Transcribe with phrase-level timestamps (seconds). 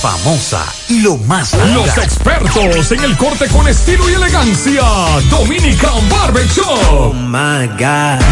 [0.00, 4.82] famosa y lo más Los expertos en el corte con estilo y elegancia.
[5.28, 7.12] Dominican Barber Shop.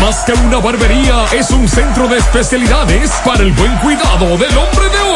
[0.00, 4.88] Más que una barbería, es un centro de especialidades para el buen cuidado del hombre
[4.88, 5.07] de hoy.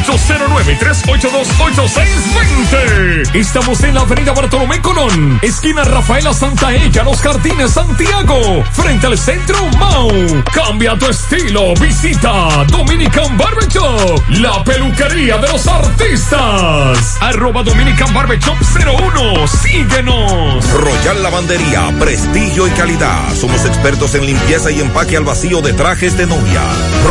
[2.72, 3.34] 809-382-8620.
[3.34, 9.18] Estamos en la avenida Bartolomé Colón, esquina Rafaela Santa Ella, Los Jardines, Santiago, frente al
[9.18, 10.08] centro Mau.
[10.50, 17.16] Cambia tu estilo, visita Dominican Barber Shop, la peluquería de los artistas.
[17.20, 20.72] Arroba Dominican Barber Shop 01, síguenos.
[20.74, 23.34] Royal Lavandería, prestigio y calidad.
[23.34, 26.62] Somos expertos en limpieza y empaque al vacío de trajes de novia.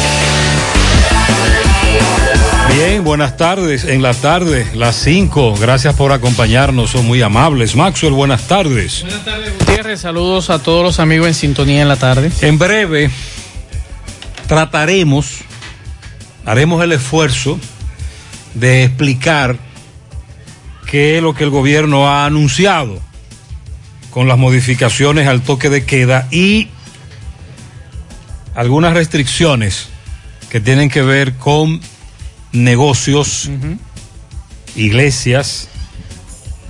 [2.73, 3.83] Bien, buenas tardes.
[3.83, 5.55] En la tarde, las 5.
[5.59, 6.91] Gracias por acompañarnos.
[6.91, 7.75] Son muy amables.
[7.75, 9.01] Maxwell, buenas tardes.
[9.01, 9.99] Buenas tardes, Gutiérrez.
[9.99, 12.31] Saludos a todos los amigos en sintonía en la tarde.
[12.41, 13.11] En breve,
[14.47, 15.39] trataremos,
[16.45, 17.59] haremos el esfuerzo
[18.53, 19.57] de explicar
[20.89, 22.99] qué es lo que el gobierno ha anunciado
[24.11, 26.69] con las modificaciones al toque de queda y
[28.55, 29.87] algunas restricciones
[30.49, 31.81] que tienen que ver con
[32.51, 33.49] negocios,
[34.75, 35.69] iglesias,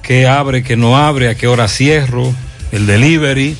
[0.02, 2.34] qué abre, qué no abre, a qué hora cierro,
[2.72, 3.56] el delivery,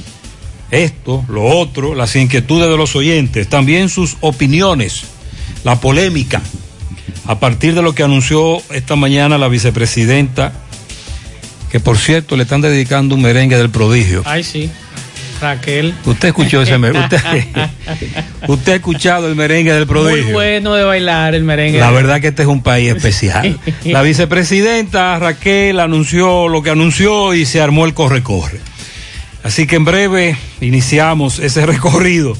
[0.72, 5.04] esto, lo otro, las inquietudes de los oyentes, también sus opiniones,
[5.64, 6.42] la polémica,
[7.26, 10.54] a partir de lo que anunció esta mañana la vicepresidenta,
[11.72, 14.24] que por cierto le están dedicando un merengue del prodigio.
[14.26, 14.70] Ay, sí.
[15.42, 15.94] Raquel.
[16.06, 17.16] Usted escuchó ese merengue.
[17.16, 17.46] Usted,
[18.48, 20.24] usted ha escuchado el merengue del prodigio.
[20.24, 21.80] Muy bueno de bailar el merengue.
[21.80, 23.60] La verdad que este es un país especial.
[23.86, 28.60] La vicepresidenta Raquel anunció lo que anunció y se armó el corre-corre.
[29.44, 32.38] Así que en breve iniciamos ese recorrido.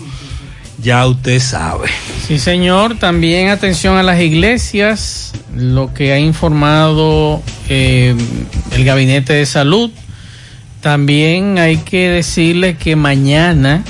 [0.82, 1.90] Ya usted sabe.
[2.28, 2.98] Sí, señor.
[2.98, 8.16] También atención a las iglesias, lo que ha informado eh,
[8.72, 9.92] el Gabinete de Salud.
[10.82, 13.84] También hay que decirle que mañana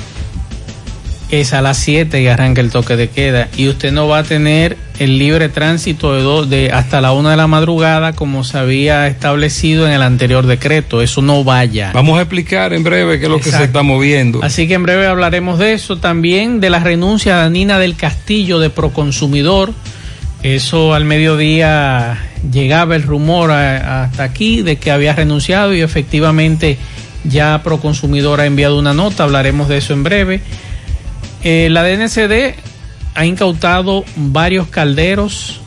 [1.30, 4.22] es a las 7 y arranca el toque de queda y usted no va a
[4.22, 8.58] tener el libre tránsito de, dos, de hasta la una de la madrugada como se
[8.58, 11.00] había establecido en el anterior decreto.
[11.00, 11.90] Eso no vaya.
[11.94, 13.56] Vamos a explicar en breve qué es lo Exacto.
[13.56, 14.40] que se está moviendo.
[14.42, 15.96] Así que en breve hablaremos de eso.
[15.96, 19.72] También de la renuncia de Nina del Castillo de Proconsumidor.
[20.42, 22.18] Eso al mediodía
[22.50, 26.78] llegaba el rumor a, hasta aquí de que había renunciado y efectivamente
[27.24, 29.24] ya Proconsumidor ha enviado una nota.
[29.24, 30.40] Hablaremos de eso en breve.
[31.44, 32.54] Eh, la DNCD
[33.14, 35.60] ha incautado varios calderos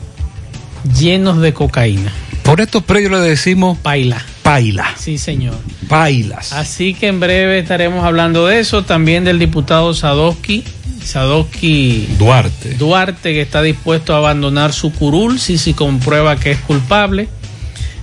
[0.98, 2.12] llenos de cocaína.
[2.42, 4.24] Por estos predios le decimos paila.
[4.42, 4.86] Paila.
[4.96, 5.56] Sí, señor.
[5.88, 6.52] Pailas.
[6.52, 10.62] Así que en breve estaremos hablando de eso, también del diputado Sadowski,
[11.06, 12.74] Sadowski Duarte.
[12.74, 17.28] Duarte, que está dispuesto a abandonar su curul si se comprueba que es culpable.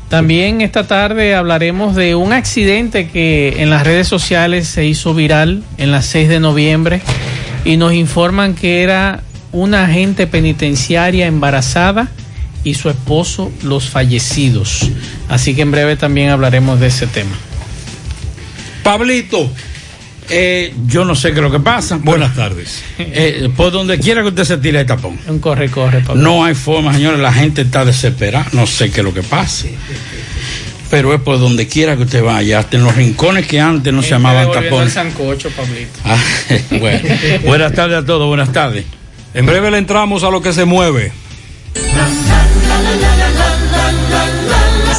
[0.09, 5.63] También esta tarde hablaremos de un accidente que en las redes sociales se hizo viral
[5.77, 7.01] en la 6 de noviembre
[7.65, 9.21] y nos informan que era
[9.51, 12.09] una agente penitenciaria embarazada
[12.63, 14.89] y su esposo los fallecidos.
[15.27, 17.35] Así que en breve también hablaremos de ese tema.
[18.83, 19.49] Pablito,
[20.29, 21.97] Eh, yo no sé qué es lo que pasa.
[22.01, 22.81] Buenas tardes.
[22.97, 25.19] Eh, por donde quiera que usted se tire el tapón.
[25.27, 26.21] Un corre, corre, Pablo.
[26.21, 27.19] No hay forma, señores.
[27.19, 28.47] La gente está desesperada.
[28.53, 29.67] No sé qué es lo que pasa.
[30.89, 34.03] Pero es por donde quiera que usted vaya, hasta en los rincones que antes no
[34.03, 34.93] se llamaban tapones.
[34.93, 35.99] sancocho, Pablito.
[36.05, 36.17] Ah,
[36.79, 37.09] bueno.
[37.45, 38.85] buenas tardes a todos, buenas tardes.
[39.33, 41.11] En breve le entramos a lo que se mueve.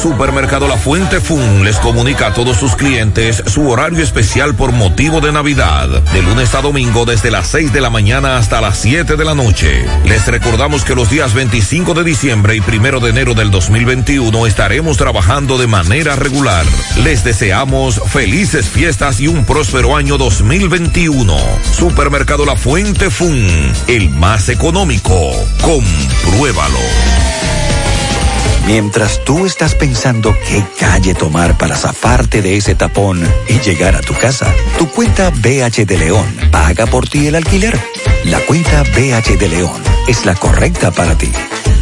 [0.05, 5.19] Supermercado La Fuente Fun les comunica a todos sus clientes su horario especial por motivo
[5.19, 9.15] de Navidad, de lunes a domingo desde las 6 de la mañana hasta las 7
[9.15, 9.83] de la noche.
[10.05, 14.97] Les recordamos que los días 25 de diciembre y 1 de enero del 2021 estaremos
[14.97, 16.67] trabajando de manera regular.
[17.03, 21.35] Les deseamos felices fiestas y un próspero año 2021.
[21.75, 23.43] Supermercado La Fuente Fun,
[23.87, 25.31] el más económico.
[25.63, 26.77] Compruébalo.
[28.65, 34.01] Mientras tú estás pensando qué calle tomar para zafarte de ese tapón y llegar a
[34.01, 37.79] tu casa, tu cuenta BH de León paga por ti el alquiler.
[38.23, 41.31] La cuenta BH de León es la correcta para ti.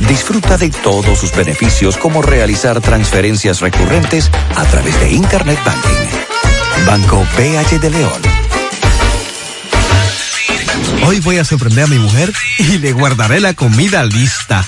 [0.09, 6.85] Disfruta de todos sus beneficios como realizar transferencias recurrentes a través de Internet Banking.
[6.85, 8.21] Banco BH de León.
[11.05, 14.67] Hoy voy a sorprender a mi mujer y le guardaré la comida lista.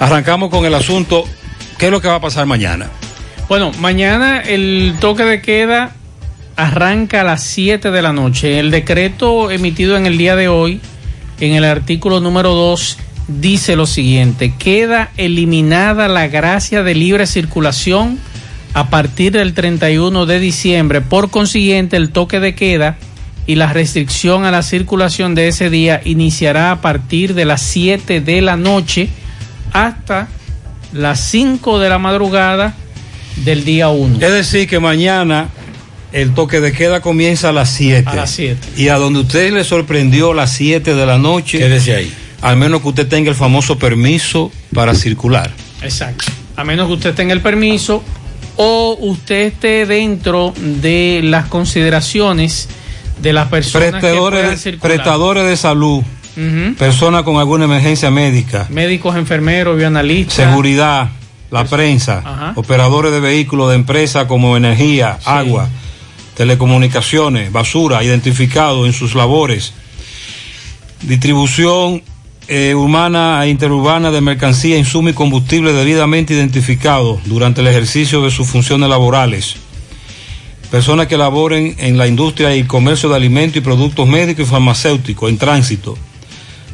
[0.00, 1.24] arrancamos con el asunto.
[1.78, 2.90] ¿Qué es lo que va a pasar mañana?
[3.48, 5.92] Bueno, mañana el toque de queda
[6.56, 8.58] arranca a las 7 de la noche.
[8.58, 10.80] El decreto emitido en el día de hoy,
[11.40, 18.18] en el artículo número 2, dice lo siguiente, queda eliminada la gracia de libre circulación
[18.74, 21.00] a partir del 31 de diciembre.
[21.00, 22.96] Por consiguiente, el toque de queda
[23.46, 28.20] y la restricción a la circulación de ese día iniciará a partir de las 7
[28.20, 29.08] de la noche
[29.72, 30.28] hasta
[30.92, 32.74] las 5 de la madrugada
[33.44, 34.18] del día 1.
[34.20, 35.48] Es decir, que mañana
[36.12, 38.08] el toque de queda comienza a las 7.
[38.08, 38.58] A las 7.
[38.76, 41.58] Y a donde usted le sorprendió las 7 de la noche.
[41.58, 42.14] Quédese ahí.
[42.42, 45.50] Al menos que usted tenga el famoso permiso para circular.
[45.80, 46.24] Exacto.
[46.56, 48.02] A menos que usted tenga el permiso
[48.56, 52.68] o usted esté dentro de las consideraciones
[53.22, 54.94] de las personas prestadores, que puedan circular.
[54.96, 56.02] prestadores de salud,
[56.78, 60.34] personas con alguna emergencia médica, Médicos, enfermeros, bioanalistas.
[60.34, 61.08] seguridad,
[61.50, 62.52] la prensa, Ajá.
[62.56, 65.68] operadores de vehículos de empresas como energía, agua,
[66.36, 69.72] telecomunicaciones, basura, identificados en sus labores,
[71.02, 72.02] distribución
[72.48, 78.30] eh, urbana e interurbana de mercancía, insumo y combustible debidamente identificados durante el ejercicio de
[78.30, 79.56] sus funciones laborales.
[80.70, 85.28] Personas que laboren en la industria y comercio de alimentos y productos médicos y farmacéuticos
[85.30, 85.96] en tránsito.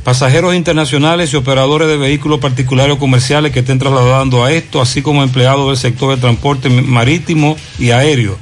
[0.04, 5.02] Pasajeros internacionales y operadores de vehículos particulares o comerciales que estén trasladando a esto, así
[5.02, 8.38] como empleados del sector de transporte marítimo y aéreo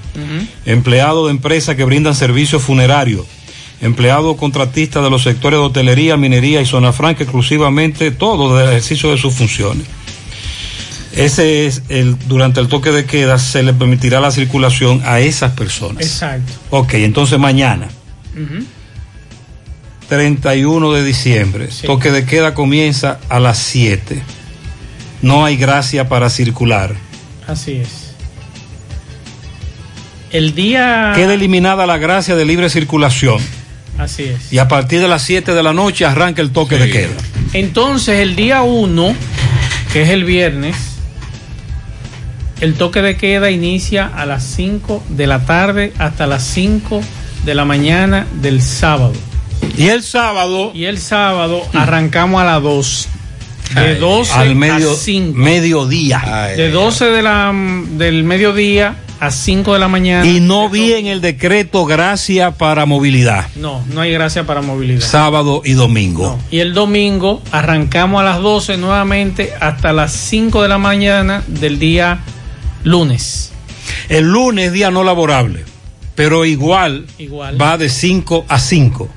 [0.65, 3.27] empleados de empresas que brindan servicios funerarios,
[3.81, 9.11] empleados contratistas de los sectores de hotelería, minería y zona franca, exclusivamente todo del ejercicio
[9.11, 9.87] de sus funciones.
[11.15, 15.53] Ese es el, durante el toque de queda se le permitirá la circulación a esas
[15.53, 16.03] personas.
[16.03, 16.53] Exacto.
[16.71, 17.89] Ok, entonces mañana,
[18.35, 18.65] Ujú.
[20.09, 24.23] 31 de diciembre, toque de queda comienza a las 7.
[25.23, 26.95] No hay gracia para circular.
[27.47, 27.89] Así es.
[30.31, 31.13] El día.
[31.15, 33.39] Queda eliminada la gracia de libre circulación.
[33.99, 34.53] Así es.
[34.53, 37.15] Y a partir de las 7 de la noche arranca el toque de queda.
[37.53, 39.15] Entonces, el día 1,
[39.93, 40.77] que es el viernes,
[42.61, 47.01] el toque de queda inicia a las 5 de la tarde hasta las 5
[47.45, 49.13] de la mañana del sábado.
[49.77, 50.73] Y el sábado.
[50.75, 53.09] Y el sábado arrancamos a las 2.
[53.75, 55.37] De Ay, 12 al medio- a 5.
[55.39, 56.53] mediodía.
[56.57, 57.53] De 12 de la,
[57.99, 60.27] del mediodía a 5 de la mañana.
[60.27, 63.47] Y no vi en el decreto gracia para movilidad.
[63.57, 65.01] No, no hay gracia para movilidad.
[65.01, 66.39] Sábado y domingo.
[66.51, 71.79] Y el domingo arrancamos a las 12 nuevamente hasta las 5 de la mañana del
[71.79, 72.21] día
[72.85, 73.53] lunes.
[74.09, 75.65] El lunes día no laborable,
[76.15, 77.61] pero igual, Igual.
[77.61, 79.09] va de 5 a 5.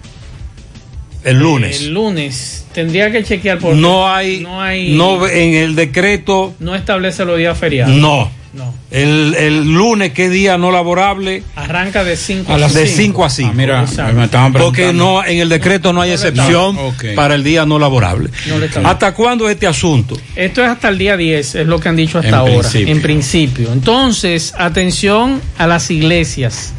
[1.23, 1.81] El lunes.
[1.81, 6.75] El lunes tendría que chequear porque no hay, no hay no en el decreto, no
[6.75, 7.93] establece los días feriados.
[7.93, 8.38] no.
[8.51, 8.73] No.
[8.89, 11.43] El, el lunes, ¿qué día no laborable?
[11.55, 13.49] Arranca de 5 A las de 5 a 5.
[13.51, 14.13] Ah, mira, Exacto.
[14.15, 16.75] me estaban Porque no, en el decreto no hay excepción
[17.15, 18.31] para el día no laborable.
[18.47, 18.91] No le establece.
[18.91, 20.17] ¿Hasta cuándo este asunto?
[20.35, 22.91] Esto es hasta el día 10, es lo que han dicho hasta En ahora, principio.
[22.95, 23.71] en principio.
[23.71, 26.73] Entonces, atención a las iglesias.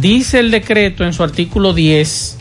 [0.00, 2.38] Dice el decreto en su artículo 10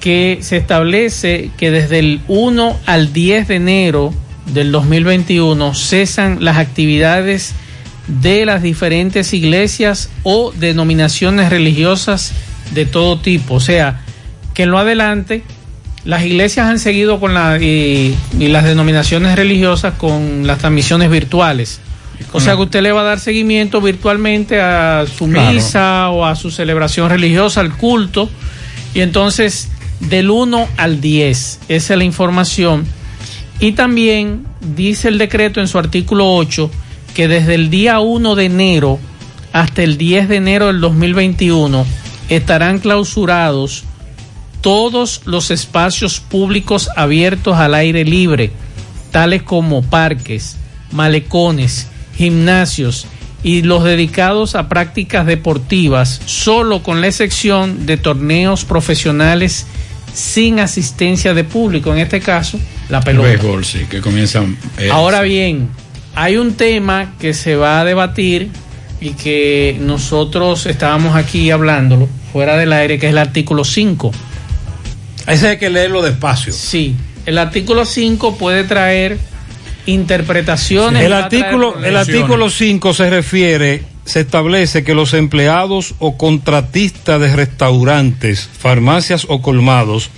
[0.00, 4.12] que se establece que desde el 1 al 10 de enero
[4.46, 7.54] del 2021 cesan las actividades
[8.06, 12.32] de las diferentes iglesias o denominaciones religiosas
[12.74, 13.54] de todo tipo.
[13.54, 14.00] O sea,
[14.52, 15.42] que en lo adelante
[16.04, 21.80] las iglesias han seguido con la y, y las denominaciones religiosas con las transmisiones virtuales.
[22.32, 25.52] O sea que usted le va a dar seguimiento virtualmente a su Claro.
[25.52, 28.28] misa o a su celebración religiosa, al culto.
[28.94, 29.68] Y entonces,
[30.00, 32.84] del 1 al 10, esa es la información.
[33.60, 36.70] Y también dice el decreto en su artículo 8
[37.14, 38.98] que desde el día 1 de enero
[39.52, 41.86] hasta el 10 de enero del 2021
[42.28, 43.84] estarán clausurados
[44.60, 48.50] todos los espacios públicos abiertos al aire libre,
[49.10, 50.56] tales como parques,
[50.90, 53.06] malecones, gimnasios
[53.42, 59.66] y los dedicados a prácticas deportivas, solo con la excepción de torneos profesionales
[60.14, 63.28] sin asistencia de público, en este caso, la El pelota.
[63.28, 64.56] béisbol, sí, que comienzan.
[64.78, 65.68] eh, Ahora bien,
[66.14, 68.48] hay un tema que se va a debatir
[69.00, 74.10] y que nosotros estábamos aquí hablándolo fuera del aire, que es el artículo 5.
[75.26, 76.52] Ese hay que leerlo despacio.
[76.52, 76.94] Sí,
[77.26, 79.18] el artículo 5 puede traer
[79.86, 81.02] interpretaciones.
[81.04, 86.16] El a traer artículo, el artículo 5 se refiere, se establece que los empleados o
[86.16, 90.10] contratistas de restaurantes, farmacias o colmados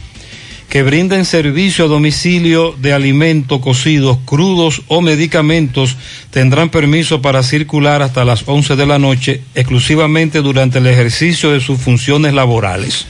[0.68, 5.96] que brinden servicio a domicilio de alimentos cocidos, crudos o medicamentos
[6.30, 11.60] tendrán permiso para circular hasta las 11 de la noche exclusivamente durante el ejercicio de
[11.60, 13.06] sus funciones laborales.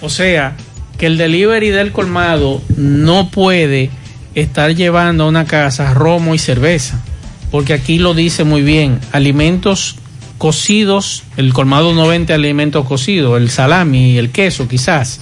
[0.00, 0.56] O sea,
[0.98, 3.90] que el delivery del colmado no puede
[4.34, 7.02] estar llevando a una casa romo y cerveza,
[7.50, 9.96] porque aquí lo dice muy bien, alimentos
[10.38, 15.20] cocidos, el colmado no vende alimentos cocidos, el salami y el queso quizás,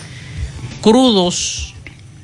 [0.84, 1.72] crudos,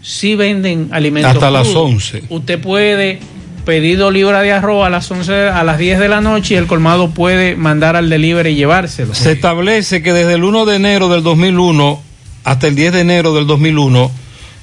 [0.03, 1.93] sí venden alimentos Hasta las crudos.
[1.93, 2.25] 11.
[2.29, 3.19] Usted puede
[3.65, 6.57] pedir dos libras de arroz a las 11, a las 10 de la noche y
[6.59, 9.15] el colmado puede mandar al delivery y llevárselo.
[9.15, 12.03] Se establece que desde el 1 de enero del 2001
[12.45, 14.11] hasta el 10 de enero del 2001,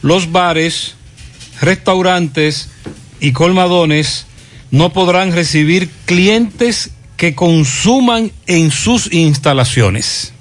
[0.04, 0.94] los bares,
[1.60, 2.70] restaurantes
[3.20, 4.28] y colmadones
[4.70, 10.34] no podrán recibir clientes que consuman en sus instalaciones.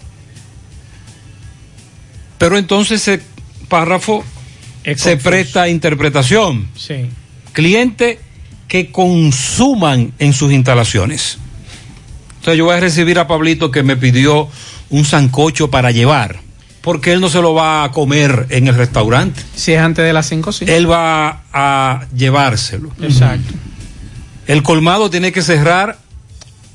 [2.37, 3.23] Pero entonces ese
[3.69, 4.25] párrafo
[4.85, 5.31] Es se confuso.
[5.31, 6.69] presta a interpretación.
[6.77, 7.07] Sí.
[7.53, 8.21] Cliente
[8.69, 11.39] que consuman en sus instalaciones.
[12.39, 14.49] Entonces yo voy a recibir a Pablito que me pidió
[14.91, 16.39] un sancocho para llevar,
[16.81, 19.41] porque él no se lo va a comer en el restaurante.
[19.55, 20.65] Si es antes de las 5, sí.
[20.69, 22.91] Él va a llevárselo.
[23.03, 23.53] Exacto.
[24.47, 25.99] El colmado tiene que cerrar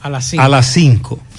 [0.01, 0.43] A las 5.
[0.43, 1.30] a las 5 Sí.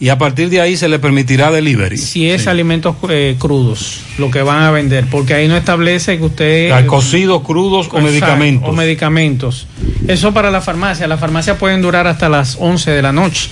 [0.00, 1.96] Y a partir de ahí se le permitirá delivery.
[1.96, 6.24] Si es alimentos eh, crudos, lo que van a vender, porque ahí no establece que
[6.24, 6.68] usted...
[6.68, 8.68] Ya, cocidos, crudos o medicamentos.
[8.68, 9.66] O medicamentos.
[10.06, 11.08] Eso para la farmacia.
[11.08, 13.50] Las farmacias pueden durar hasta las 11 de la noche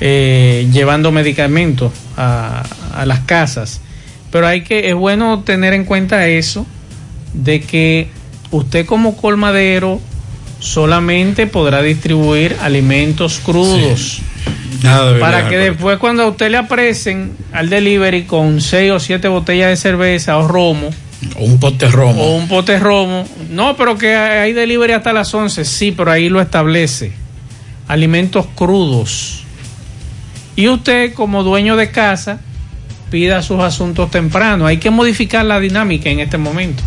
[0.00, 2.64] eh, llevando medicamentos a,
[2.94, 3.80] a las casas.
[4.30, 6.66] Pero hay que, es bueno tener en cuenta eso,
[7.34, 8.08] de que
[8.50, 10.00] usted como colmadero
[10.60, 14.22] solamente podrá distribuir alimentos crudos.
[14.84, 19.28] Nada Para que después cuando a usted le apresen al delivery con seis o siete
[19.28, 20.90] botellas de cerveza o romo,
[21.38, 22.22] O un pote romo.
[22.22, 23.26] o un pote romo.
[23.48, 25.64] No, pero que hay delivery hasta las 11.
[25.64, 27.12] Sí, pero ahí lo establece.
[27.88, 29.42] Alimentos crudos.
[30.54, 32.40] Y usted, como dueño de casa,
[33.10, 34.66] pida sus asuntos temprano.
[34.66, 36.82] Hay que modificar la dinámica en este momento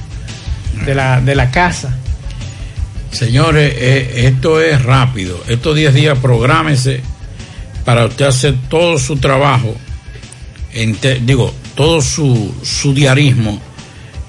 [0.86, 1.98] de la, de la casa.
[3.10, 5.42] Señores, eh, esto es rápido.
[5.48, 7.02] Estos 10 días prográmese
[7.88, 9.74] para usted hacer todo su trabajo,
[10.74, 13.62] en digo, todo su, su diarismo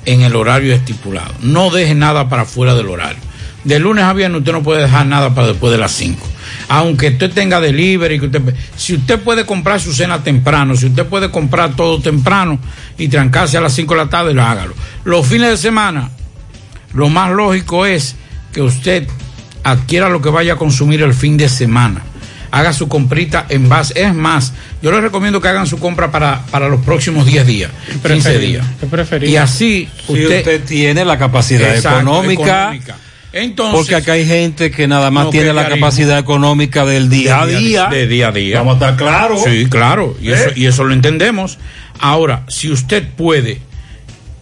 [0.04, 1.34] en el horario estipulado.
[1.40, 3.18] No deje nada para fuera del horario.
[3.64, 6.24] De lunes a viernes usted no puede dejar nada para después de las 5.
[6.68, 11.06] Aunque usted tenga delivery, que usted, si usted puede comprar su cena temprano, si usted
[11.06, 12.60] puede comprar todo temprano
[12.96, 14.74] y trancarse a las 5 de la tarde, lo hágalo.
[15.02, 16.10] Los fines de semana,
[16.94, 18.14] lo más lógico es
[18.52, 19.08] que usted
[19.64, 22.04] adquiera lo que vaya a consumir el fin de semana.
[22.50, 24.00] Haga su comprita en base.
[24.00, 27.70] Es más, yo les recomiendo que hagan su compra para, para los próximos 10 días,
[27.86, 29.30] 15 preferible, días.
[29.30, 32.96] Y así Si usted, usted tiene la capacidad Exacto, económica, económica.
[33.32, 37.42] Entonces, porque acá hay gente que nada más No, tiene la capacidad económica del día
[37.42, 37.86] a día.
[37.88, 38.58] De día a día.
[38.58, 39.42] Vamos a estar claros.
[39.44, 40.52] Sí, claro, y, eso, ¿Eh?
[40.56, 41.58] y eso lo entendemos.
[42.00, 43.60] Ahora, si usted puede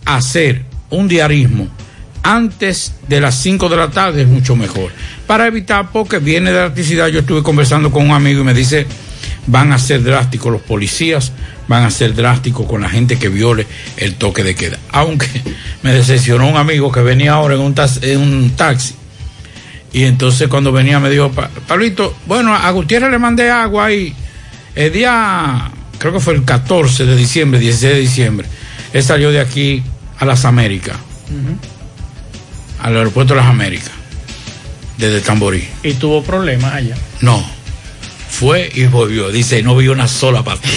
[0.04, 1.68] hacer un diarismo
[2.26, 4.90] antes de las 5 de la tarde, es mucho mejor.
[5.26, 8.86] Para evitar, porque viene de electricidad, yo estuve conversando con un amigo y me dice,
[9.46, 11.32] van a ser drásticos los policías,
[11.68, 14.78] van a ser drásticos con la gente que viole el toque de queda.
[14.90, 15.28] Aunque
[15.82, 18.94] me decepcionó un amigo que venía ahora en un, taxi.
[19.92, 24.12] Y entonces cuando venía me dijo, "Pa- Pablito, bueno, a Gutiérrez le mandé agua y
[24.74, 28.46] el día, creo que fue el 14 de diciembre, 16 de diciembre,
[28.92, 29.82] él salió de aquí
[30.18, 30.96] a las Américas,
[32.80, 33.90] al aeropuerto de las Américas,
[34.98, 35.66] desde Tamborí.
[35.82, 36.96] Y tuvo problemas allá.
[37.20, 37.44] No,
[38.28, 39.30] fue y volvió.
[39.30, 40.74] Dice, no vi una sola patrulla.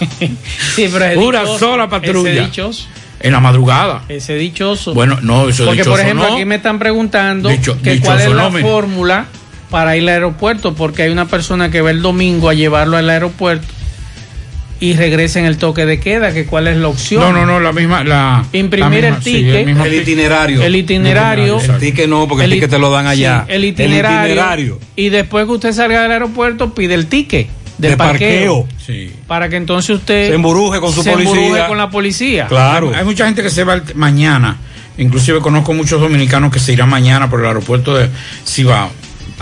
[0.74, 2.30] Sí, pero es Una dichoso, sola patrulla.
[2.30, 2.88] Ese dichoso.
[3.20, 4.02] En la madrugada.
[4.08, 4.94] Ese dichoso.
[4.94, 6.34] Bueno, no, eso Porque, dichoso por ejemplo, no.
[6.36, 9.26] aquí me están preguntando Dicho- que cuál es la no, fórmula
[9.68, 13.10] para ir al aeropuerto, porque hay una persona que va el domingo a llevarlo al
[13.10, 13.66] aeropuerto
[14.80, 17.20] y regresa en el toque de queda, que cuál es la opción.
[17.22, 18.02] No, no, no, la misma.
[18.02, 19.68] La, Imprimir la misma, el ticket.
[19.86, 20.62] El itinerario.
[20.62, 21.60] El itinerario.
[21.60, 23.44] El ticket no, porque el, i- ticket te lo dan allá.
[23.46, 24.78] sí, el, itinerario, itinerario.
[24.96, 28.62] Y después que usted salga del aeropuerto, pide el ticket De parqueo.
[28.62, 28.68] parqueo.
[28.86, 29.12] Sí.
[29.26, 31.34] Para que entonces usted Se emburuje con su se policía.
[31.34, 32.46] emburuje con la policía.
[32.46, 32.92] Claro.
[32.96, 34.56] Hay mucha gente que se va el- mañana.
[34.98, 38.08] Inclusive conozco muchos dominicanos que se irán mañana por el aeropuerto de
[38.46, 38.90] Cibao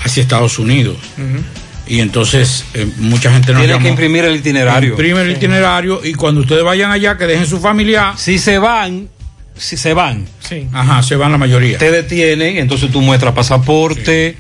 [0.03, 0.97] hacia Estados Unidos.
[1.17, 1.43] Ujú.
[1.89, 3.85] Y entonces eh, mucha gente nos Tiene llamó.
[3.85, 4.91] que imprimir el itinerario.
[4.91, 8.13] Imprime el itinerario y cuando ustedes vayan allá que dejen su familia.
[8.17, 9.09] Si se van,
[9.57, 10.67] si se van, Sí.
[10.73, 11.79] Ajá, se van la mayoría.
[11.79, 14.37] te detienen, entonces tú muestras pasaporte,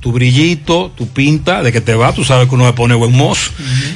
[0.00, 3.12] tu brillito, tu pinta de que te va, tú sabes que uno se pone buen
[3.12, 3.50] mozo.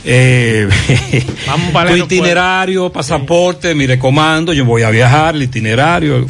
[0.04, 0.68] Eh,
[1.46, 6.26] Vamos para tu itinerario, pasaporte, mire, comando, yo voy a viajar, el itinerario.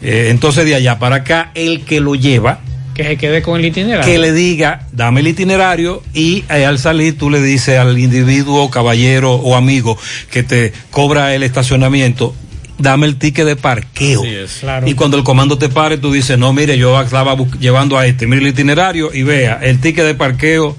[0.00, 2.60] Eh, entonces de allá para acá, el que lo lleva,
[2.98, 4.04] Que se quede con el itinerario.
[4.04, 8.68] que le diga, dame el itinerario y eh, al salir tú le dices al individuo,
[8.70, 9.96] caballero o amigo
[10.32, 12.34] que te cobra el estacionamiento,
[12.76, 14.24] dame el ticket de parqueo.
[14.58, 14.88] Claro.
[14.88, 18.26] Y cuando el comando te pare, tú dices, no, mire, yo estaba llevando a este,
[18.26, 20.76] mire el itinerario y vea el ticket de parqueo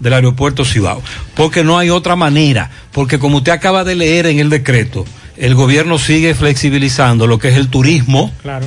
[0.00, 1.02] del aeropuerto Cibao.
[1.34, 5.04] Porque no hay otra manera, porque como usted acaba de leer en el decreto,
[5.36, 8.64] el gobierno sigue flexibilizando lo que es el turismo Claro.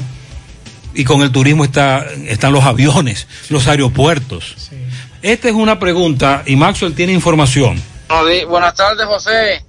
[0.94, 4.56] Y con el turismo está, están los aviones, los aeropuertos.
[5.22, 7.82] Esta es una pregunta y Maxwell tiene información.
[8.48, 9.64] Buenas tardes, José.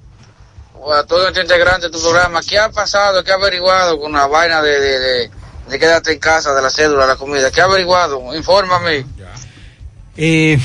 [0.99, 2.41] A todos los integrantes de tu programa.
[2.43, 3.23] ¿Qué ha pasado?
[3.23, 5.31] ¿Qué ha averiguado con la vaina de, de, de,
[5.69, 7.51] de quédate en casa, de la cédula, de la comida?
[7.53, 8.35] ¿Qué ha averiguado?
[8.35, 9.07] Infórmame.
[10.17, 10.59] Eh,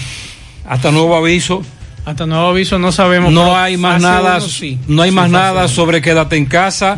[0.68, 1.62] hasta nuevo aviso.
[2.06, 3.32] Hasta nuevo aviso no sabemos.
[3.32, 4.80] No hay más nada, uno sí.
[4.88, 6.98] no hay Sí, más nada sobre quédate en casa,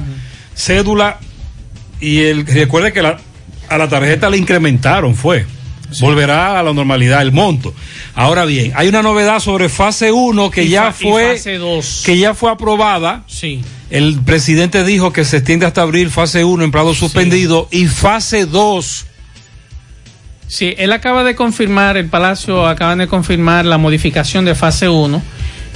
[0.55, 1.19] cédula
[1.99, 3.19] y el recuerde que la,
[3.69, 5.45] a la tarjeta le incrementaron, fue.
[5.99, 7.73] Volverá a la normalidad el monto.
[8.13, 12.03] Ahora bien, hay una novedad sobre fase 1 que Y ya fue fase dos.
[12.05, 13.23] que ya fue aprobada.
[13.27, 13.61] Sí.
[13.89, 19.05] El presidente dijo que se extiende hasta abril fase 1 empleado suspendido y fase 2
[20.47, 25.21] Sí, él acaba de confirmar, el Palacio acaba de confirmar la modificación de fase 1.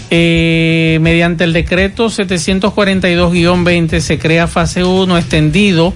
[0.10, 5.94] Eh, mediante el decreto 742-20 se crea fase 1 extendido.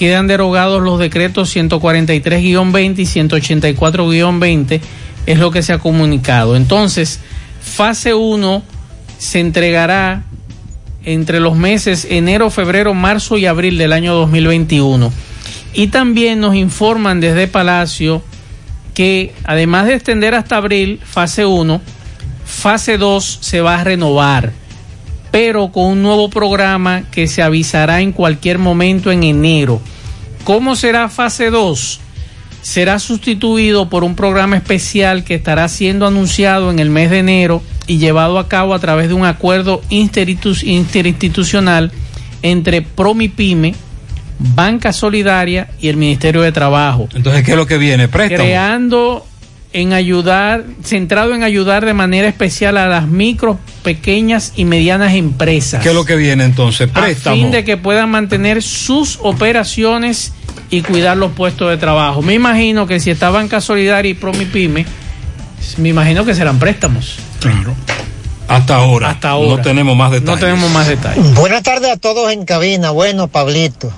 [0.00, 4.80] Quedan derogados los decretos 143-20 y 184-20.
[5.26, 6.56] Es lo que se ha comunicado.
[6.56, 7.20] Entonces,
[7.60, 8.62] fase 1
[9.18, 10.24] se entregará
[11.04, 15.12] entre los meses enero, febrero, marzo y abril del año 2021.
[15.74, 18.22] Y también nos informan desde Palacio
[18.94, 21.78] que además de extender hasta abril, fase 1,
[22.46, 24.54] fase 2 se va a renovar,
[25.30, 29.80] pero con un nuevo programa que se avisará en cualquier momento en enero.
[30.44, 32.00] ¿Cómo será fase 2?
[32.62, 37.62] Será sustituido por un programa especial que estará siendo anunciado en el mes de enero
[37.86, 41.90] y llevado a cabo a través de un acuerdo interinstitu- interinstitucional
[42.42, 43.74] entre Promipyme,
[44.38, 48.08] Banca Solidaria y el Ministerio de Trabajo Entonces, ¿qué es lo que viene?
[48.08, 48.42] Préstamo.
[48.42, 49.26] creando
[49.72, 55.82] en ayudar, centrado en ayudar de manera especial a las micro, pequeñas y medianas empresas.
[55.82, 56.90] ¿Qué es lo que viene entonces?
[56.90, 57.36] Préstamo.
[57.36, 60.32] A fin de que puedan mantener sus operaciones
[60.70, 62.22] y cuidar los puestos de trabajo.
[62.22, 64.86] Me imagino que si está Banca Solidaria y Promipyme,
[65.76, 67.18] me imagino que serán préstamos.
[67.40, 67.74] Claro.
[68.48, 69.10] Hasta ahora.
[69.10, 69.56] Hasta ahora.
[69.56, 70.40] No tenemos más detalles.
[70.40, 71.34] No tenemos más detalles.
[71.34, 72.90] Buenas tardes a todos en cabina.
[72.90, 73.92] Bueno, Pablito,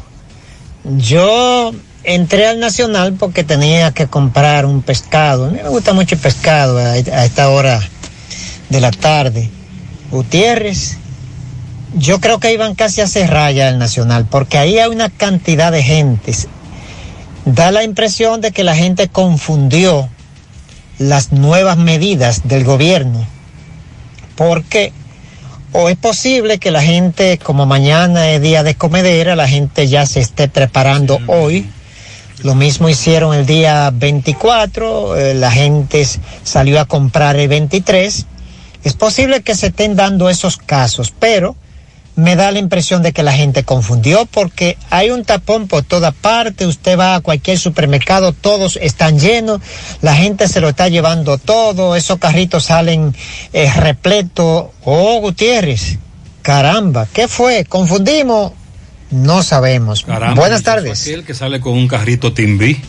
[0.85, 1.73] yo
[2.05, 5.47] entré al Nacional porque tenía que comprar un pescado.
[5.47, 7.81] A mí me gusta mucho el pescado a, a esta hora
[8.69, 9.51] de la tarde.
[10.11, 10.99] Gutiérrez,
[11.95, 15.73] yo creo que iban casi a cerrar ya el Nacional porque ahí hay una cantidad
[15.73, 16.49] de gentes.
[17.45, 20.09] Da la impresión de que la gente confundió
[20.99, 23.27] las nuevas medidas del gobierno
[24.37, 24.93] porque
[25.73, 30.05] o es posible que la gente, como mañana es día de comedera, la gente ya
[30.05, 31.67] se esté preparando hoy.
[32.43, 36.05] Lo mismo hicieron el día 24, eh, la gente
[36.43, 38.27] salió a comprar el 23.
[38.83, 41.55] Es posible que se estén dando esos casos, pero
[42.17, 46.11] me da la impresión de que la gente confundió porque hay un tapón por toda
[46.11, 49.61] parte, usted va a cualquier supermercado, todos están llenos,
[50.03, 53.15] la gente se lo está llevando todo, esos carritos salen
[53.53, 54.67] eh, repletos.
[54.85, 55.99] Oh, Gutiérrez,
[56.43, 57.65] caramba, ¿qué fue?
[57.65, 58.53] ¿Confundimos?
[59.13, 60.05] No sabemos.
[60.05, 61.03] Caramba, Buenas tardes.
[61.03, 62.81] Aquel que sale con un carrito Timbí,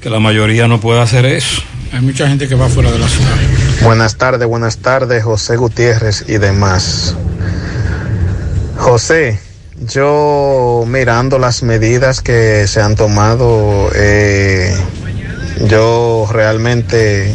[0.00, 1.62] que la mayoría no puede hacer eso.
[1.92, 3.34] Hay mucha gente que va fuera de la ciudad.
[3.82, 7.16] Buenas tardes, buenas tardes, José Gutiérrez y demás.
[8.76, 9.40] José,
[9.80, 14.76] yo mirando las medidas que se han tomado, eh,
[15.66, 17.32] yo realmente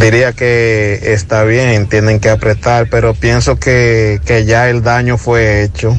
[0.00, 5.62] diría que está bien, tienen que apretar, pero pienso que, que ya el daño fue
[5.62, 5.96] hecho.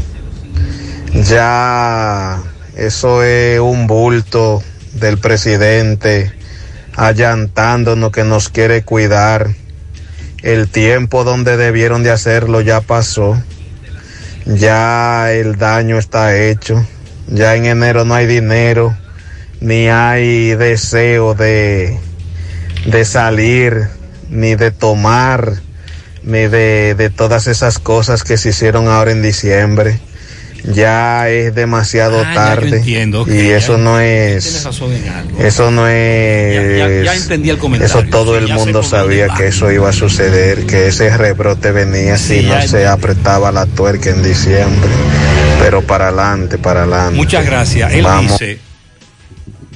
[1.23, 2.43] Ya
[2.75, 4.61] eso es un bulto
[4.93, 6.33] del presidente
[6.97, 9.49] allantándonos que nos quiere cuidar.
[10.43, 13.41] El tiempo donde debieron de hacerlo ya pasó.
[14.45, 16.85] Ya el daño está hecho.
[17.27, 18.95] Ya en enero no hay dinero,
[19.61, 21.97] ni hay deseo de,
[22.85, 23.87] de salir,
[24.29, 25.53] ni de tomar,
[26.23, 29.99] ni de, de todas esas cosas que se hicieron ahora en diciembre.
[30.73, 34.65] Ya es demasiado Ah, ya tarde entiendo, y eso ya- no es
[35.39, 37.99] eso no es Ya- entendí el comentario.
[37.99, 42.41] eso todo el mundo sabía que eso iba a suceder que ese rebrote venía si
[42.41, 42.85] no se entendí.
[42.85, 44.89] apretaba la tuerca en diciembre
[45.59, 47.91] pero para adelante para adelante Muchas gracias.
[47.93, 48.31] Él Vamos.
[48.39, 48.59] dice,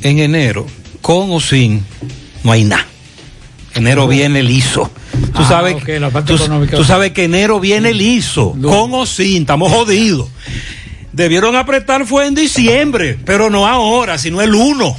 [0.02, 0.66] en enero,
[1.02, 1.84] con o sin,
[2.44, 2.86] no hay nada.
[3.80, 4.92] Enero viene liso.
[5.34, 5.76] Tú, Ah, sabes,
[6.78, 10.30] tú, sabes que enero viene liso, con o sin, estamos jodidos.
[11.12, 14.96] Debieron apretar fue en diciembre, pero no ahora, sino el 1.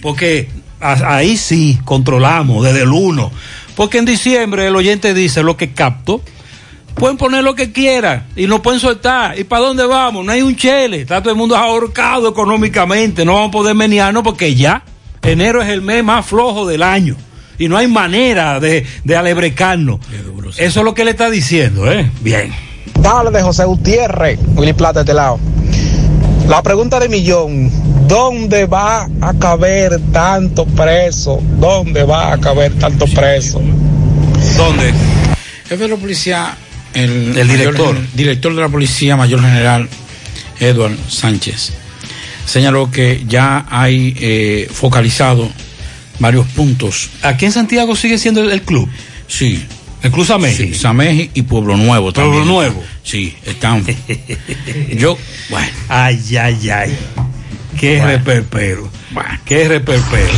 [0.00, 0.48] Porque
[0.80, 3.30] a- ahí sí controlamos desde el 1.
[3.76, 6.22] Porque en diciembre el oyente dice lo que capto.
[6.94, 9.38] Pueden poner lo que quieran y no pueden soltar.
[9.38, 10.24] ¿Y para dónde vamos?
[10.26, 11.00] No hay un chele.
[11.00, 13.24] Está todo el mundo ahorcado económicamente.
[13.24, 14.84] No vamos a poder menearnos porque ya
[15.22, 17.16] enero es el mes más flojo del año.
[17.58, 20.00] Y no hay manera de, de alebrecarnos.
[20.56, 22.10] Eso es lo que le está diciendo, ¿eh?
[22.20, 22.52] Bien.
[23.02, 25.38] Tarde, José Gutiérrez, Willy Plata de este lado.
[26.48, 27.70] La pregunta de millón,
[28.08, 31.40] ¿dónde va a caber tanto preso?
[31.58, 33.60] ¿Dónde va a caber tanto preso?
[34.56, 34.92] ¿Dónde?
[35.68, 36.56] Jefe de la policía,
[36.94, 37.96] el, director.
[38.14, 39.88] director de la policía, mayor general
[40.60, 41.72] Edward Sánchez,
[42.44, 45.48] señaló que ya hay eh, focalizado
[46.22, 47.10] varios puntos.
[47.20, 48.88] ¿Aquí en Santiago sigue siendo el, el club?
[49.26, 49.66] Sí.
[50.02, 50.68] ¿El Club Sameji?
[50.68, 52.46] Sí, Sameji y Pueblo Nuevo Pueblo también.
[52.48, 52.82] Nuevo.
[53.04, 53.84] Sí, están.
[54.96, 55.16] Yo,
[55.48, 55.68] bueno.
[55.88, 56.98] Ay, ay, ay.
[57.78, 58.90] Qué reperpero.
[59.44, 60.32] Qué reperpero.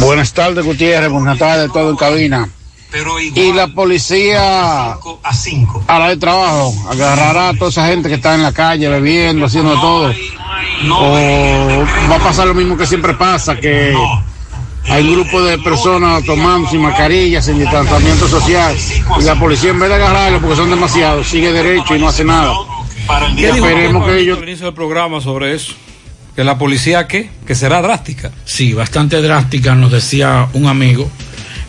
[0.00, 1.10] Buenas tardes, Gutiérrez.
[1.10, 2.48] Buenas tardes, todo en cabina.
[3.34, 8.16] y la policía a 5 a la de trabajo agarrará a toda esa gente que
[8.16, 10.12] está en la calle bebiendo, haciendo todo.
[10.92, 13.94] o va a pasar lo mismo que siempre pasa, que
[14.90, 18.74] hay un grupo de personas tomando sin mascarillas, sin distanciamiento social,
[19.20, 22.24] y la policía en vez de agarrarlo porque son demasiados, sigue derecho y no hace
[22.24, 22.52] nada.
[23.32, 25.74] Y ¿Qué dijo esperemos que ellos inicio del programa sobre eso?
[26.34, 27.30] ¿Que la policía qué?
[27.46, 28.30] ¿Que será drástica?
[28.44, 31.10] Sí, bastante drástica, nos decía un amigo,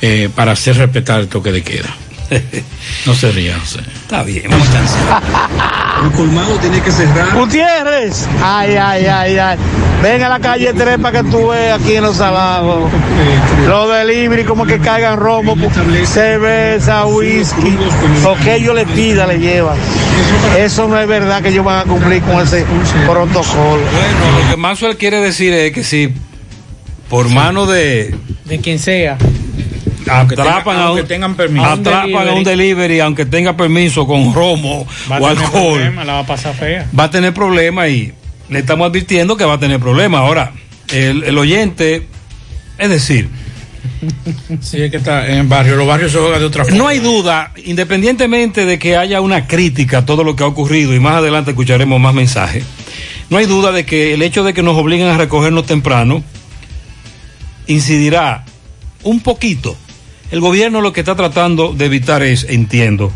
[0.01, 1.89] eh, para hacer respetar el toque de queda.
[3.05, 3.79] No se ría, José.
[4.01, 4.67] Está bien, vamos
[6.03, 7.35] El colmado tiene que cerrar.
[7.35, 9.57] Gutiérrez, ay, ay, ay, ay.
[10.01, 12.89] Ven a la calle 3 para que tú veas aquí en los salajos.
[13.67, 15.57] Los delivery como que caigan romo,
[16.05, 17.77] cerveza, whisky.
[18.23, 19.77] Lo que ellos le pidan le llevan.
[20.57, 22.65] Eso no es verdad que ellos van a cumplir con ese
[23.05, 23.81] protocolo.
[23.91, 26.13] Bueno, lo que Maxwell quiere decir es que si
[27.09, 28.15] por mano de
[28.45, 29.17] De quien sea.
[30.09, 31.65] Atrapan, tenga- a, un, tengan permiso.
[31.65, 36.03] atrapan a un delivery, aunque tenga permiso con romo Va a o tener alcohol, problema,
[36.05, 36.87] la va a pasar fea.
[36.97, 38.13] va a tener problemas y
[38.49, 40.21] le estamos advirtiendo que va a tener problemas.
[40.21, 40.51] Ahora,
[40.91, 42.07] el, el oyente,
[42.77, 43.29] es decir,
[44.61, 45.75] Sí, es que está en barrio.
[45.75, 46.77] Los barrios se juegan de otra forma.
[46.77, 50.93] no hay duda, independientemente de que haya una crítica a todo lo que ha ocurrido
[50.93, 52.63] y más adelante escucharemos más mensajes,
[53.29, 56.23] no hay duda de que el hecho de que nos obliguen a recogernos temprano
[57.67, 58.45] incidirá
[59.03, 59.77] un poquito.
[60.31, 63.11] El gobierno lo que está tratando de evitar es, entiendo,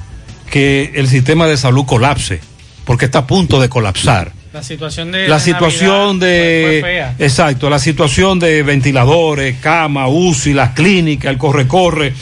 [0.49, 2.39] que el sistema de salud colapse,
[2.85, 4.31] porque está a punto de colapsar.
[4.51, 6.61] La situación de La situación Navidad de...
[6.61, 7.15] fue- fue fea.
[7.19, 12.13] Exacto, la situación de ventiladores, cama, UCI, las clínicas, el corre-corre.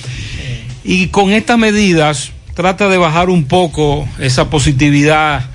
[0.83, 5.45] Y con estas medidas trata de bajar un poco esa positividad,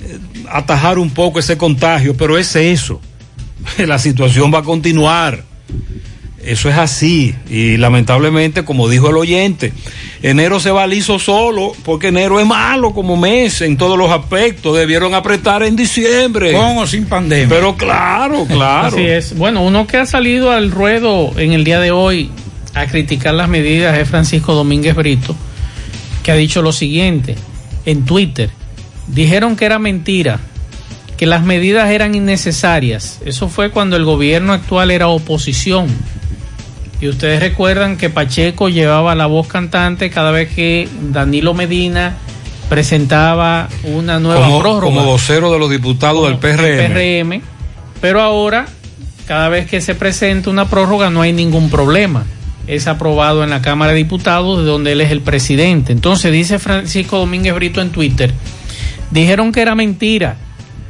[0.00, 3.00] eh, atajar un poco ese contagio, pero es eso.
[3.78, 5.44] La situación va a continuar.
[6.44, 7.34] Eso es así.
[7.48, 9.72] Y lamentablemente, como dijo el oyente,
[10.22, 14.76] enero se va liso solo, porque enero es malo como mes en todos los aspectos.
[14.76, 16.52] Debieron apretar en diciembre.
[16.52, 17.48] Con o sin pandemia.
[17.48, 18.88] Pero claro, claro.
[18.88, 19.36] Así es.
[19.36, 22.30] Bueno, uno que ha salido al ruedo en el día de hoy
[22.74, 25.36] a criticar las medidas es Francisco Domínguez Brito,
[26.22, 27.36] que ha dicho lo siguiente
[27.84, 28.50] en Twitter.
[29.08, 30.40] Dijeron que era mentira,
[31.16, 33.20] que las medidas eran innecesarias.
[33.26, 35.88] Eso fue cuando el gobierno actual era oposición.
[37.00, 42.16] Y ustedes recuerdan que Pacheco llevaba la voz cantante cada vez que Danilo Medina
[42.68, 44.94] presentaba una nueva como, prórroga.
[44.94, 46.92] como vocero de los diputados del PRM.
[46.92, 47.42] PRM,
[48.00, 48.66] pero ahora,
[49.26, 52.24] cada vez que se presenta una prórroga no hay ningún problema.
[52.66, 55.92] Es aprobado en la Cámara de Diputados, de donde él es el presidente.
[55.92, 58.32] Entonces, dice Francisco Domínguez Brito en Twitter,
[59.10, 60.36] dijeron que era mentira,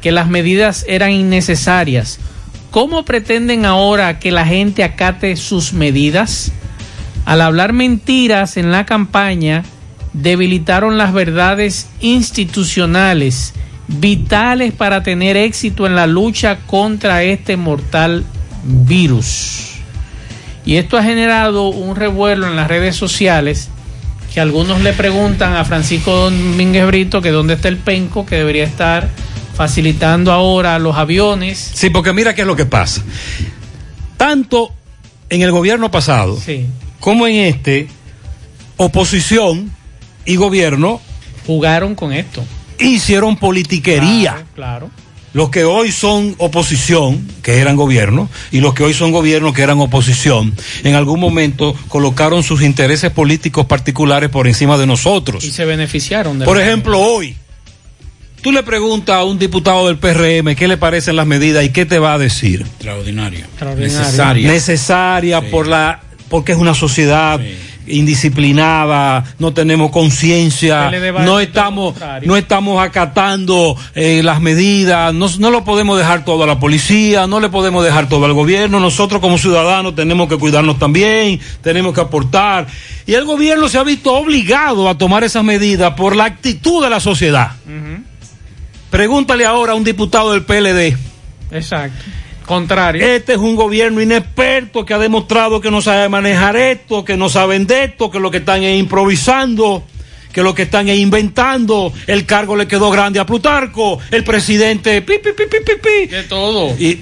[0.01, 2.19] que las medidas eran innecesarias.
[2.71, 6.53] ¿Cómo pretenden ahora que la gente acate sus medidas?
[7.25, 9.65] Al hablar mentiras en la campaña,
[10.13, 13.53] debilitaron las verdades institucionales
[13.89, 18.23] vitales para tener éxito en la lucha contra este mortal
[18.63, 19.73] virus.
[20.65, 23.69] Y esto ha generado un revuelo en las redes sociales
[24.33, 28.63] que algunos le preguntan a Francisco Domínguez Brito que dónde está el penco que debería
[28.63, 29.09] estar
[29.61, 31.71] facilitando ahora los aviones.
[31.75, 33.03] Sí, porque mira qué es lo que pasa.
[34.17, 34.71] Tanto
[35.29, 36.65] en el gobierno pasado Sí.
[36.99, 37.87] como en este,
[38.77, 39.71] oposición
[40.25, 40.99] y gobierno
[41.45, 42.43] jugaron con esto.
[42.79, 44.45] Hicieron politiquería.
[44.55, 44.89] Claro.
[45.33, 49.61] Los que hoy son oposición, que eran gobierno, y los que hoy son gobierno, que
[49.61, 55.43] eran oposición, en algún momento colocaron sus intereses políticos particulares por encima de nosotros.
[55.43, 57.37] Y se beneficiaron de Por ejemplo, hoy,
[58.41, 61.85] tú le preguntas a un diputado del PRM qué le parecen las medidas y qué
[61.85, 62.61] te va a decir.
[62.61, 63.39] Extraordinario.
[63.39, 63.99] Extraordinario.
[63.99, 64.47] Necesaria.
[64.47, 67.39] Necesaria por la, porque es una sociedad
[67.87, 70.91] indisciplinada, no tenemos conciencia,
[71.23, 76.47] no estamos, no estamos acatando eh, las medidas, no, no lo podemos dejar todo a
[76.47, 80.79] la policía, no le podemos dejar todo al gobierno, nosotros como ciudadanos tenemos que cuidarnos
[80.79, 82.67] también, tenemos que aportar.
[83.05, 86.89] Y el gobierno se ha visto obligado a tomar esas medidas por la actitud de
[86.89, 87.51] la sociedad.
[88.91, 90.95] Pregúntale ahora a un diputado del PLD.
[91.51, 92.03] Exacto.
[92.45, 93.03] Contrario.
[93.05, 97.29] Este es un gobierno inexperto que ha demostrado que no sabe manejar esto, que no
[97.29, 99.83] saben de esto, que lo que están es improvisando,
[100.33, 101.93] que lo que están es inventando.
[102.05, 106.07] El cargo le quedó grande a Plutarco, el presidente, pi, pi, pi.
[106.07, 106.75] De todo.
[106.77, 106.99] Y,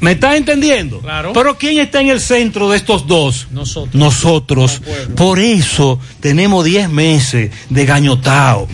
[0.00, 1.00] ¿Me estás entendiendo?
[1.00, 1.32] Claro.
[1.32, 3.48] Pero ¿quién está en el centro de estos dos?
[3.50, 3.94] Nosotros.
[3.94, 4.82] Nosotros.
[5.16, 8.68] Por eso tenemos 10 meses de gañotao,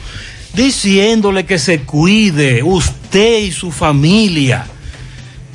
[0.55, 4.67] diciéndole que se cuide usted y su familia.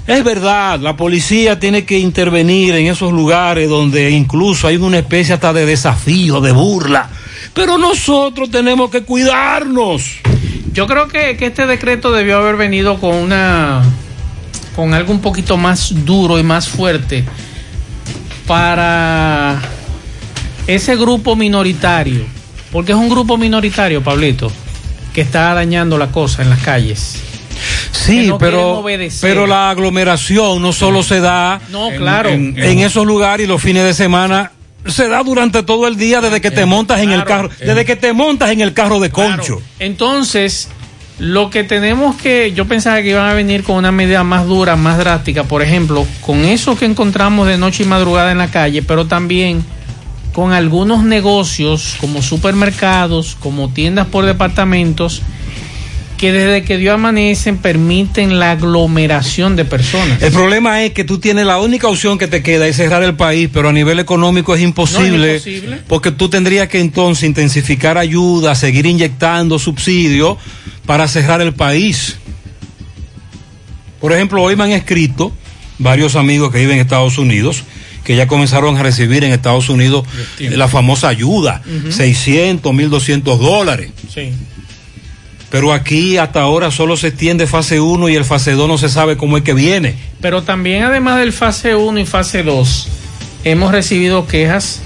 [0.07, 5.35] Es verdad, la policía tiene que intervenir en esos lugares donde incluso hay una especie
[5.35, 7.09] hasta de desafío, de burla.
[7.53, 10.17] Pero nosotros tenemos que cuidarnos.
[10.73, 13.83] Yo creo que, que este decreto debió haber venido con una
[14.75, 17.25] con algo un poquito más duro y más fuerte
[18.47, 19.59] para
[20.65, 22.23] ese grupo minoritario,
[22.71, 24.51] porque es un grupo minoritario, Pablito,
[25.13, 27.15] que está dañando la cosa en las calles.
[27.91, 28.83] Sí, no pero,
[29.21, 32.29] pero la aglomeración no solo se da No, en- claro.
[32.29, 34.51] en, en esos lugares y los fines de semana.
[34.85, 37.97] Se da durante todo el día desde que te montas en el carro, desde que
[37.97, 39.61] te montas en el carro de concho.
[39.77, 40.69] Entonces,
[41.19, 44.77] lo que tenemos que, yo pensaba que iban a venir con una medida más dura,
[44.77, 48.81] más drástica, por ejemplo, con eso que encontramos de noche y madrugada en la calle,
[48.81, 49.65] pero también
[50.33, 55.21] con algunos negocios como supermercados, como tiendas por departamentos,
[56.17, 60.21] que desde que Dios amanecen permiten la aglomeración de personas.
[60.21, 63.15] El problema es que tú tienes la única opción que te queda es cerrar el
[63.15, 65.77] país, pero a nivel económico es imposible, No, es imposible.
[65.87, 70.37] porque tú tendrías que entonces intensificar ayuda, seguir inyectando subsidios
[70.85, 72.17] para cerrar el país.
[74.01, 75.31] Por ejemplo, hoy me han escrito
[75.77, 77.63] varios amigos que viven en Estados Unidos
[78.09, 80.03] que ya comenzaron a recibir en Estados Unidos
[80.39, 81.91] la famosa ayuda, Ujú.
[81.91, 83.91] 600, 1200 dólares.
[84.11, 84.31] Sí.
[85.51, 88.89] Pero aquí hasta ahora solo se extiende fase 1 y el fase 2 no se
[88.89, 89.93] sabe cómo es que viene.
[90.21, 92.87] Pero también además del fase 1 y fase 2,
[93.43, 94.81] hemos recibido quejas.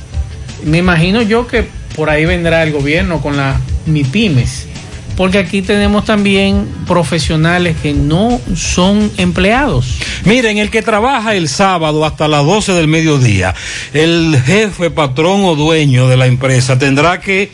[0.65, 4.67] Me imagino yo que por ahí vendrá el gobierno con las MIPIMES.
[5.15, 9.99] Porque aquí tenemos también profesionales que no son empleados.
[10.25, 13.53] Miren, el que trabaja el sábado hasta las 12 del mediodía,
[13.93, 17.51] el jefe, patrón o dueño de la empresa tendrá que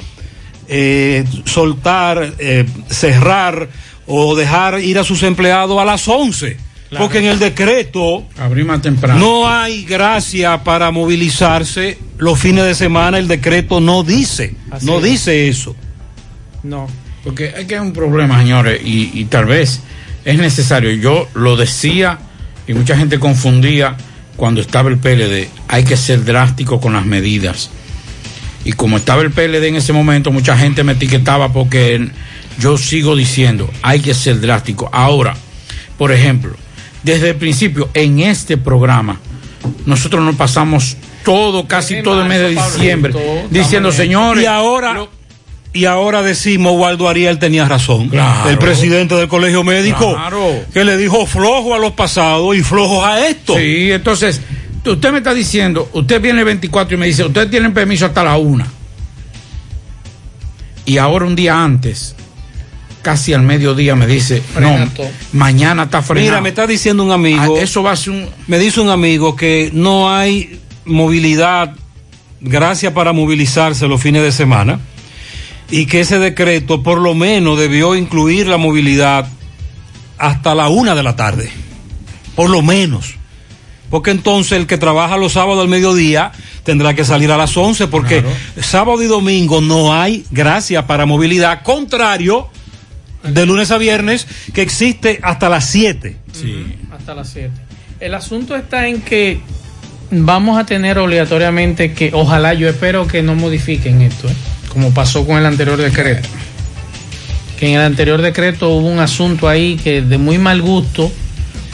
[0.70, 3.68] eh, soltar, eh, cerrar
[4.08, 6.58] o dejar ir a sus empleados a las 11.
[6.90, 7.06] Claro.
[7.06, 9.20] Porque en el decreto Abrir más temprano.
[9.20, 13.20] no hay gracia para movilizarse los fines de semana.
[13.20, 15.04] El decreto no dice, Así no es.
[15.04, 15.76] dice eso.
[16.64, 16.88] No.
[17.24, 19.82] Porque hay que hay un problema, señores, y, y tal vez
[20.26, 20.92] es necesario.
[20.92, 22.20] Yo lo decía
[22.68, 23.98] y mucha gente confundía
[24.36, 25.48] cuando estaba el PLD.
[25.68, 27.70] Hay que ser drástico con las medidas.
[28.66, 32.10] Y como estaba el PLD en ese momento, mucha gente me etiquetaba porque
[32.60, 34.90] yo sigo diciendo, hay que ser drástico.
[34.92, 35.36] Ahora,
[35.98, 36.56] por ejemplo,
[37.04, 39.20] desde el principio, en este programa,
[39.86, 43.14] nosotros nos pasamos todo, casi todo el mes de diciembre,
[43.50, 45.08] diciendo, señores, Y ahora,
[45.72, 48.10] y ahora decimos, Waldo Ariel tenía razón.
[48.10, 48.50] Claro.
[48.50, 50.66] El presidente del colegio médico, Claro.
[50.74, 53.56] que le dijo flojo a los pasados y flojos a esto.
[53.56, 54.42] Sí, entonces,
[54.86, 58.24] usted me está diciendo, usted viene el 24 y me dice, ustedes tienen permiso hasta
[58.24, 58.66] la una.
[60.86, 62.16] Y ahora un día antes,
[63.04, 64.76] casi al mediodía, me dice, no,
[65.34, 66.32] mañana está frenado.
[66.32, 67.58] Mira, me está diciendo un amigo.
[67.58, 68.28] Ah, eso va a ser un.
[68.48, 71.76] Me dice un amigo que no hay movilidad,
[72.42, 74.80] gracias para movilizarse los fines de semana,
[75.72, 79.28] y que ese decreto por lo menos debió incluir la movilidad
[80.18, 81.50] hasta la una de la tarde.
[82.36, 83.16] Por lo menos.
[83.90, 86.32] Porque entonces el que trabaja los sábados al mediodía
[86.64, 88.24] tendrá que salir a las 11 porque
[88.62, 92.50] sábado y domingo no hay gracia para movilidad, contrario
[93.24, 96.18] de lunes a viernes, que existe hasta las 7.
[96.32, 96.66] Sí.
[96.92, 97.52] Hasta las 7.
[98.00, 99.40] El asunto está en que
[100.12, 104.36] vamos a tener obligatoriamente que, ojalá yo espero que no modifiquen esto, ¿eh?
[104.72, 106.28] Como pasó con el anterior decreto.
[107.60, 111.12] Que en el anterior decreto hubo un asunto ahí que de muy mal gusto,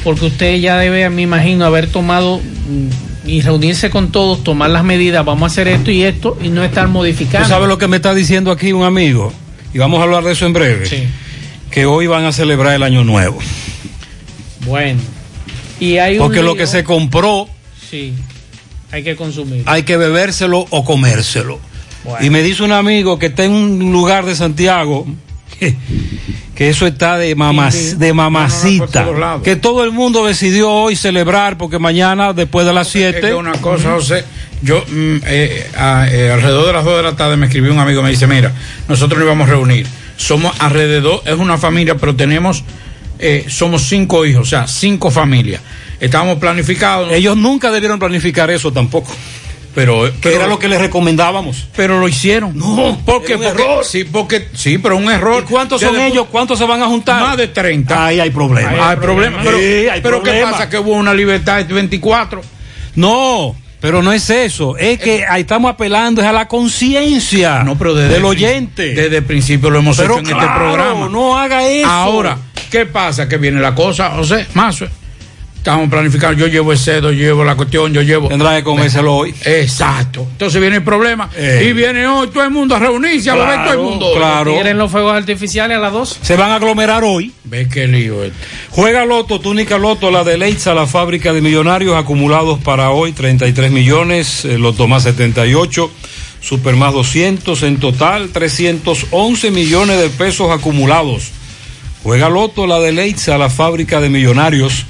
[0.04, 4.84] porque usted ya debe, me imagino, haber tomado mm, y reunirse con todos, tomar las
[4.84, 7.48] medidas, vamos a hacer esto y esto y no estar modificando.
[7.48, 9.32] ¿Tú sabes lo que me está diciendo aquí un amigo?
[9.74, 10.86] Y vamos a hablar de eso en breve.
[10.86, 11.04] Sí.
[11.70, 13.38] Que hoy van a celebrar el año nuevo.
[14.66, 15.00] Bueno.
[15.80, 17.50] Y hay un Porque lo que se compró
[17.90, 18.14] Sí,
[18.92, 19.64] hay que consumir.
[19.66, 21.60] hay que bebérselo o comérselo.
[22.06, 22.26] Bueno.
[22.26, 25.06] Y me dice un amigo que está en un lugar de Santiago
[25.60, 25.76] que,
[26.56, 29.04] que eso está de, mamas, de mamacita.
[29.44, 33.34] que todo el mundo decidió hoy celebrar porque mañana después de las Es 7 que
[33.34, 34.24] una cosa, José,
[34.62, 37.80] yo mm, eh, a- eh, alrededor de las 2 de la tarde me escribió un
[37.80, 38.54] amigo, me dice, mira,
[38.88, 39.86] nosotros nos íbamos a reunir.
[40.18, 42.64] Somos alrededor, es una familia, pero tenemos,
[43.20, 45.62] eh, somos cinco hijos, o sea, cinco familias.
[46.00, 47.12] Estábamos planificados.
[47.12, 49.12] Ellos nunca debieron planificar eso tampoco.
[49.76, 51.68] Pero, Que era lo que les recomendábamos.
[51.76, 52.58] Pero lo hicieron.
[52.58, 53.84] No, porque, un porque- error.
[53.86, 55.44] sí, porque sí, pero un error.
[55.46, 56.28] ¿Y cuántos son ellos?
[56.32, 57.22] ¿Cuántos se van a juntar?
[57.22, 58.06] Más de 30.
[58.06, 58.74] Ahí hay problemas.
[58.74, 59.42] Hay, hay problemas.
[59.46, 60.52] Pero, Sí, hay pero ¿qué problemas.
[60.54, 60.70] pasa?
[60.70, 62.42] Que hubo una libertad de 24.
[62.96, 64.78] No, pero no es eso.
[64.78, 68.94] Es que ahí estamos apelando es a la conciencia No, pero del oyente.
[68.94, 71.10] Desde el principio lo hemos Pero hecho en este programa.
[71.10, 71.86] no haga eso.
[71.90, 72.38] Ahora,
[72.72, 73.28] ¿qué pasa?
[73.28, 74.82] Que viene la cosa, José, más.
[75.66, 78.28] Estamos planificando, yo llevo el cedo, yo llevo la cuestión, yo llevo.
[78.28, 79.34] Tendrá que comérselo hoy.
[79.46, 80.28] Exacto.
[80.34, 81.28] Entonces viene el problema.
[81.36, 81.66] Eh.
[81.68, 84.12] Y viene hoy todo el mundo a reunirse, a beber todo el mundo.
[84.16, 84.54] claro.
[84.54, 86.20] ¿Quieren los fuegos artificiales a las 2?
[86.22, 87.32] Se van a aglomerar hoy.
[87.46, 88.38] Ve qué lío esto.
[88.70, 93.72] Juega Loto, túnica Loto, la de Leitza, la fábrica de millonarios acumulados para hoy, 33
[93.72, 95.90] millones, eh, Loto más 78,
[96.42, 101.32] Super más 200, en total 311 millones de pesos acumulados.
[102.04, 104.86] Juega Loto, la de Leitza, la fábrica de millonarios.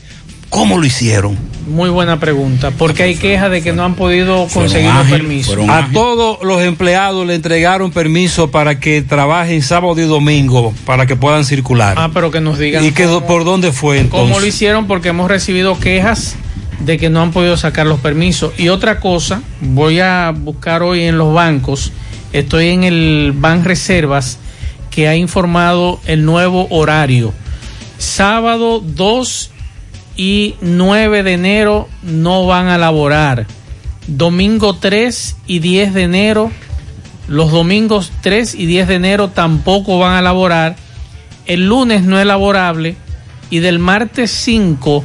[0.50, 1.36] ¿Cómo lo hicieron?
[1.66, 5.58] Muy buena pregunta, porque hay quejas de que no han podido conseguir los permisos.
[5.68, 11.16] A todos los empleados le entregaron permiso para que trabajen sábado y domingo, para que
[11.16, 11.96] puedan circular.
[11.98, 14.28] Ah, pero que nos digan ¿Y que, por dónde fue entonces?
[14.28, 16.36] cómo lo hicieron, porque hemos recibido quejas
[16.78, 18.52] de que no han podido sacar los permisos.
[18.56, 21.92] Y otra cosa, voy a buscar hoy en los bancos,
[22.32, 24.38] estoy en el Ban Reservas,
[24.90, 27.32] que ha informado el nuevo horario.
[27.98, 29.50] Sábado 2
[30.16, 33.46] y 9 de enero no van a laborar.
[34.06, 36.52] Domingo 3 y 10 de enero,
[37.28, 40.76] los domingos 3 y 10 de enero tampoco van a laborar.
[41.46, 42.96] El lunes no es laborable
[43.50, 45.04] y del martes 5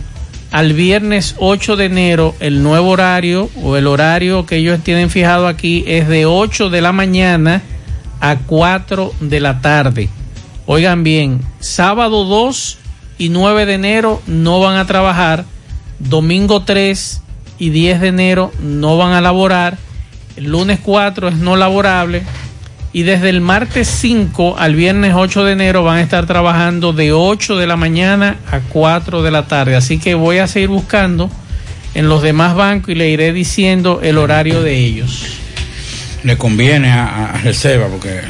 [0.52, 5.48] al viernes 8 de enero el nuevo horario o el horario que ellos tienen fijado
[5.48, 7.62] aquí es de 8 de la mañana
[8.20, 10.10] a 4 de la tarde.
[10.66, 12.78] Oigan bien, sábado 2
[13.22, 15.46] y 9 de enero no van a trabajar,
[16.00, 17.22] domingo 3
[17.60, 19.78] y 10 de enero no van a laborar,
[20.38, 22.24] el lunes 4 es no laborable
[22.94, 27.12] y desde el martes 5 al viernes 8 de enero van a estar trabajando de
[27.12, 29.76] 8 de la mañana a 4 de la tarde.
[29.76, 31.30] Así que voy a seguir buscando
[31.94, 35.28] en los demás bancos y le iré diciendo el horario de ellos.
[36.24, 38.22] Le conviene a, a Reserva porque...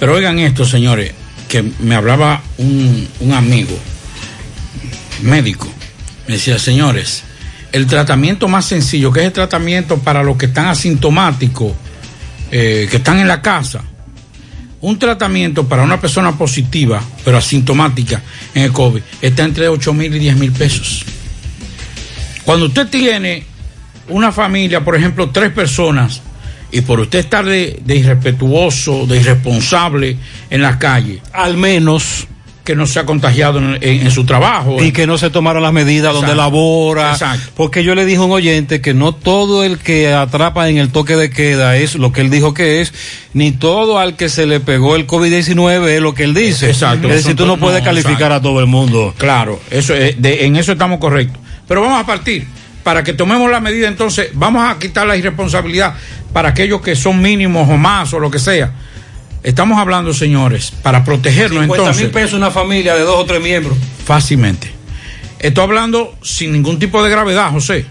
[0.00, 1.12] Pero oigan esto, señores,
[1.48, 3.76] que me hablaba un, un amigo
[5.22, 5.68] médico.
[6.26, 7.24] Me decía, señores,
[7.72, 11.72] el tratamiento más sencillo, que es el tratamiento para los que están asintomáticos,
[12.50, 13.82] eh, que están en la casa,
[14.80, 18.22] un tratamiento para una persona positiva, pero asintomática
[18.54, 21.04] en el COVID, está entre 8 mil y 10 mil pesos.
[22.44, 23.44] Cuando usted tiene
[24.08, 26.22] una familia, por ejemplo, tres personas,
[26.70, 30.16] y por usted estar de, de irrespetuoso, de irresponsable
[30.50, 32.26] en la calle, al menos
[32.64, 34.76] que no se ha contagiado en, en- en su trabajo.
[34.84, 36.42] y que no se tomaron las medidas donde Exacto.
[36.42, 37.12] labora.
[37.12, 37.50] Exacto.
[37.56, 40.90] Porque yo le dije a un oyente que no todo el que atrapa en el
[40.90, 42.92] toque de queda es lo que él dijo que es,
[43.32, 46.66] ni todo al que se le pegó el COVID-19 es lo que él dice.
[46.68, 47.08] Exacto.
[47.08, 48.34] Es decir, tú no No, puedes calificar exacto.
[48.34, 49.14] a todo el mundo.
[49.16, 51.40] Claro, eso es- de- en eso estamos correctos.
[51.66, 52.46] Pero vamos a partir.
[52.88, 55.92] Para que tomemos la medida, entonces, vamos a quitar la irresponsabilidad
[56.32, 58.72] para aquellos que son mínimos o más o lo que sea.
[59.42, 62.02] Estamos hablando, señores, para protegernos 50 entonces.
[62.02, 63.76] mil pesos una familia de dos o tres miembros.
[64.06, 64.72] Fácilmente.
[65.38, 67.84] Estoy hablando sin ningún tipo de gravedad, José.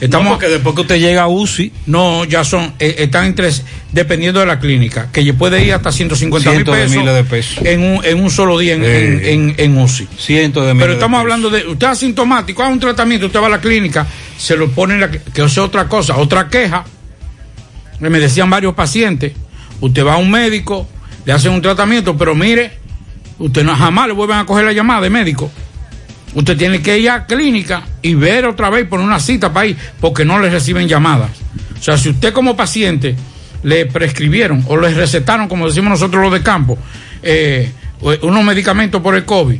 [0.00, 1.72] Estamos No, porque después que usted llega a UCI.
[1.86, 3.50] No, ya son, eh, están entre,
[3.92, 7.58] dependiendo de la clínica, que puede ir hasta 150 mil de pesos, miles de pesos.
[7.64, 10.06] En, un, en un solo día en, en, en- en UCI.
[10.16, 13.46] Cientos de miles Pero estamos hablando de, usted es asintomático, haga un tratamiento, usted va
[13.48, 14.06] a la clínica,
[14.38, 16.84] se lo pone en la, que es otra cosa, otra queja,
[18.00, 19.32] que me decían varios pacientes,
[19.80, 20.88] usted va a un médico,
[21.24, 22.70] le hacen un tratamiento, pero mire,
[23.38, 25.50] usted no jamás le vuelven a coger la llamada de médico.
[26.34, 29.76] Usted tiene que ir a clínica y ver otra vez, poner una cita para ir,
[30.00, 31.30] porque no le reciben llamadas.
[31.78, 33.16] O sea, si usted como paciente
[33.62, 36.78] le prescribieron o le recetaron, como decimos nosotros los de campo,
[37.22, 37.72] eh,
[38.22, 39.58] unos medicamentos por el COVID,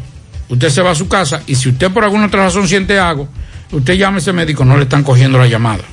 [0.49, 3.29] usted se va a su casa y si usted por alguna otra razón siente algo,
[3.73, 5.85] usted llame a ese médico, no le están cogiendo la llamada.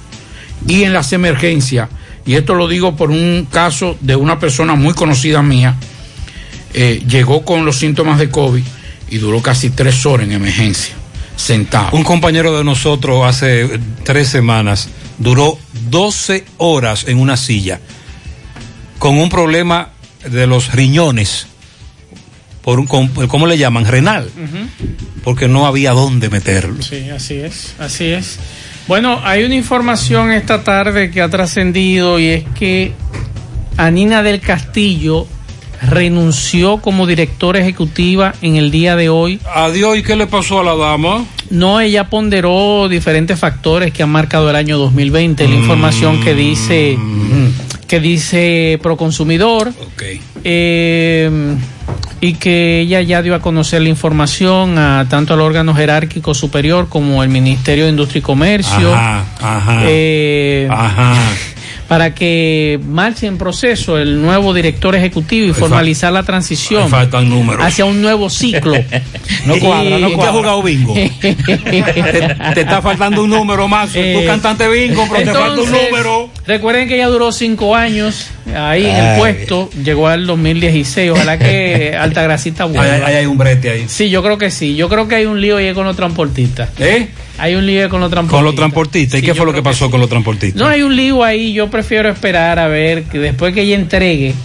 [0.67, 1.89] Y en las emergencias,
[2.25, 5.75] y esto lo digo por un caso de una persona muy conocida mía,
[6.73, 8.63] eh, llegó con los síntomas de COVID
[9.15, 10.93] y duró casi tres horas en emergencia,
[11.37, 11.95] sentado.
[11.95, 15.57] Un compañero de nosotros hace tres semanas duró
[15.89, 17.79] 12 horas en una silla
[18.99, 19.89] con un problema
[20.29, 21.47] de los riñones,
[22.61, 23.85] por un, con- ¿cómo le llaman?
[23.85, 24.29] Renal,
[25.23, 26.81] porque no había dónde meterlo.
[26.81, 28.37] Sí, así es, así es.
[28.87, 32.91] Bueno, hay una información esta tarde que ha trascendido y es que
[33.77, 35.27] Anina del Castillo
[35.81, 39.39] renunció como directora ejecutiva en el día de hoy.
[39.53, 41.25] Adiós, ¿y qué le pasó a la dama?
[41.49, 46.97] No, ella ponderó diferentes factores que han marcado el año 2020, la información que dice
[47.87, 49.71] que dice Proconsumidor.
[50.43, 51.29] Eh,
[52.21, 56.87] y que ella ya dio a conocer la información a tanto al órgano jerárquico superior
[56.89, 58.93] como el Ministerio de Industria y Comercio.
[58.93, 59.81] Ajá, ajá.
[59.85, 61.15] Eh, Ajá.
[61.87, 67.29] Para que marche en proceso el nuevo director ejecutivo y formalizar la transición ahí faltan
[67.29, 67.63] números.
[67.63, 68.73] hacia un nuevo ciclo.
[69.45, 70.31] No cuadra, no cuadra.
[70.31, 70.93] has jugado bingo?
[71.21, 71.35] te,
[72.55, 73.91] te está faltando un número más.
[73.91, 76.29] Tú Eh, cantante bingo, pero te falta un número.
[76.47, 81.11] Recuerden que ella duró cinco años ahí en el puesto, llegó al 2016.
[81.11, 82.83] Ojalá que Altagracita vuelva.
[82.83, 83.85] Ahí, ahí hay un brete ahí.
[83.87, 84.75] Sí, yo creo que sí.
[84.75, 86.69] Yo creo que hay un lío ahí con los transportistas.
[86.79, 87.07] ¿Eh?
[87.39, 88.37] Hay un lío ahí con los transportistas.
[88.37, 89.17] Con los transportistas.
[89.17, 90.61] ¿Y Sí, qué fue lo que pasó con los transportistas?
[90.61, 94.35] No hay un lío ahí, yo prefiero esperar a ver que después que ella entregue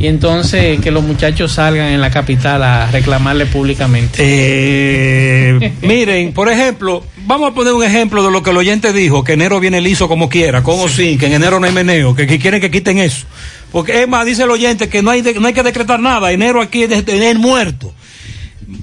[0.00, 4.16] y entonces que los muchachos salgan en la capital a reclamarle públicamente.
[4.18, 9.24] Eh, miren, por ejemplo, vamos a poner un ejemplo de lo que el oyente dijo,
[9.24, 12.14] que enero viene liso como quiera, con o sin, que en enero no hay meneo,
[12.14, 13.24] que, que quieren que quiten eso.
[13.72, 16.32] Porque es más, dice el oyente que no hay, de- no hay que decretar nada,
[16.32, 17.92] enero aquí es, de- es muerto.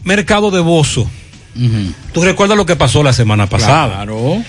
[0.03, 1.09] Mercado de Bozo.
[2.13, 4.03] ¿Tú recuerdas lo que pasó la semana pasada?
[4.03, 4.43] Claro.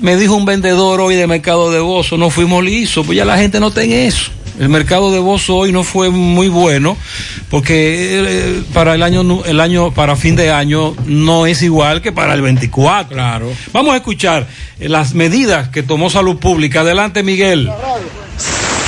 [0.00, 3.38] Me dijo un vendedor hoy de Mercado de Bozo, no fuimos lisos, pues ya la
[3.38, 4.30] gente no está en eso.
[4.58, 6.96] El mercado de Bozo hoy no fue muy bueno
[7.48, 8.20] porque
[8.58, 12.10] eh, para el año, nu- el año, para fin de año no es igual que
[12.12, 13.14] para el 24.
[13.14, 13.52] Claro.
[13.72, 14.46] Vamos a escuchar
[14.80, 16.80] las medidas que tomó Salud Pública.
[16.80, 17.70] Adelante, Miguel.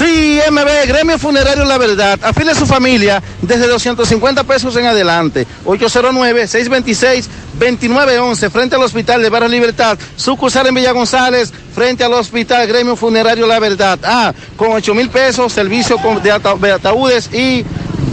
[0.00, 2.18] Sí, MB, Gremio Funerario La Verdad.
[2.22, 5.46] Afile a su familia desde 250 pesos en adelante.
[5.66, 9.98] 809-626-2911, frente al Hospital de Barra Libertad.
[10.16, 13.98] Sucursal en Villa González, frente al Hospital Gremio Funerario La Verdad.
[14.02, 16.32] Ah, con 8 mil pesos, servicio de,
[16.62, 17.62] de ataúdes y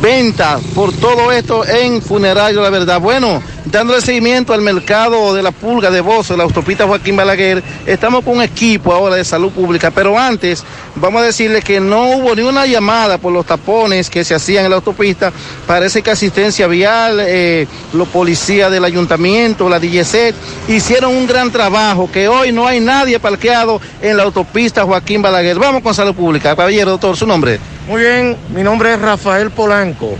[0.02, 3.00] venta por todo esto en Funerario La Verdad.
[3.00, 8.24] Bueno, dándole seguimiento al mercado de la pulga de Bozo, la autopista Joaquín Balaguer, estamos
[8.24, 10.63] con un equipo ahora de salud pública, pero antes
[10.95, 14.65] vamos a decirle que no hubo ni una llamada por los tapones que se hacían
[14.65, 15.32] en la autopista.
[15.65, 20.34] Parece que asistencia vial, eh, los policías del ayuntamiento, la DGC,
[20.68, 25.59] hicieron un gran trabajo, que hoy no hay nadie parqueado en la autopista Joaquín Balaguer.
[25.59, 26.55] Vamos con salud pública.
[26.55, 27.59] Caballero, doctor, su nombre.
[27.88, 30.18] Muy bien, mi nombre es Rafael Polanco.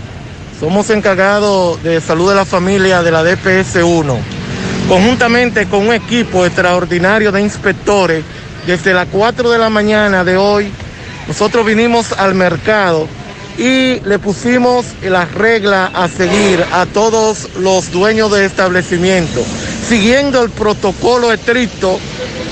[0.60, 4.18] Somos encargados de salud de la familia de la DPS 1.
[4.88, 8.24] Conjuntamente con un equipo extraordinario de inspectores,
[8.66, 10.72] desde las 4 de la mañana de hoy,
[11.28, 13.06] nosotros vinimos al mercado
[13.56, 19.44] y le pusimos las reglas a seguir a todos los dueños de establecimiento.
[19.88, 22.00] Siguiendo el protocolo estricto,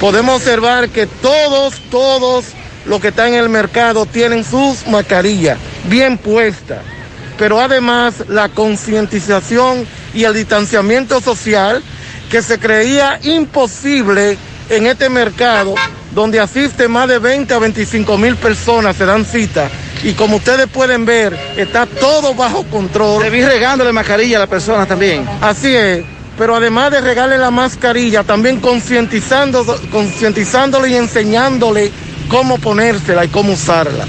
[0.01, 2.45] podemos observar que todos, todos
[2.85, 6.96] los que están en el mercado tienen sus mascarillas bien puestas.
[7.39, 11.83] Pero además la concientización y el distanciamiento social
[12.31, 14.37] que se creía imposible
[14.69, 15.75] en este mercado
[16.13, 19.69] donde asisten más de 20 a 25 mil personas, se dan cita.
[20.03, 23.23] Y como ustedes pueden ver, está todo bajo control.
[23.23, 25.29] Le vi regándole mascarilla a la persona también.
[25.43, 26.05] Así es.
[26.39, 31.93] Pero además de regalarle la mascarilla, también concientizándole y enseñándole
[32.29, 34.07] cómo ponérsela y cómo usarla.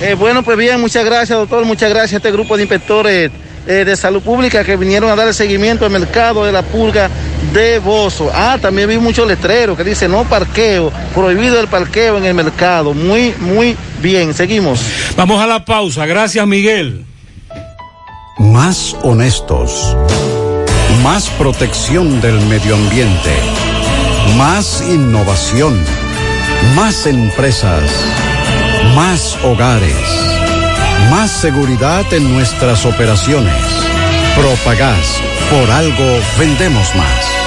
[0.00, 1.64] Eh, bueno, pues bien, muchas gracias, doctor.
[1.64, 3.30] Muchas gracias a este grupo de inspectores
[3.66, 7.10] eh, de salud pública que vinieron a dar el seguimiento al mercado de la pulga
[7.52, 8.30] de Bozo.
[8.34, 12.94] Ah, también vi muchos letreros que dice no parqueo, prohibido el parqueo en el mercado.
[12.94, 14.32] Muy, muy bien.
[14.32, 14.80] Seguimos.
[15.16, 16.06] Vamos a la pausa.
[16.06, 17.04] Gracias, Miguel.
[18.38, 19.94] Más honestos.
[21.02, 23.34] Más protección del medio ambiente.
[24.38, 25.78] Más innovación.
[26.74, 27.82] Más empresas.
[28.94, 29.94] Más hogares.
[31.10, 33.54] Más seguridad en nuestras operaciones.
[34.36, 35.20] Propagás.
[35.50, 37.40] Por algo vendemos más.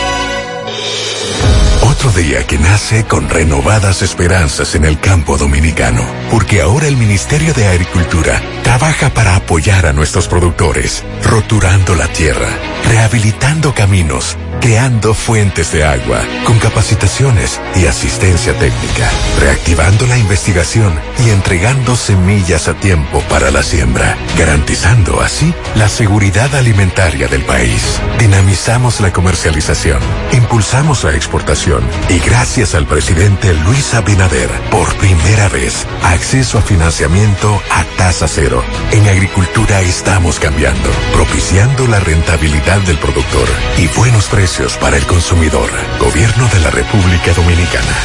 [1.81, 7.53] Otro día que nace con renovadas esperanzas en el campo dominicano, porque ahora el Ministerio
[7.53, 12.49] de Agricultura trabaja para apoyar a nuestros productores, roturando la tierra,
[12.89, 21.29] rehabilitando caminos, creando fuentes de agua, con capacitaciones y asistencia técnica, reactivando la investigación y
[21.29, 27.99] entregando semillas a tiempo para la siembra, garantizando así la seguridad alimentaria del país.
[28.19, 29.99] Dinamizamos la comercialización,
[30.31, 37.61] impulsamos la exportación y gracias al presidente Luis Abinader, por primera vez, acceso a financiamiento
[37.71, 38.63] a tasa cero.
[38.91, 43.47] En agricultura estamos cambiando, propiciando la rentabilidad del productor
[43.77, 44.42] y buenos precios
[44.81, 45.69] para el consumidor.
[45.99, 47.95] Gobierno de la República Dominicana.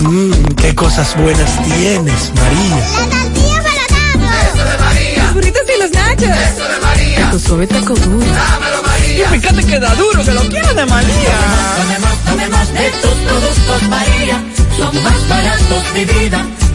[0.00, 2.76] Mmm, qué cosas buenas tienes, María.
[2.98, 5.24] La tortilla para Eso de María.
[5.24, 6.22] Los burritos y los nachos.
[6.22, 7.30] Eso de María.
[7.32, 8.24] Tu suave taco duro.
[8.24, 9.26] Dámelo, María.
[9.26, 11.36] Y fíjate que da duro, que lo quiero de María.
[11.76, 14.42] Tomemos, tomemos de tus productos, María.
[14.74, 16.46] Son más baratos de vida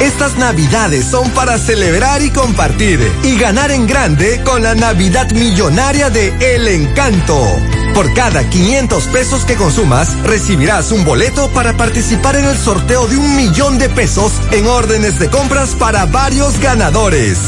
[0.00, 6.08] Estas navidades son para celebrar y compartir y ganar en grande con la Navidad Millonaria
[6.08, 7.36] de El Encanto.
[7.94, 13.16] Por cada 500 pesos que consumas, recibirás un boleto para participar en el sorteo de
[13.16, 17.38] un millón de pesos en órdenes de compras para varios ganadores.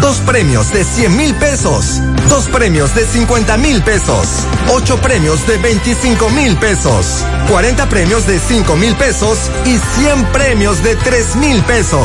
[0.00, 2.00] Dos premios de 100 mil pesos,
[2.30, 4.28] dos premios de 50 mil pesos,
[4.72, 10.82] ocho premios de 25 mil pesos, 40 premios de 5 mil pesos y 100 premios
[10.82, 11.97] de 3 mil pesos.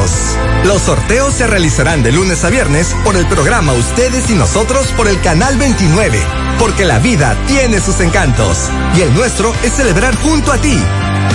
[0.63, 5.07] Los sorteos se realizarán de lunes a viernes por el programa Ustedes y Nosotros por
[5.07, 6.19] el canal 29,
[6.57, 8.57] porque la vida tiene sus encantos
[8.95, 10.75] y el nuestro es celebrar junto a ti.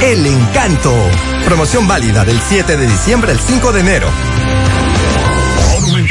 [0.03, 0.93] El encanto.
[1.45, 4.09] Promoción válida del 7 de diciembre al 5 de enero.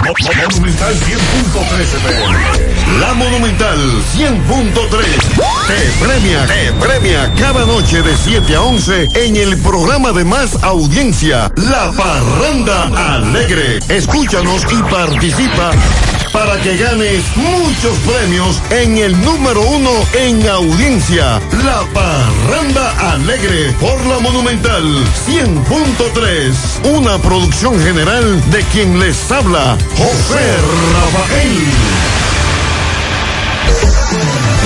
[0.03, 2.99] Monumental 100.13 FM.
[2.99, 3.77] La Monumental
[4.15, 5.27] 100.3
[5.67, 10.63] te premia, te premia cada noche de 7 a 11 en el programa de más
[10.63, 13.79] audiencia, La Parranda Alegre.
[13.89, 15.71] Escúchanos y participa
[16.38, 23.99] para que ganes muchos premios en el número uno en audiencia, La Parranda Alegre por
[24.05, 24.83] la Monumental
[25.27, 30.45] 100.3, una producción general de quien les habla, José
[30.93, 32.06] Rafael.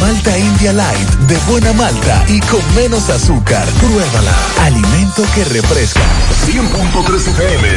[0.00, 3.66] Malta India Light de buena malta y con menos azúcar.
[3.80, 4.34] Pruébala.
[4.62, 6.00] Alimento que refresca.
[6.46, 7.68] 100.3 FM.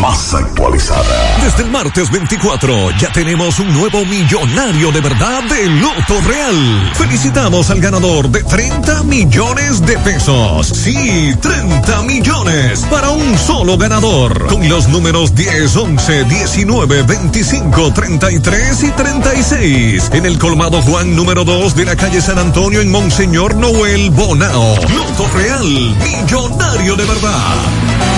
[0.00, 1.38] Más actualizada.
[1.42, 6.92] Desde el martes 24 ya tenemos un nuevo millonario de verdad de Loto Real.
[6.94, 10.68] Felicitamos al ganador de 30 millones de pesos.
[10.68, 14.46] Sí, 30 millones para un solo ganador.
[14.46, 20.10] Con los números 10, 11, 19, 25, 33 y 36.
[20.12, 24.74] En el colmado Juan número 2 de la calle San Antonio en Monseñor Noel Bonao.
[24.76, 28.17] Loto Real, millonario de verdad.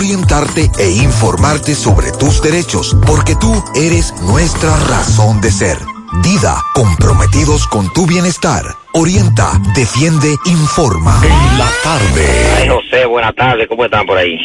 [0.00, 5.76] orientarte e informarte sobre tus derechos, porque tú eres nuestra razón de ser.
[6.22, 8.64] Dida, comprometidos con tu bienestar.
[8.94, 11.20] Orienta, defiende, informa.
[11.22, 12.26] En la tarde.
[12.56, 14.38] Ay, José, buenas tardes, ¿cómo están por ahí?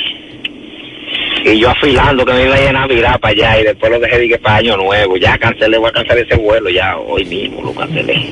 [1.45, 3.99] Y yo afilando que me iba a ir a Navidad para allá y después lo
[3.99, 5.16] dejé de que para Año Nuevo.
[5.16, 8.30] Ya cancelé, voy a cancelar ese vuelo ya, hoy mismo lo cancelé.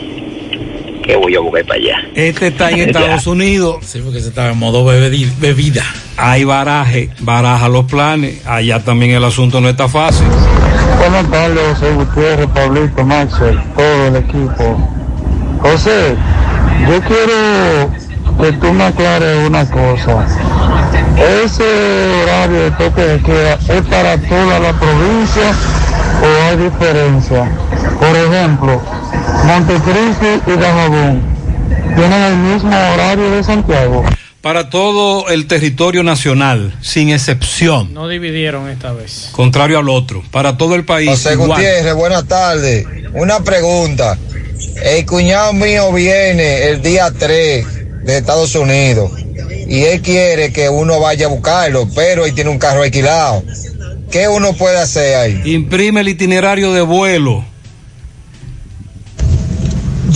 [1.03, 1.95] Que voy a buscar para allá.
[2.15, 3.77] Este está en Estados Unidos.
[3.85, 5.83] Sí, porque se está en modo bebida.
[6.17, 8.45] Hay baraje, baraja los planes.
[8.47, 10.25] Allá también el asunto no está fácil.
[10.99, 14.89] Buenas tardes, José Gutiérrez, Pablito, Maxwell, todo el equipo.
[15.61, 16.15] José,
[16.87, 17.91] yo quiero
[18.41, 20.25] que tú me aclares una cosa.
[21.43, 21.63] ¿Ese
[22.23, 25.53] horario de toque de queda es para toda la provincia
[26.21, 27.51] o hay diferencia?
[27.99, 28.81] Por ejemplo,
[29.45, 31.21] Montecristi y Dajabón
[31.95, 34.03] tienen el mismo horario de Santiago.
[34.41, 39.29] Para todo el territorio nacional, sin excepción, No dividieron esta vez.
[39.31, 40.21] contrario al otro.
[40.31, 41.09] Para todo el país.
[41.09, 41.51] José igual.
[41.51, 42.85] Gutiérrez, buenas tardes.
[43.13, 44.17] Una pregunta.
[44.83, 49.11] El cuñado mío viene el día 3 de Estados Unidos
[49.67, 53.43] y él quiere que uno vaya a buscarlo, pero él tiene un carro alquilado.
[54.13, 55.41] ¿Qué uno puede hacer ahí?
[55.55, 57.43] Imprime el itinerario de vuelo.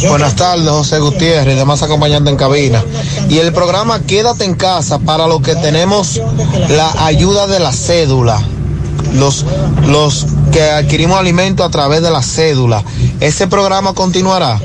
[0.08, 2.86] Buenas tardes, José Gutiérrez, y demás acompañantes en cabina.
[3.28, 6.22] Y el programa Quédate en casa para los que tenemos
[6.70, 8.40] la ayuda de la cédula.
[9.16, 9.44] Los,
[9.88, 12.84] los que adquirimos alimentos a través de la cédula.
[13.20, 14.62] ¿Ese programa continuará?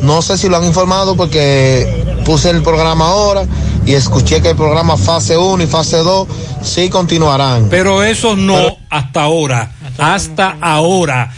[0.00, 3.44] No sé si lo han informado porque puse el programa ahora
[3.84, 6.28] y escuché que el programa fase 1 y fase 2
[6.62, 7.68] sí continuarán.
[7.68, 9.72] Pero eso no hasta ahora.
[9.98, 11.30] Hasta ahora.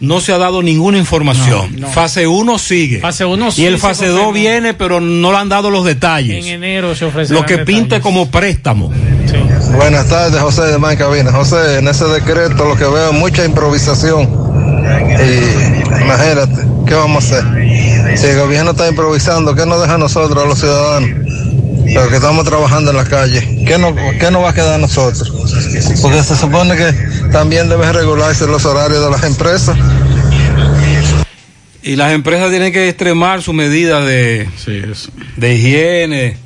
[0.00, 1.72] No se ha dado ninguna información.
[1.72, 1.92] No, no.
[1.92, 3.00] Fase 1 sigue.
[3.00, 4.32] Fase uno y sí el se fase 2 confirmó.
[4.32, 6.46] viene, pero no le han dado los detalles.
[6.46, 7.34] En enero se ofrece.
[7.34, 8.92] Lo que pinte como préstamo.
[9.74, 11.32] Buenas tardes, José de Man Cabina.
[11.32, 14.22] José, en ese decreto lo que veo es mucha improvisación.
[15.20, 18.18] Y imagínate, ¿qué vamos a hacer?
[18.18, 21.27] Si el gobierno está improvisando, ¿qué nos deja a nosotros, a los ciudadanos?
[21.94, 24.78] Los que estamos trabajando en la calle, ¿qué nos, qué nos va a quedar a
[24.78, 25.30] nosotros?
[26.02, 26.92] Porque se supone que
[27.32, 29.76] también deben regularse los horarios de las empresas.
[31.82, 34.48] Y las empresas tienen que extremar su medida de,
[35.36, 36.36] de higiene.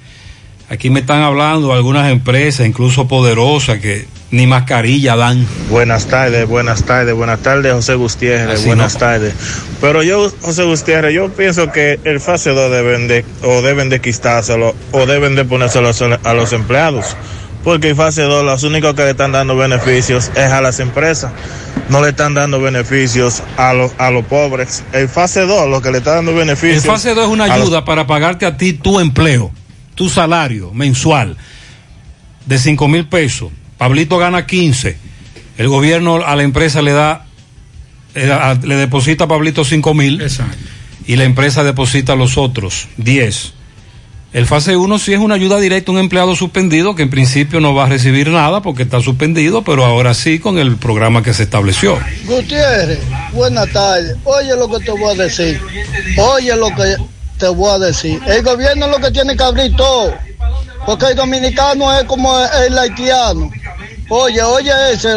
[0.68, 5.46] Aquí me están hablando algunas empresas, incluso poderosas, que ni mascarilla dan.
[5.70, 8.98] Buenas tardes, buenas tardes, buenas tardes, José Gutiérrez, Así buenas no.
[9.00, 9.34] tardes.
[9.80, 14.00] Pero yo, José Gutiérrez, yo pienso que el fase 2 deben de, o deben de
[14.00, 17.16] quitárselo, o deben de ponérselo a, a los empleados.
[17.62, 21.30] Porque el fase 2, los únicos que le están dando beneficios es a las empresas.
[21.90, 24.82] No le están dando beneficios a los, a los pobres.
[24.92, 26.84] El fase 2, lo que le está dando El beneficios.
[26.86, 29.52] fase 2 es una los- ayuda para pagarte a ti tu empleo,
[29.94, 31.36] tu salario mensual
[32.46, 33.52] de 5 mil pesos.
[33.82, 34.96] Pablito gana 15.
[35.58, 37.26] El gobierno a la empresa le da,
[38.14, 40.24] le deposita a Pablito 5 mil.
[41.04, 43.54] Y la empresa deposita a los otros 10.
[44.34, 47.58] El fase 1 sí es una ayuda directa a un empleado suspendido que en principio
[47.58, 51.34] no va a recibir nada porque está suspendido, pero ahora sí con el programa que
[51.34, 51.98] se estableció.
[52.26, 53.00] Gutiérrez,
[53.32, 54.16] buenas tardes.
[54.22, 55.60] Oye lo que te voy a decir.
[56.18, 56.94] Oye lo que
[57.36, 58.20] te voy a decir.
[58.28, 60.14] El gobierno es lo que tiene que abrir todo.
[60.86, 62.32] Porque el dominicano es como
[62.66, 63.50] el haitiano.
[64.08, 65.08] Oye, oye ese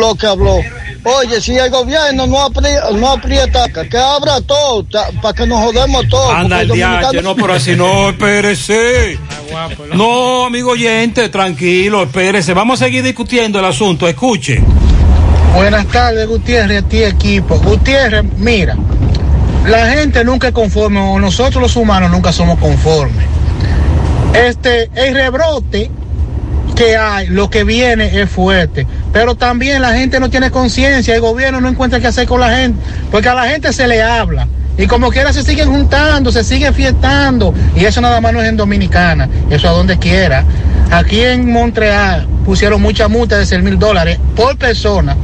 [0.00, 0.58] lo que habló.
[1.02, 4.84] Oye, si el gobierno no aprieta, no aprieta que abra todo,
[5.22, 6.34] para que nos jodemos todos.
[6.34, 9.18] Anda el diache, dominicano- no, pero así no, espérese.
[9.94, 12.52] No, amigo oyente, tranquilo, espérese.
[12.54, 14.62] Vamos a seguir discutiendo el asunto, escuche.
[15.54, 17.58] Buenas tardes, Gutiérrez, a ti equipo.
[17.58, 18.76] Gutiérrez, mira,
[19.66, 23.26] la gente nunca es conforme, o nosotros los humanos nunca somos conformes.
[24.34, 25.90] Este, el rebrote
[26.76, 31.20] que hay, lo que viene es fuerte, pero también la gente no tiene conciencia, el
[31.20, 34.46] gobierno no encuentra qué hacer con la gente, porque a la gente se le habla.
[34.78, 37.52] Y como quiera se siguen juntando, se siguen fiestando.
[37.76, 40.42] Y eso nada más no es en Dominicana, eso a donde quiera.
[40.90, 45.16] Aquí en Montreal pusieron mucha multa de 6 mil dólares por persona.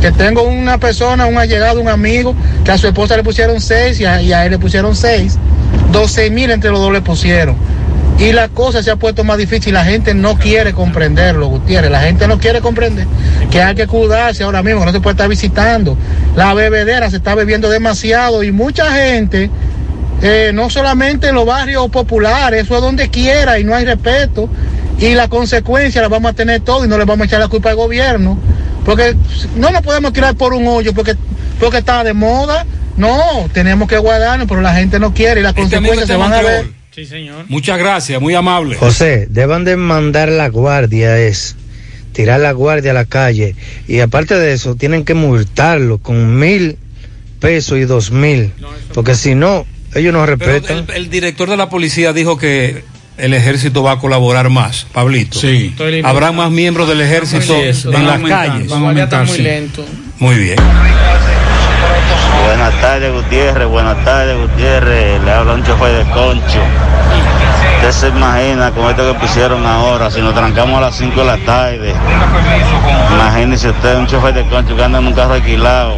[0.00, 2.34] Que tengo una persona, un allegado, un amigo,
[2.64, 5.38] que a su esposa le pusieron 6 y a, él le pusieron 6.
[5.92, 7.56] 12 mil entre los dos le pusieron.
[8.18, 9.74] Y la cosa se ha puesto más difícil.
[9.74, 11.90] La gente no quiere comprenderlo, Gutiérrez.
[11.90, 13.06] La gente no quiere comprender
[13.50, 15.96] que hay que cuidarse ahora mismo, que no se puede estar visitando.
[16.36, 19.50] La bebedera se está bebiendo demasiado y mucha gente,
[20.22, 24.48] eh, no solamente en los barrios populares, eso es donde quiera y no hay respeto.
[24.98, 27.48] Y la consecuencia la vamos a tener todo y no le vamos a echar la
[27.48, 28.38] culpa al gobierno.
[28.84, 29.16] Porque
[29.56, 31.16] no nos podemos tirar por un hoyo porque,
[31.58, 32.64] porque está de moda.
[32.96, 36.32] No, tenemos que guardarnos, pero la gente no quiere y las Este consecuencias se van
[36.32, 36.83] a ver.
[36.96, 37.06] Montreal.
[37.06, 37.44] Sí, señor.
[37.48, 38.76] Muchas gracias, muy amable.
[38.76, 41.56] José, deban de mandar la guardia es
[42.12, 43.56] tirar la guardia a la calle
[43.88, 46.78] y aparte de eso tienen que multarlo con mil
[47.40, 48.52] pesos y dos mil
[48.94, 49.66] porque si no
[49.96, 50.86] ellos no Pero respetan.
[50.90, 52.84] el, el director de la policía dijo que
[53.18, 55.38] el ejército va a colaborar más, Pablito.
[55.38, 55.74] Sí.
[56.04, 58.68] Habrá más miembros del ejército en las calles.
[58.68, 59.42] van a aumentar, muy sí.
[59.42, 59.84] lento.
[60.18, 60.56] Muy bien.
[62.46, 63.68] Buenas tardes, Gutiérrez.
[63.68, 65.22] Buenas tardes, Gutiérrez.
[65.22, 66.60] Le habla un chofer de concho.
[67.76, 71.26] Usted se imagina con esto que pusieron ahora, si nos trancamos a las 5 de
[71.26, 71.94] la tarde.
[73.12, 75.96] Imagínese usted un chofer de concho que anda en un carro alquilado,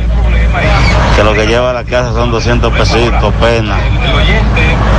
[1.14, 3.76] que lo que lleva a la casa son 200 pesitos, pena.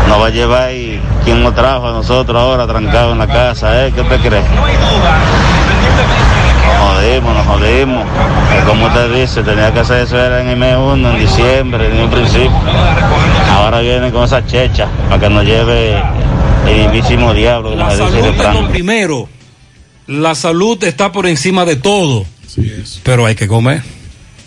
[0.08, 3.86] Nos va a llevar y quien nos trajo a nosotros ahora trancados en la casa,
[3.86, 3.92] ¿eh?
[3.94, 4.44] ¿Qué usted cree?
[6.98, 8.06] Nos jodimos, nos jodimos.
[8.66, 12.00] Como usted dice, tenía que hacer eso era en el mes 1, en diciembre, en
[12.00, 12.52] un principio.
[13.52, 16.02] Ahora vienen con esa checha para que nos lleve
[16.66, 19.30] el mismísimo diablo, La dice salud el es lo primero.
[20.08, 22.26] La salud está por encima de todo.
[23.04, 23.84] Pero hay que comer.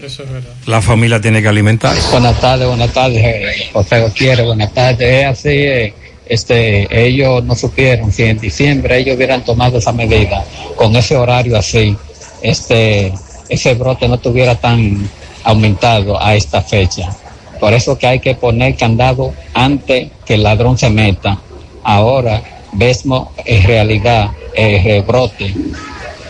[0.03, 0.51] Eso es verdad.
[0.66, 2.11] La familia tiene que alimentarse.
[2.11, 5.09] Buenas tardes, buenas tardes, eh, José Gutiérrez, buenas tardes.
[5.09, 5.94] Es así, eh,
[6.26, 10.44] este, ellos no supieron si en diciembre ellos hubieran tomado esa medida
[10.76, 11.96] con ese horario así,
[12.43, 13.12] este,
[13.49, 15.09] ese brote no estuviera tan
[15.45, 17.11] aumentado a esta fecha.
[17.59, 21.38] Por eso que hay que poner candado antes que el ladrón se meta.
[21.82, 25.55] Ahora vemos en realidad el rebrote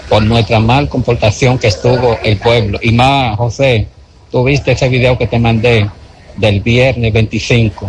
[0.08, 2.78] por nuestra mal comportación que estuvo el pueblo.
[2.82, 3.86] Y más, José,
[4.32, 5.88] tú viste ese video que te mandé
[6.36, 7.88] del viernes 25.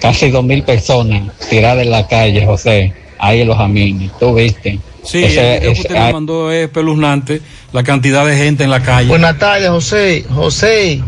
[0.00, 4.10] Casi dos mil personas tiradas en la calle, José, ahí en los amines.
[4.18, 4.78] Tú viste.
[5.04, 7.40] Sí, Ese- el video que ese- usted me mandó es espeluznante,
[7.72, 9.08] la cantidad de gente en la calle.
[9.08, 10.24] Buenas tardes, José.
[10.28, 11.02] José,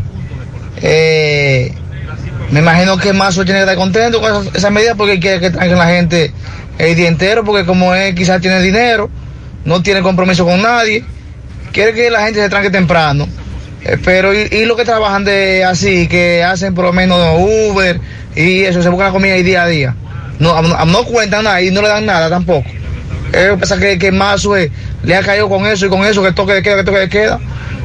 [0.81, 1.71] eh,
[2.51, 5.49] me imagino que Mazo tiene que estar contento con esa, esa medida porque quiere que
[5.51, 6.31] tranquen la gente
[6.77, 9.09] el día entero, porque como él quizás tiene dinero,
[9.65, 11.03] no tiene compromiso con nadie,
[11.71, 13.27] quiere que la gente se tranque temprano.
[13.85, 17.99] Eh, pero y, y los que trabajan de así, que hacen por lo menos Uber
[18.35, 19.95] y eso, se buscan la comida ahí día a día.
[20.39, 22.67] No, no, no cuentan nada y no le dan nada tampoco.
[23.33, 24.71] Él pasa que, que Mazo eh,
[25.03, 27.09] le ha caído con eso y con eso, que toque de queda, que toque de
[27.09, 27.39] queda.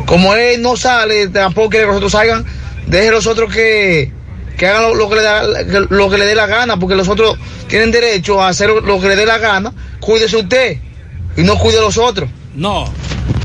[0.07, 2.45] Como él no sale, tampoco quiere que los otros salgan,
[2.87, 4.13] deje los otros que,
[4.57, 5.43] que hagan lo, lo que le da,
[5.89, 7.37] lo que le dé la gana, porque los otros
[7.67, 9.73] tienen derecho a hacer lo que le dé la gana.
[10.01, 10.79] Cuídese usted
[11.37, 12.29] y no cuide a los otros.
[12.55, 12.93] No.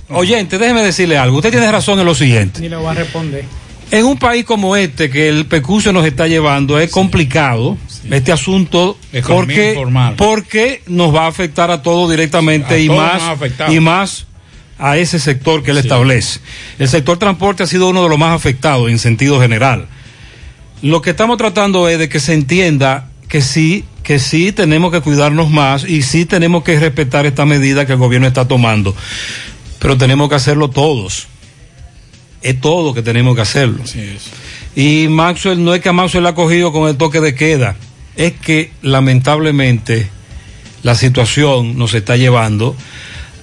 [0.09, 1.37] Oyente, déjeme decirle algo.
[1.37, 2.59] Usted tiene razón en lo siguiente.
[2.59, 3.45] Ni le voy a responder.
[3.91, 7.77] En un país como este, que el pecucio nos está llevando, es complicado
[8.09, 10.15] este asunto Economía porque, informal.
[10.17, 14.25] porque nos va a afectar a todos directamente A y todos más y más
[14.79, 16.39] a ese sector que él establece.
[16.79, 19.87] El sector transporte ha sido uno de los más afectados en sentido general.
[20.81, 25.01] Lo que estamos tratando es de que se entienda que sí, que sí tenemos que
[25.01, 28.95] cuidarnos más y sí tenemos que respetar esta medida que el gobierno está tomando.
[29.79, 31.27] Pero tenemos que hacerlo todos.
[32.41, 33.83] Es todo que tenemos que hacerlo.
[34.75, 37.77] Y Maxwell, no es que a Maxwell le ha cogido con el toque de queda,
[38.15, 40.09] es que lamentablemente
[40.83, 42.75] la situación nos está llevando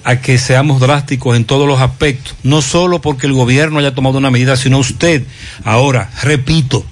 [0.03, 4.17] a que seamos drásticos en todos los aspectos, no solo porque el gobierno haya tomado
[4.17, 5.23] una medida, sino usted.
[5.63, 6.85] Ahora, repito,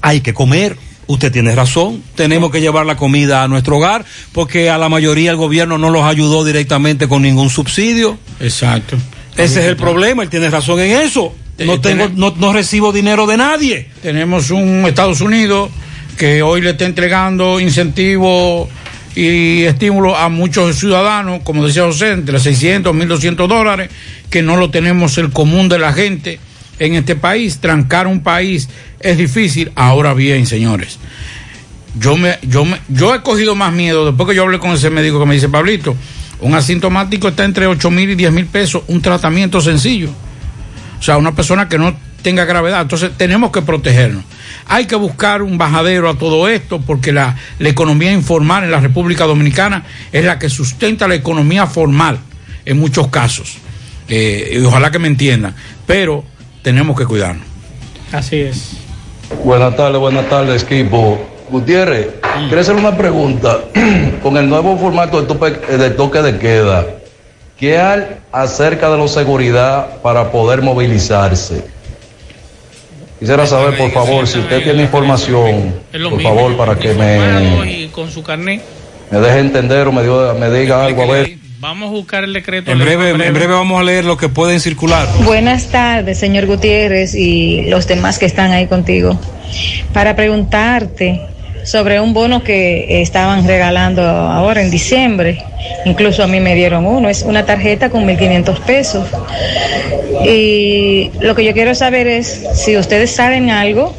[0.00, 0.76] hay que comer.
[1.06, 5.30] Usted tiene razón, tenemos que llevar la comida a nuestro hogar porque a la mayoría
[5.30, 8.18] el gobierno no los ayudó directamente con ningún subsidio.
[8.40, 8.98] Exacto.
[9.34, 11.34] Ese es el problema, él tiene razón en eso.
[11.60, 13.88] No tengo, no, no recibo dinero de nadie.
[14.02, 15.70] Tenemos un Estados Unidos
[16.18, 18.68] que hoy le está entregando incentivos
[19.14, 23.88] y estímulos a muchos ciudadanos, como decía José, entre 600 y 1.200 dólares,
[24.28, 26.40] que no lo tenemos el común de la gente
[26.80, 27.58] en este país.
[27.58, 28.68] Trancar un país
[29.00, 29.70] es difícil.
[29.76, 30.98] Ahora bien, señores,
[31.98, 34.90] yo, me, yo, me, yo he cogido más miedo después que yo hablé con ese
[34.90, 35.96] médico que me dice, Pablito,
[36.40, 40.10] un asintomático está entre 8 mil y 10 mil pesos, un tratamiento sencillo.
[40.98, 42.82] O sea, una persona que no tenga gravedad.
[42.82, 44.24] Entonces tenemos que protegernos.
[44.68, 48.80] Hay que buscar un bajadero a todo esto porque la, la economía informal en la
[48.80, 52.18] República Dominicana es la que sustenta la economía formal
[52.64, 53.58] en muchos casos.
[54.08, 55.54] Eh, y ojalá que me entiendan.
[55.86, 56.24] Pero
[56.62, 57.46] tenemos que cuidarnos.
[58.12, 58.72] Así es.
[59.44, 61.18] Buenas tardes, buenas tardes, equipo.
[61.50, 62.08] Gutiérrez,
[62.46, 63.60] quiero hacer una pregunta.
[64.22, 66.86] Con el nuevo formato de tope, de toque de queda,
[67.58, 71.64] ¿qué hay acerca de la seguridad para poder movilizarse?
[73.18, 75.74] Quisiera saber, por favor, si usted tiene información,
[76.10, 77.18] por favor, para que me,
[79.10, 81.38] me deje entender o me, diga- me diga algo, a ver.
[81.60, 82.70] Vamos a buscar el decreto.
[82.70, 85.08] En breve, en breve vamos a leer lo que pueden circular.
[85.24, 89.18] Buenas tardes, señor Gutiérrez y los demás que están ahí contigo.
[89.92, 91.20] Para preguntarte
[91.68, 95.44] sobre un bono que estaban regalando ahora en diciembre.
[95.84, 97.10] Incluso a mí me dieron uno.
[97.10, 99.06] Es una tarjeta con 1.500 pesos.
[100.24, 103.94] Y lo que yo quiero saber es si ustedes saben algo,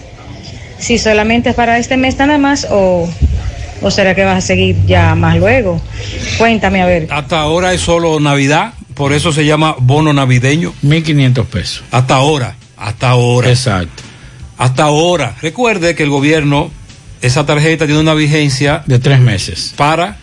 [0.79, 3.07] si solamente es para este mes nada más o,
[3.83, 5.79] o será que vas a seguir ya más luego.
[6.39, 7.07] Cuéntame a ver.
[7.11, 10.73] Hasta ahora es solo Navidad, por eso se llama bono navideño.
[10.83, 11.83] 1.500 pesos.
[11.91, 13.49] Hasta ahora, hasta ahora.
[13.49, 14.01] Exacto.
[14.57, 15.35] Hasta ahora.
[15.39, 16.71] Recuerde que el gobierno,
[17.21, 19.73] esa tarjeta tiene una vigencia de tres meses.
[19.75, 20.17] Para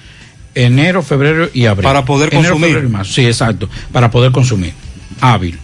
[0.55, 1.85] enero, febrero y abril.
[1.85, 2.71] Para poder Enero, consumir.
[2.71, 3.13] febrero y marzo.
[3.13, 3.69] Sí, exacto.
[3.93, 4.73] Para poder consumir.
[5.21, 5.59] Hábil.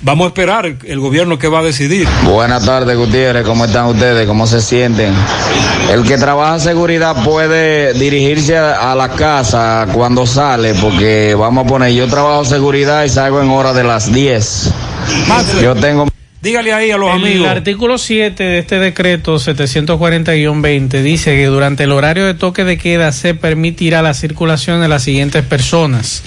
[0.00, 2.06] Vamos a esperar el, gobierno que va a decidir.
[2.22, 3.44] Buenas tardes, Gutiérrez.
[3.44, 4.28] ¿Cómo están ustedes?
[4.28, 5.12] ¿Cómo se sienten?
[5.90, 11.64] El que trabaja en seguridad puede dirigirse a, a la casa cuando sale, porque vamos
[11.64, 14.72] a poner, yo trabajo seguridad y salgo en hora de las 10.
[15.62, 16.06] Yo tengo...
[16.40, 17.48] Dígale ahí a los el amigos.
[17.48, 23.10] artículo 7 de este decreto 740-20 dice que durante el horario de toque de queda
[23.10, 26.22] se permitirá la circulación de las siguientes personas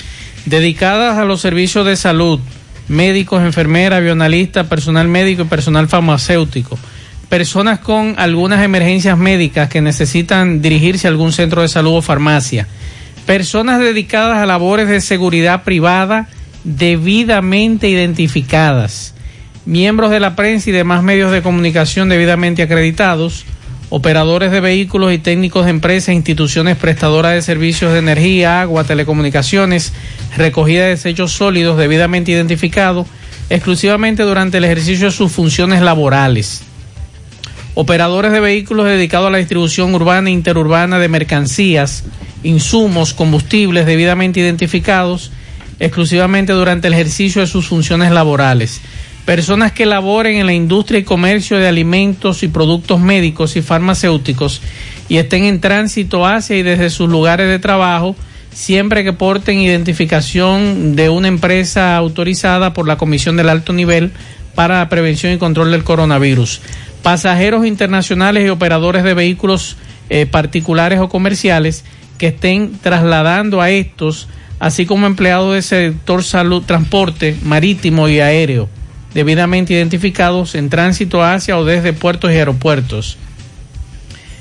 [0.45, 2.41] dedicadas a los servicios de salud,
[2.89, 6.78] médicos, enfermeras, bionalistas, personal médico y personal farmacéutico.
[7.30, 12.68] Personas con algunas emergencias médicas que necesitan dirigirse a algún centro de salud o farmacia.
[13.26, 16.28] Personas dedicadas a labores de seguridad privada
[16.66, 19.14] debidamente identificadas
[19.66, 23.45] miembros de la prensa y demás medios de comunicación debidamente acreditados,
[23.89, 28.84] operadores de vehículos y técnicos de empresas e instituciones prestadoras de servicios de energía, agua,
[28.84, 29.93] telecomunicaciones,
[30.38, 33.07] recogida de desechos sólidos debidamente identificados,
[33.49, 36.64] exclusivamente durante el ejercicio de sus funciones laborales.
[37.74, 42.03] Operadores de vehículos dedicados a la distribución urbana e interurbana de mercancías,
[42.43, 45.32] insumos, combustibles debidamente identificados,
[45.80, 48.82] exclusivamente durante el ejercicio de sus funciones laborales
[49.26, 54.61] personas que laboren en la industria y comercio de alimentos y productos médicos y farmacéuticos
[55.09, 58.15] y estén en tránsito hacia y desde sus lugares de trabajo,
[58.53, 64.11] siempre que porten identificación de una empresa autorizada por la Comisión del Alto Nivel
[64.55, 66.61] para la Prevención y Control del Coronavirus.
[67.03, 69.78] Pasajeros internacionales y operadores de vehículos
[70.09, 71.84] eh, particulares o comerciales
[72.17, 74.28] que estén trasladando a estos,
[74.59, 78.69] así como empleados del sector salud, transporte marítimo y aéreo
[79.14, 83.18] debidamente identificados en tránsito hacia o desde puertos y aeropuertos.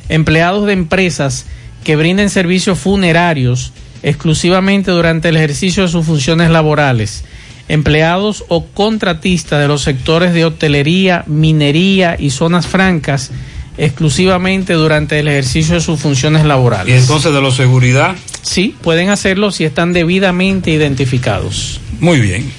[0.08, 1.46] Empleados de empresas
[1.84, 7.24] que brinden servicios funerarios exclusivamente durante el ejercicio de sus funciones laborales.
[7.68, 13.30] Empleados o contratistas de los sectores de hotelería, minería y zonas francas
[13.78, 16.94] exclusivamente durante el ejercicio de sus funciones laborales.
[16.94, 18.16] ¿Y entonces de la seguridad?
[18.42, 21.80] Sí, pueden hacerlo si están debidamente identificados.
[22.00, 22.50] Muy bien.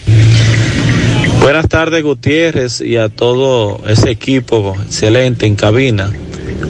[1.41, 6.11] Buenas tardes Gutiérrez y a todo ese equipo excelente en cabina.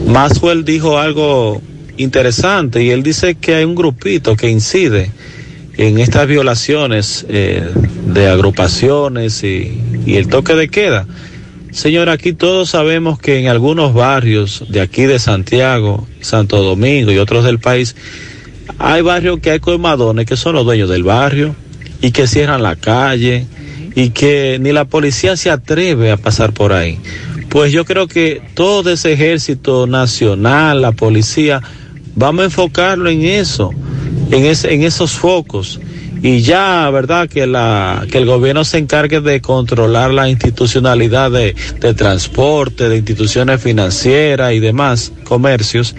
[0.07, 1.61] Maxwell dijo algo
[1.97, 5.11] interesante y él dice que hay un grupito que incide
[5.75, 7.69] en estas violaciones eh,
[8.05, 11.05] de agrupaciones y, y el toque de queda.
[11.71, 17.17] Señor, aquí todos sabemos que en algunos barrios de aquí de Santiago, Santo Domingo y
[17.17, 17.93] otros del país,
[18.79, 21.55] hay barrios que hay colmadones que son los dueños del barrio
[22.01, 23.47] y que cierran la calle
[23.95, 26.99] y que ni la policía se atreve a pasar por ahí.
[27.49, 31.61] Pues yo creo que todo ese ejército nacional, la policía,
[32.15, 33.71] vamos a enfocarlo en eso,
[34.31, 35.79] en, ese, en esos focos.
[36.23, 37.27] Y ya, ¿verdad?
[37.27, 42.97] Que, la, que el gobierno se encargue de controlar la institucionalidad de, de transporte, de
[42.97, 45.95] instituciones financieras y demás comercios,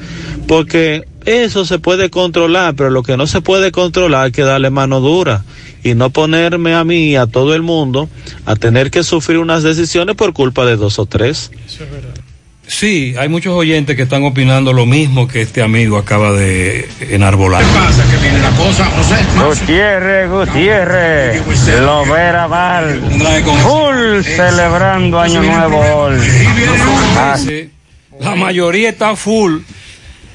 [0.47, 4.71] porque eso se puede controlar, pero lo que no se puede controlar hay que darle
[4.71, 5.45] mano dura
[5.83, 8.09] y no ponerme a mí y a todo el mundo
[8.47, 11.51] a tener que sufrir unas decisiones por culpa de dos o tres.
[11.67, 12.15] Eso es verdad.
[12.67, 17.63] Sí, hay muchos oyentes que están opinando lo mismo que este amigo acaba de enarbolar.
[17.63, 18.05] ¿Qué pasa?
[18.11, 19.17] Que viene la cosa, José.
[19.37, 21.43] Gutiérrez, Gutiérrez,
[21.81, 23.01] lo verá mal.
[23.01, 26.17] Full celebrando Año Nuevo hoy.
[27.17, 27.37] Ah.
[28.21, 29.59] La mayoría está full.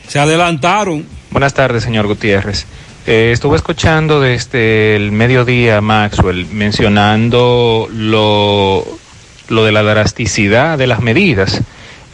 [0.07, 1.05] Se adelantaron.
[1.31, 2.65] Buenas tardes, señor Gutiérrez.
[3.05, 8.85] Eh, estuve escuchando desde el mediodía Maxwell mencionando lo,
[9.49, 11.61] lo de la drasticidad de las medidas.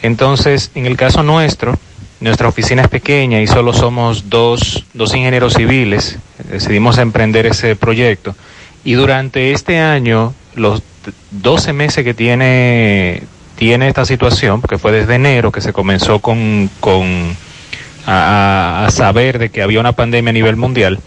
[0.02, 1.78] Entonces, en el caso nuestro,
[2.18, 6.18] nuestra oficina es pequeña y solo somos dos, dos ingenieros civiles.
[6.50, 8.34] Decidimos emprender ese proyecto.
[8.84, 10.82] Y durante este año, los
[11.30, 13.22] 12 meses que tiene,
[13.54, 17.36] tiene esta situación, porque fue desde enero que se comenzó con, con
[18.06, 20.98] a, saber de que había una pandemia a nivel mundial,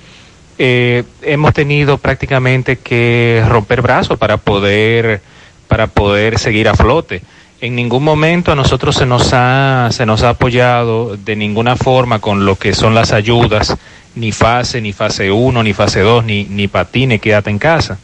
[0.58, 5.22] eh, hemos tenido prácticamente que romper brazos para poder,
[5.68, 7.22] para poder seguir a flote.
[7.60, 12.20] En ningún momento a nosotros se nos ha, se nos ha apoyado de ninguna forma
[12.20, 13.76] con lo que son las ayudas,
[14.16, 18.00] ni fase, ni fase 1, ni fase 2, ni, ni patine, quédate en casa.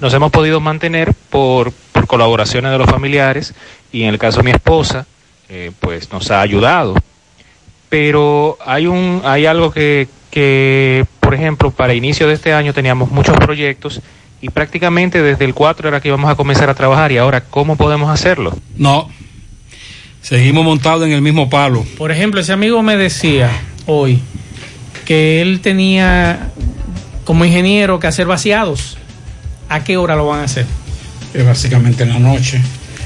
[0.00, 3.54] Nos hemos podido mantener por, por colaboraciones de los familiares
[3.92, 5.06] y en el caso de mi esposa,
[5.48, 6.94] eh, pues nos ha ayudado
[7.90, 13.10] pero hay un hay algo que, que, por ejemplo, para inicio de este año teníamos
[13.10, 14.00] muchos proyectos
[14.40, 17.76] y prácticamente desde el 4 era que íbamos a comenzar a trabajar y ahora, ¿cómo
[17.76, 18.56] podemos hacerlo?
[18.76, 19.10] No,
[20.22, 21.84] seguimos montados en el mismo palo.
[21.98, 23.50] Por ejemplo, ese amigo me decía
[23.84, 24.20] hoy
[25.04, 26.50] que él tenía
[27.24, 28.96] como ingeniero que hacer vaciados.
[29.68, 30.66] ¿A qué hora lo van a hacer?
[31.34, 32.60] Es básicamente en la noche.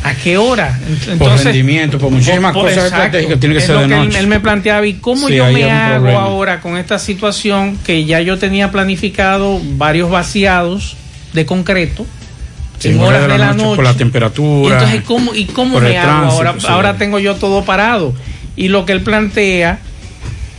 [0.04, 0.78] ¿A qué hora?
[0.86, 3.96] Entonces, por rendimiento, por muchísimas por, cosas estratégicas tiene que es ser lo de que
[3.96, 4.08] noche.
[4.10, 6.22] Él, él, me planteaba, ¿y cómo Sí, yo me hago problema.
[6.22, 10.98] ahora con esta situación que ya yo tenía planificado varios vaciados
[11.32, 12.04] de concreto
[12.82, 13.76] en horas de la noche?
[13.76, 14.68] por la temperatura.
[14.68, 16.54] Y entonces, ¿cómo, y cómo me hago tránsito, ahora?
[16.60, 16.66] sí.
[16.68, 18.12] Ahora tengo yo todo parado.
[18.56, 19.78] Y lo que él plantea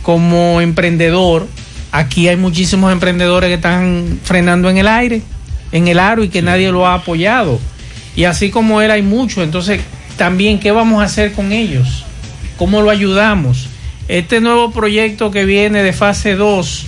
[0.02, 1.46] como emprendedor,
[1.92, 5.22] aquí hay muchísimos emprendedores que están frenando en el aire,
[5.70, 7.60] en el aro y que nadie lo ha apoyado.
[8.16, 9.44] Y así como él hay muchos.
[9.44, 9.80] Entonces,
[10.16, 12.04] también, ¿qué vamos a hacer con ellos?
[12.56, 13.68] ¿Cómo lo ayudamos?
[14.08, 16.86] Este nuevo proyecto que viene de fase 2,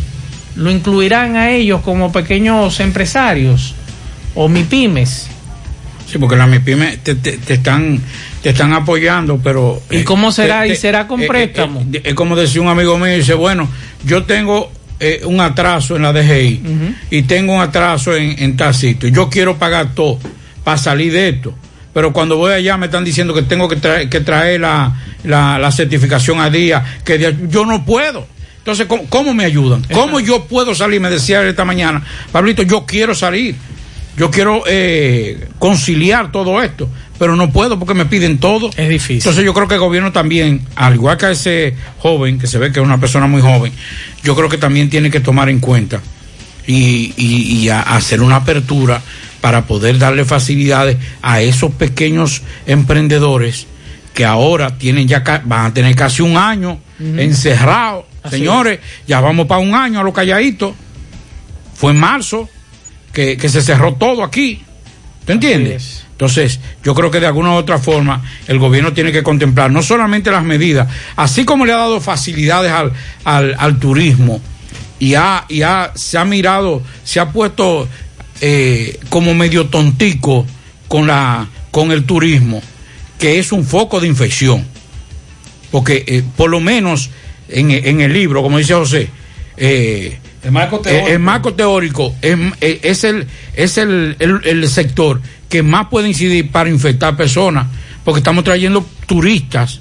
[0.56, 3.74] ¿lo incluirán a ellos como pequeños empresarios
[4.34, 5.26] o MIPIMES?
[6.10, 8.00] Sí, porque las MIPIMES te, te, te están
[8.42, 9.82] te están apoyando, pero...
[9.90, 10.62] ¿Y eh, cómo será?
[10.62, 11.84] te- ¿Y será con eh, eh, préstamo?
[12.04, 13.68] Es como decía un amigo mío, dice, bueno,
[14.04, 16.62] yo tengo eh, un atraso en la DGI
[17.10, 19.08] y tengo un atraso en, en tal sitio.
[19.08, 20.18] Yo quiero pagar todo
[20.68, 21.54] para salir de esto.
[21.94, 24.92] Pero cuando voy allá me están diciendo que tengo que traer, que traer la,
[25.24, 28.26] la, la certificación a día, que de- yo no puedo.
[28.58, 29.82] Entonces, ¿cómo, cómo me ayudan?
[29.94, 31.00] ¿Cómo yo puedo salir?
[31.00, 33.54] Me decía esta mañana, Pablito, yo quiero salir.
[34.18, 36.86] Yo quiero eh, conciliar todo esto,
[37.18, 38.68] pero no puedo porque me piden todo.
[38.76, 39.16] Es difícil.
[39.18, 42.58] Entonces yo creo que el gobierno también, al igual que a ese joven, que se
[42.58, 43.72] ve que es una persona muy joven,
[44.22, 46.00] yo creo que también tiene que tomar en cuenta
[46.66, 49.00] y, y- y a- hacer una apertura
[49.40, 53.66] para poder darle facilidades a esos pequeños emprendedores
[54.14, 57.18] que ahora tienen ya van a tener casi un año Ujú.
[57.18, 58.04] encerrados.
[58.28, 60.74] Señores, ya vamos para un año a lo calladito.
[61.74, 62.48] Fue en marzo
[63.12, 64.62] que, que se cerró todo aquí.
[65.24, 66.04] ¿Te entiendes?
[66.10, 69.82] Entonces, yo creo que de alguna u otra forma el gobierno tiene que contemplar no
[69.82, 72.92] solamente las medidas, así como le ha dado facilidades al,
[73.24, 74.40] al, al turismo
[74.98, 77.86] y, ha, y ha, se ha mirado, se ha puesto
[78.40, 80.46] eh, como medio tontico
[80.88, 82.62] con, la, con el turismo,
[83.18, 84.64] que es un foco de infección.
[85.70, 87.10] Porque eh, por lo menos
[87.48, 89.08] en, en el libro, como dice José,
[89.56, 91.08] eh, El marco teórico.
[91.08, 95.88] eh, el marco teórico es, eh, es el, es el, el- el sector que más
[95.88, 97.66] puede incidir para infectar personas,
[98.04, 99.80] porque estamos trayendo turistas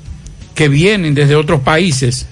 [0.55, 2.25] que vienen desde otros países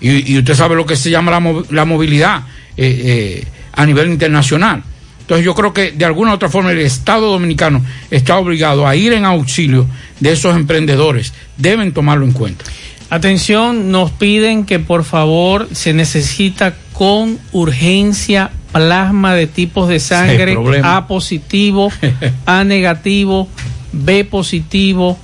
[0.00, 2.42] y, y usted sabe lo que se llama la, mov- la movilidad
[2.76, 4.82] eh, eh, a nivel internacional.
[5.24, 8.94] Entonces yo creo que de alguna u otra forma el Estado dominicano está obligado a
[8.94, 9.86] ir en auxilio
[10.20, 11.32] de esos emprendedores.
[11.56, 12.66] Deben tomarlo en cuenta.
[13.08, 20.58] Atención, nos piden que por favor se necesita con urgencia plasma de tipos de sangre.
[20.82, 21.90] A positivo,
[22.44, 23.48] A negativo,
[23.92, 25.18] B positivo,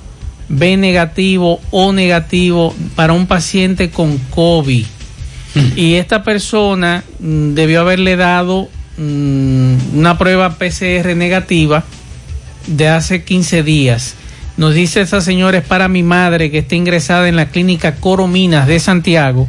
[0.49, 4.85] B negativo, O negativo para un paciente con COVID.
[5.75, 8.69] Y esta persona mm, debió haberle dado
[9.01, 11.83] mm, una prueba PCR negativa
[12.67, 14.13] de hace 15 días.
[14.57, 18.67] Nos dice esta señora es para mi madre que está ingresada en la clínica Corominas
[18.67, 19.47] de Santiago.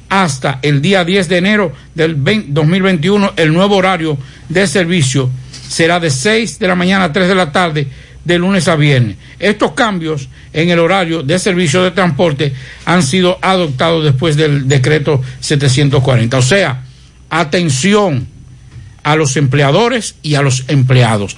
[0.09, 4.17] hasta el día 10 de enero del 20 2021 el nuevo horario
[4.49, 5.29] de servicio
[5.69, 7.87] será de 6 de la mañana a 3 de la tarde
[8.25, 9.17] de lunes a viernes.
[9.39, 12.55] Estos cambios en el horario de servicio de transporte
[12.87, 16.39] han sido adoptados después del decreto 740.
[16.39, 16.83] O sea,
[17.29, 18.27] atención
[19.03, 21.37] a los empleadores y a los empleados.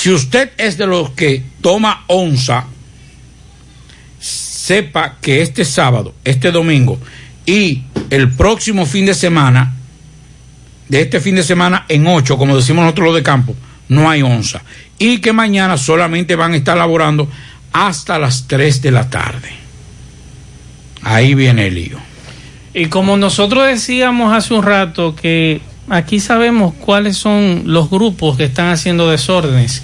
[0.00, 2.66] Si usted es de los que toma onza,
[4.20, 7.00] sepa que este sábado, este domingo
[7.44, 9.74] y el próximo fin de semana,
[10.88, 13.56] de este fin de semana en 8, como decimos nosotros los de campo,
[13.88, 14.62] no hay onza.
[15.00, 17.28] Y que mañana solamente van a estar laborando
[17.72, 19.50] hasta las 3 de la tarde.
[21.02, 21.98] Ahí viene el lío.
[22.72, 28.44] Y como nosotros decíamos hace un rato que aquí sabemos cuáles son los grupos que
[28.44, 29.82] están haciendo desórdenes.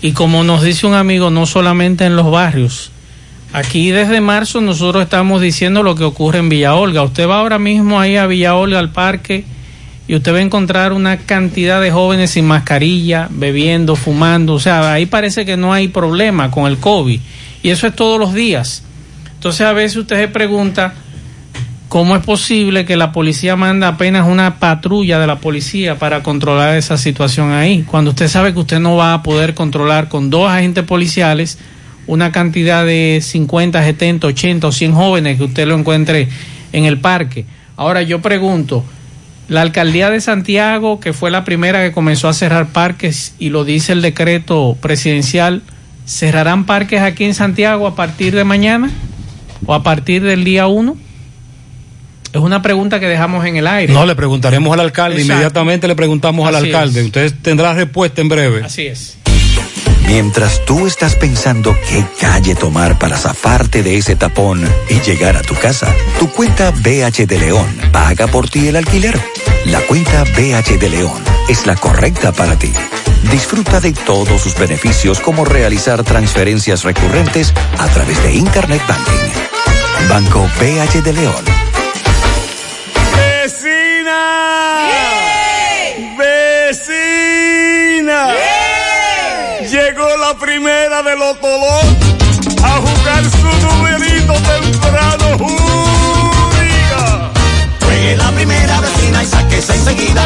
[0.00, 2.90] Y como nos dice un amigo, no solamente en los barrios.
[3.52, 7.02] Aquí desde marzo nosotros estamos diciendo lo que ocurre en Villa Olga.
[7.02, 9.44] Usted va ahora mismo ahí a Villa Olga, al parque,
[10.08, 14.54] y usted va a encontrar una cantidad de jóvenes sin mascarilla, bebiendo, fumando.
[14.54, 17.20] O sea, ahí parece que no hay problema con el COVID.
[17.62, 18.82] Y eso es todos los días.
[19.34, 20.94] Entonces a veces usted se pregunta,
[21.92, 26.74] ¿cómo es posible que la policía manda apenas una patrulla de la policía para controlar
[26.78, 27.82] esa situación ahí?
[27.82, 31.58] Cuando usted sabe que usted no va a poder controlar con dos agentes policiales
[32.06, 36.28] una cantidad de 50, 70, 80 o 100 jóvenes que usted lo encuentre
[36.72, 37.44] en el parque.
[37.76, 38.86] Ahora yo pregunto,
[39.48, 43.66] la alcaldía de Santiago, que fue la primera que comenzó a cerrar parques y lo
[43.66, 45.60] dice el decreto presidencial,
[46.06, 48.90] ¿cerrarán parques aquí en Santiago a partir de mañana
[49.66, 51.01] o a partir del día 1?
[52.32, 53.92] Es una pregunta que dejamos en el aire.
[53.92, 55.32] No, le preguntaremos al alcalde, Exacto.
[55.34, 57.00] inmediatamente le preguntamos al Así alcalde.
[57.00, 57.06] es.
[57.06, 58.62] Usted tendrá respuesta en breve.
[58.64, 59.16] Así es.
[60.06, 64.60] Mientras tú estás pensando qué calle tomar para zafarte de ese tapón
[64.90, 69.18] y llegar a tu casa, tu cuenta BH de León paga por ti el alquiler.
[69.66, 72.72] La cuenta BH de León es la correcta para ti.
[73.30, 80.08] Disfruta de todos sus beneficios como realizar transferencias recurrentes a través de Internet Banking.
[80.08, 81.61] Banco BH de León.
[90.38, 91.96] Primera de los Tolón
[92.62, 95.38] a jugar su numerito temprano.
[95.38, 97.30] ¡Júriga!
[97.84, 100.21] Juegue la primera vecina y sáquese enseguida,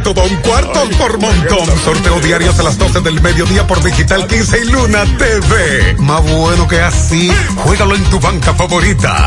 [0.00, 1.66] todo un cuarto por montón.
[1.84, 5.96] Sorteo diarios a las 12 del mediodía por Digital 15 y Luna TV.
[5.98, 9.26] Más bueno que así, juégalo en tu banca favorita.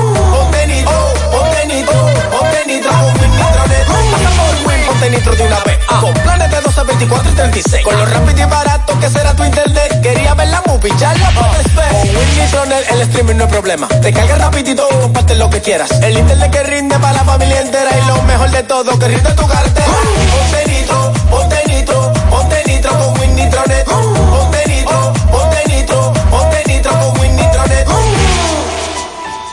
[5.21, 5.77] Nitro de una vez.
[5.99, 7.83] Con planes de 12, 24 y 36.
[7.83, 10.01] Con lo rápido y barato que será tu internet.
[10.01, 11.89] Quería ver la movie, ya la puedes ver.
[11.91, 13.87] Con Win Nitronet el streaming no es problema.
[13.87, 15.91] Te carga rapidito y comparte lo que quieras.
[16.01, 17.91] El internet que rinde para la familia entera.
[17.99, 19.85] Y lo mejor de todo, que rinde tu cartera.
[20.31, 23.85] Ponte nitro, ponte nitro, ponte nitro con Win Nitronet.
[23.85, 27.87] Ponte nitro, ponte nitro, ponte nitro con Win Nitronet.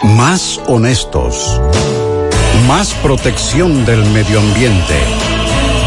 [0.02, 1.60] Más honestos.
[2.66, 5.37] Más protección del medio ambiente.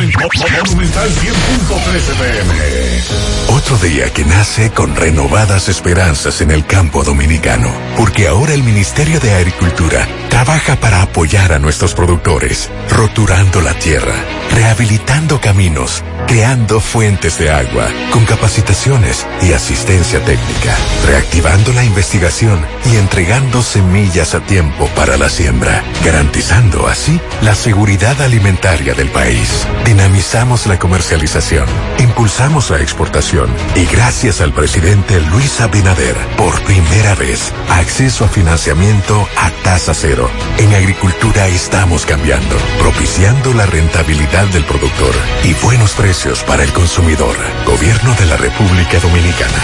[0.00, 3.54] Monumental 100.13 pm.
[3.54, 9.20] Otro día que nace con renovadas esperanzas en el campo dominicano, porque ahora el Ministerio
[9.20, 14.14] de Agricultura trabaja para apoyar a nuestros productores, roturando la tierra,
[14.54, 20.76] rehabilitando caminos, creando fuentes de agua, con capacitaciones y asistencia técnica,
[21.06, 28.20] reactivando la investigación y entregando semillas a tiempo para la siembra, garantizando así la seguridad
[28.20, 29.66] alimentaria del país.
[29.84, 31.66] Dinamizamos la comercialización,
[31.98, 39.26] impulsamos la exportación y gracias al presidente Luis Abinader, por primera vez, acceso a financiamiento
[39.36, 40.30] a tasa cero.
[40.58, 45.14] En agricultura estamos cambiando, propiciando la rentabilidad del productor
[45.44, 46.09] y buenos precios
[46.44, 47.36] para el consumidor.
[47.64, 49.62] Gobierno de la República Dominicana.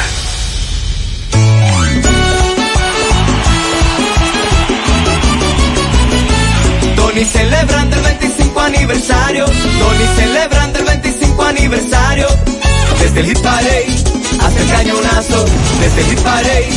[6.94, 9.44] Tony celebrando el 25 aniversario.
[9.44, 12.28] Tony celebrando el 25 aniversario.
[13.06, 13.86] Desde el Hit Parade
[14.40, 15.44] hasta el cañonazo.
[15.80, 16.68] Desde el Hit Parade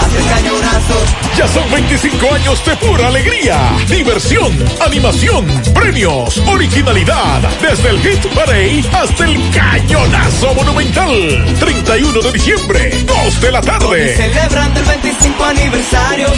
[0.00, 0.94] hasta el cañonazo.
[1.36, 4.50] Ya son 25 años de pura alegría, diversión,
[4.80, 5.44] animación,
[5.74, 7.42] premios, originalidad.
[7.60, 11.56] Desde el Hit Parade hasta el Cañonazo Monumental.
[11.60, 14.16] 31 de diciembre, 2 de la tarde.
[14.16, 16.28] Celebrando el 25 aniversario.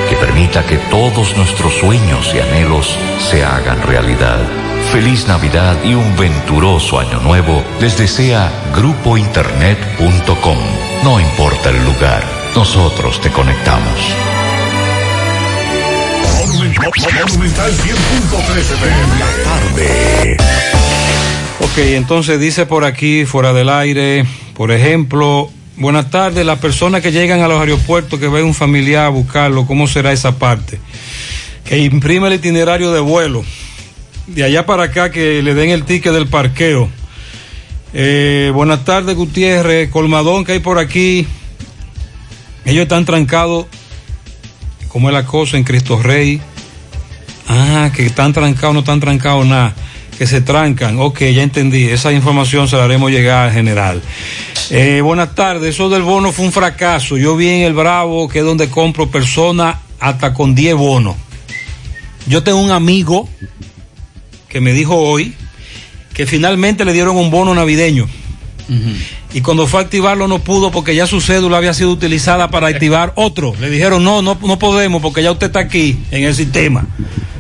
[0.09, 4.41] que permita que todos nuestros sueños y anhelos se hagan realidad.
[4.93, 10.59] Feliz Navidad y un venturoso año nuevo les desea grupointernet.com.
[11.05, 12.25] No importa el lugar,
[12.55, 14.15] nosotros te conectamos.
[16.49, 19.19] Monumental 100.13 FM.
[19.19, 20.98] La tarde.
[21.73, 24.25] Ok, entonces dice por aquí, fuera del aire,
[24.55, 29.05] por ejemplo, buenas tardes, las personas que llegan a los aeropuertos que ven un familiar
[29.05, 30.81] a buscarlo, ¿cómo será esa parte?
[31.65, 33.45] Que imprime el itinerario de vuelo.
[34.27, 36.89] De allá para acá que le den el ticket del parqueo.
[37.93, 41.27] Eh, buenas tardes, Gutiérrez, Colmadón que hay por aquí.
[42.65, 43.67] Ellos están trancados,
[44.89, 46.41] como es la cosa en Cristo Rey.
[47.47, 49.75] Ah, que están trancados, no están trancados nada.
[50.19, 50.99] Que se trancan.
[50.99, 51.85] Ok, ya entendí.
[51.85, 54.03] Esa información se la haremos llegar al general.
[54.71, 55.75] Eh, buenas tardes.
[55.75, 57.17] Eso del bono fue un fracaso.
[57.17, 61.17] Yo vi en el Bravo, que es donde compro personas hasta con 10 bonos.
[62.27, 63.29] Yo tengo un amigo
[64.49, 65.35] que me dijo hoy
[66.13, 68.09] que finalmente le dieron un bono navideño.
[69.33, 72.67] Y cuando fue a activarlo no pudo porque ya su cédula había sido utilizada para
[72.67, 73.55] activar otro.
[73.61, 76.87] Le dijeron, no, no, no podemos porque ya usted está aquí en el sistema.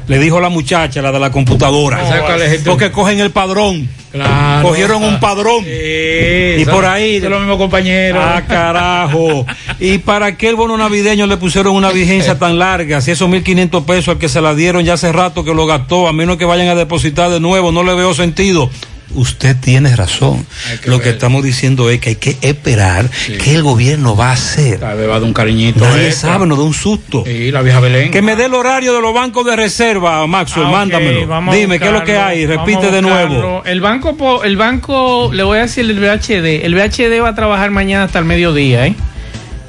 [0.09, 2.07] Le dijo la muchacha, la de la computadora.
[2.09, 2.71] ¿Sabe cuál es este?
[2.71, 3.89] Porque cogen el padrón.
[4.11, 4.67] Claro.
[4.67, 5.65] Cogieron un padrón.
[5.67, 7.21] y por ahí.
[7.21, 8.25] Son los mismos compañeros.
[8.27, 9.45] Ah, carajo.
[9.79, 13.03] ¿Y para qué el bono navideño le pusieron una vigencia tan larga?
[13.03, 16.09] Si esos 1.500 pesos al que se la dieron ya hace rato que lo gastó,
[16.09, 18.71] a menos que vayan a depositar de nuevo, no le veo sentido.
[19.15, 20.47] Usted tiene razón.
[20.83, 23.09] que Lo que estamos diciendo es que hay que esperar
[23.43, 24.81] qué el gobierno va a hacer.
[24.81, 25.81] De un cariñito.
[25.81, 27.25] Nadie sabe, nos da un susto.
[27.27, 28.11] Sí, la vieja Belén.
[28.11, 31.53] Que me dé el horario de los bancos de reserva, Maxwell, Ah, mándamelo.
[31.53, 32.47] Dime, ¿qué es lo que hay?
[32.47, 33.63] Repite de nuevo.
[33.65, 36.65] El banco, el banco, le voy a decir el VHD.
[36.65, 38.95] El VHD va a trabajar mañana hasta el mediodía, ¿eh?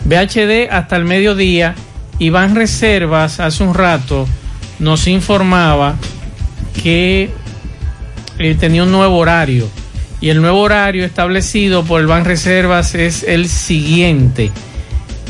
[0.05, 1.75] VHD hasta el mediodía.
[2.19, 4.27] Iván Reservas hace un rato
[4.79, 5.95] nos informaba
[6.81, 7.29] que
[8.39, 9.69] eh, tenía un nuevo horario.
[10.21, 14.51] Y el nuevo horario establecido por el Ban Reservas es el siguiente.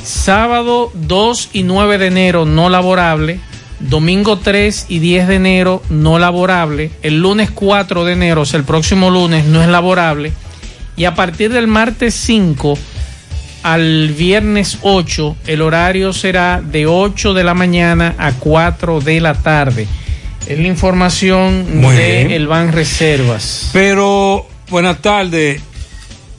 [0.03, 3.39] Sábado 2 y 9 de enero no laborable.
[3.79, 6.91] Domingo 3 y 10 de enero no laborable.
[7.01, 10.33] El lunes 4 de enero, o sea, el próximo lunes, no es laborable.
[10.97, 12.77] Y a partir del martes 5
[13.63, 19.33] al viernes 8, el horario será de 8 de la mañana a 4 de la
[19.33, 19.87] tarde.
[20.49, 23.69] Es la información Muy de Ban Reservas.
[23.71, 25.61] Pero, buenas tardes.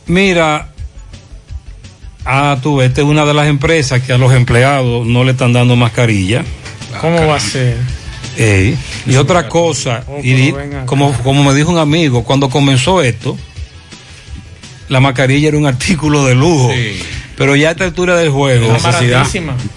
[0.09, 0.73] Mira,
[2.25, 5.31] ah, tú ves, esta es una de las empresas que a los empleados no le
[5.31, 6.45] están dando mascarilla.
[7.01, 7.77] ¿Cómo va a ser?
[9.07, 10.53] Y otra cosa, y
[10.87, 13.39] como, como me dijo un amigo, cuando comenzó esto,
[14.89, 16.73] la mascarilla era un artículo de lujo.
[17.41, 18.77] Pero ya a esta altura del juego,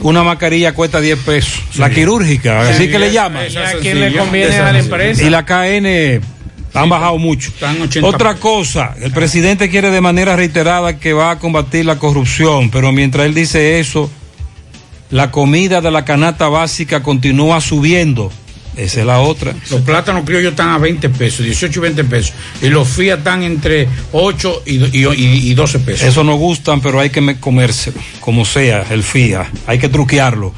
[0.02, 1.64] una mascarilla cuesta 10 pesos.
[1.78, 3.46] La quirúrgica, así que le llaman.
[3.50, 5.24] ¿Y a quién le conviene a la empresa?
[5.24, 6.22] Y la KN
[6.74, 7.54] han bajado mucho.
[7.62, 12.70] 80 Otra cosa, el presidente quiere de manera reiterada que va a combatir la corrupción,
[12.70, 14.12] pero mientras él dice eso,
[15.10, 18.30] la comida de la canasta básica continúa subiendo.
[18.76, 19.54] Esa es la otra.
[19.70, 22.34] Los plátanos criollos están a 20 pesos, 18 y 20 pesos.
[22.62, 26.08] Y los FIA están entre 8 y, y, y- y 12 pesos.
[26.08, 29.50] Eso no gustan, pero hay que me- comérselo, como sea, el FIA.
[29.68, 30.54] Hay que truquearlo.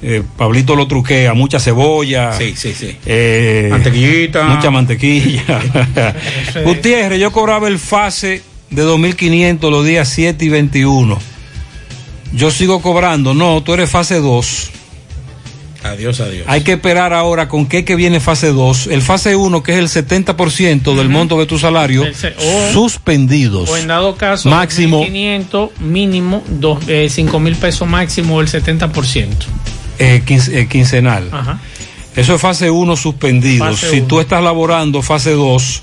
[0.00, 2.32] Eh, Pablito lo truquea, mucha cebolla.
[2.38, 2.96] Sí, sí, sí.
[3.04, 4.44] eh, Mantequillita.
[4.44, 5.60] Mucha mantequilla.
[6.64, 11.18] Gutiérrez, yo cobraba el FASE de 2.500 los días 7 y 21.
[12.32, 13.34] Yo sigo cobrando.
[13.34, 14.70] No, tú eres fase 2.
[15.84, 16.44] Adiós, adiós.
[16.48, 18.88] Hay que esperar ahora con qué que viene fase 2.
[18.88, 23.68] El fase 1, que es el 70% del monto de tu salario, o- suspendidos.
[23.70, 25.04] O en dado caso, Máximo.
[25.04, 29.46] 500 mínimo, dos, eh, 5 mil pesos máximo, el 70%.
[30.00, 31.28] eh, quince- eh, quincenal.
[31.32, 31.60] Ajá.
[32.16, 33.64] Eso es fase 1 suspendido.
[33.64, 34.06] Fase si uno.
[34.08, 35.82] tú estás laborando fase 2,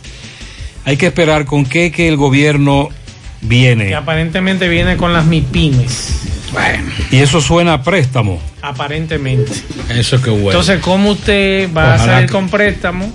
[0.84, 2.90] hay que esperar con qué que el gobierno
[3.42, 3.88] viene.
[3.88, 6.10] Que aparentemente viene con las MIPIMES.
[6.56, 8.40] Bueno, Y eso suena a préstamo.
[8.62, 9.52] Aparentemente.
[9.90, 10.50] eso que bueno.
[10.52, 13.12] Entonces, ¿cómo usted va Ojalá a salir que- con préstamo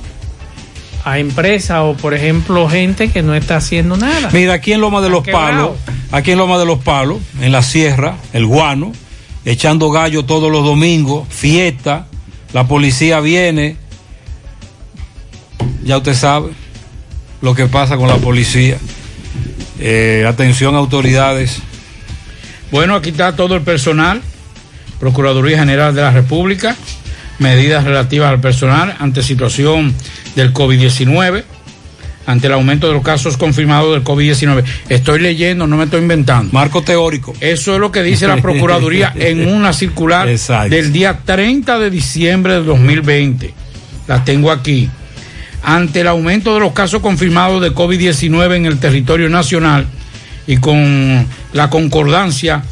[1.04, 4.28] a empresa o, por ejemplo, gente que no está haciendo nada?
[4.32, 5.26] Mira, aquí en Loma de los.
[5.26, 5.70] Palos,
[6.12, 8.92] aquí en Loma de los Palos, en la sierra, el guano,
[9.46, 12.06] echando gallo todos los domingos, fiesta,
[12.52, 13.76] la policía viene,
[15.82, 16.50] ya usted sabe
[17.40, 18.76] lo que pasa con la policía.
[19.78, 21.62] Eh, atención autoridades.
[22.70, 24.22] Bueno, aquí está todo el personal,
[25.00, 26.76] Procuraduría General de la República,
[27.38, 29.92] medidas relativas al personal ante situación
[30.36, 31.42] del COVID-19,
[32.26, 34.62] ante el aumento de los casos confirmados del COVID-19.
[34.88, 36.52] Estoy leyendo, no me estoy inventando.
[36.52, 37.34] Marco teórico.
[37.40, 40.74] Eso es lo que dice la Procuraduría en una circular Exacto.
[40.74, 43.52] del día 30 de diciembre del 2020.
[44.06, 44.88] La tengo aquí.
[45.62, 49.86] Ante el aumento de los casos confirmados de COVID-19 en el territorio nacional
[50.46, 52.62] y con la concordancia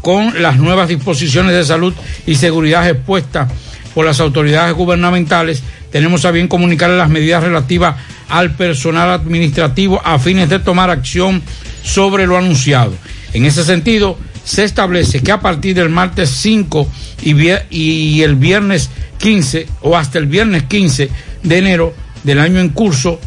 [0.00, 1.94] con las nuevas disposiciones de salud
[2.26, 3.50] y seguridad expuestas
[3.94, 7.96] por las autoridades gubernamentales, tenemos a bien comunicarle las medidas relativas
[8.28, 11.42] al personal administrativo a fines de tomar acción
[11.82, 12.94] sobre lo anunciado.
[13.32, 16.88] En ese sentido, se establece que a partir del martes 5
[17.22, 21.10] y, el viernes 15 o hasta el viernes 15
[21.42, 23.20] de enero del año en curso,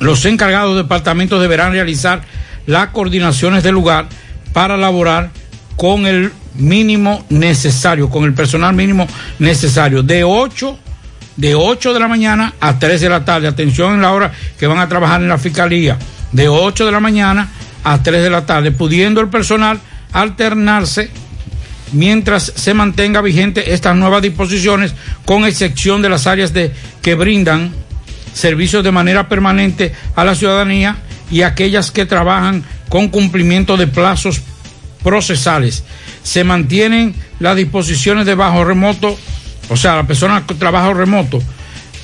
[0.00, 2.22] los encargados de departamentos deberán realizar
[2.66, 4.08] las coordinaciones del lugar
[4.52, 5.30] para laborar
[5.76, 9.06] con el mínimo necesario, con el personal mínimo
[9.38, 10.78] necesario, de 8
[11.36, 13.48] de 8 de la mañana a 3 de la tarde.
[13.48, 15.98] Atención en la hora que van a trabajar en la fiscalía,
[16.32, 17.48] de 8 de la mañana
[17.84, 19.78] a 3 de la tarde, pudiendo el personal
[20.12, 21.10] alternarse
[21.92, 24.94] mientras se mantenga vigente estas nuevas disposiciones,
[25.24, 26.72] con excepción de las áreas de
[27.02, 27.72] que brindan
[28.32, 30.96] servicios de manera permanente a la ciudadanía
[31.30, 34.40] y aquellas que trabajan con cumplimiento de plazos
[35.02, 35.84] procesales.
[36.22, 39.16] Se mantienen las disposiciones de bajo remoto,
[39.68, 41.40] o sea, las personas con trabajo remoto,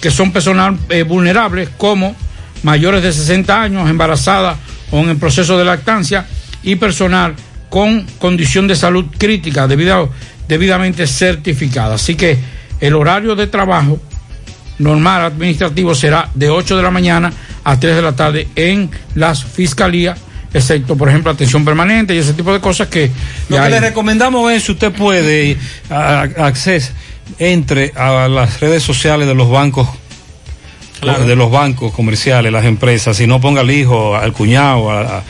[0.00, 2.14] que son personal eh, vulnerables, como
[2.62, 4.58] mayores de 60 años, embarazadas
[4.90, 6.26] o en el proceso de lactancia,
[6.62, 7.34] y personal
[7.68, 11.94] con condición de salud crítica debidamente certificada.
[11.94, 12.38] Así que
[12.80, 14.00] el horario de trabajo
[14.78, 17.32] normal administrativo será de 8 de la mañana
[17.64, 20.18] a 3 de la tarde en las fiscalías,
[20.52, 23.10] excepto, por ejemplo, atención permanente y ese tipo de cosas que...
[23.48, 23.80] Lo que le hay.
[23.80, 25.56] recomendamos es, si usted puede,
[25.90, 26.92] acceso,
[27.38, 29.88] entre a las redes sociales de los bancos,
[31.00, 31.26] Claro.
[31.26, 35.24] de los bancos comerciales, las empresas, si no ponga al hijo, al cuñado, a-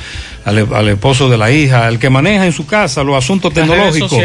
[0.44, 3.66] al, al esposo de la hija, el que maneja en su casa los asuntos Las
[3.66, 4.18] tecnológicos,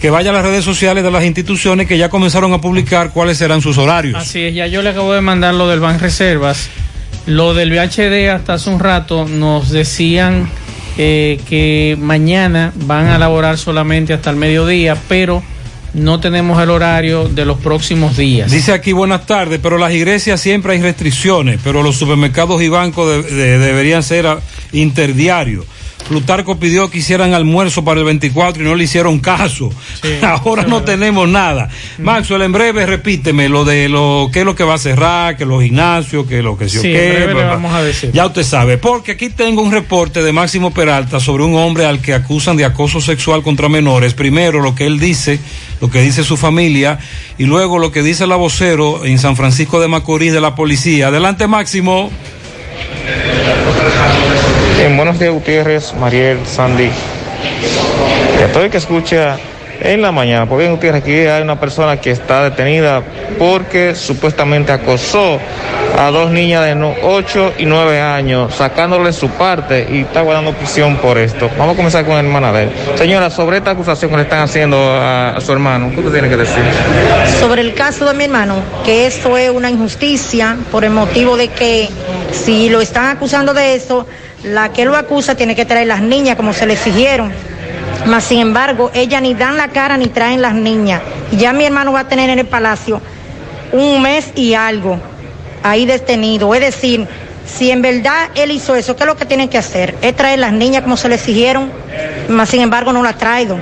[0.00, 3.38] que vaya a las redes sociales de las instituciones que ya comenzaron a publicar cuáles
[3.38, 4.16] serán sus horarios.
[4.16, 6.68] Así es, ya yo le acabo de mandar lo del Ban Reservas.
[7.26, 10.48] Lo del VHD hasta hace un rato nos decían
[10.96, 15.42] eh, que mañana van a laborar solamente hasta el mediodía, pero
[15.94, 18.50] no tenemos el horario de los próximos días.
[18.50, 23.08] Dice aquí buenas tardes, pero las iglesias siempre hay restricciones, pero los supermercados y bancos
[23.26, 24.26] de- de- deberían ser
[24.72, 25.64] interdiarios.
[26.10, 29.70] Plutarco pidió que hicieran almuerzo para el 24 y no le hicieron caso.
[30.22, 31.68] Ahora no tenemos nada.
[31.98, 35.46] Maxwell, en breve repíteme lo de lo qué es lo que va a cerrar, que
[35.46, 38.10] los gimnasios, que lo que se Sí, vamos a decir.
[38.12, 42.00] Ya usted sabe, porque aquí tengo un reporte de Máximo Peralta sobre un hombre al
[42.00, 44.12] que acusan de acoso sexual contra menores.
[44.12, 45.38] Primero lo que él dice,
[45.80, 46.98] lo que dice su familia,
[47.38, 51.06] y luego lo que dice el vocero en San Francisco de Macorís de la policía.
[51.06, 52.10] Adelante, Máximo.
[54.80, 56.88] En buenos días, Gutiérrez, Mariel, Sandy.
[58.38, 59.36] Y a todo el que escucha
[59.78, 63.02] en la mañana, porque en Gutiérrez aquí hay una persona que está detenida
[63.38, 65.38] porque supuestamente acosó
[65.98, 70.96] a dos niñas de 8 y 9 años, sacándole su parte y está guardando prisión
[70.96, 71.50] por esto.
[71.58, 72.70] Vamos a comenzar con la hermana de él.
[72.94, 76.30] Señora, sobre esta acusación que le están haciendo a, a su hermano, ¿qué usted tiene
[76.30, 76.62] que decir?
[77.38, 81.48] Sobre el caso de mi hermano, que esto es una injusticia por el motivo de
[81.48, 81.90] que
[82.32, 84.06] si lo están acusando de eso,
[84.44, 87.32] la que lo acusa tiene que traer las niñas como se le exigieron.
[88.06, 91.02] Mas sin embargo, ella ni dan la cara ni traen las niñas.
[91.32, 93.00] Ya mi hermano va a tener en el palacio
[93.72, 94.98] un mes y algo
[95.62, 96.54] ahí detenido.
[96.54, 97.06] Es decir,
[97.46, 99.94] si en verdad él hizo eso, ¿qué es lo que tienen que hacer?
[100.02, 101.70] Es traer las niñas como se le exigieron,
[102.28, 103.58] mas sin embargo no las traído.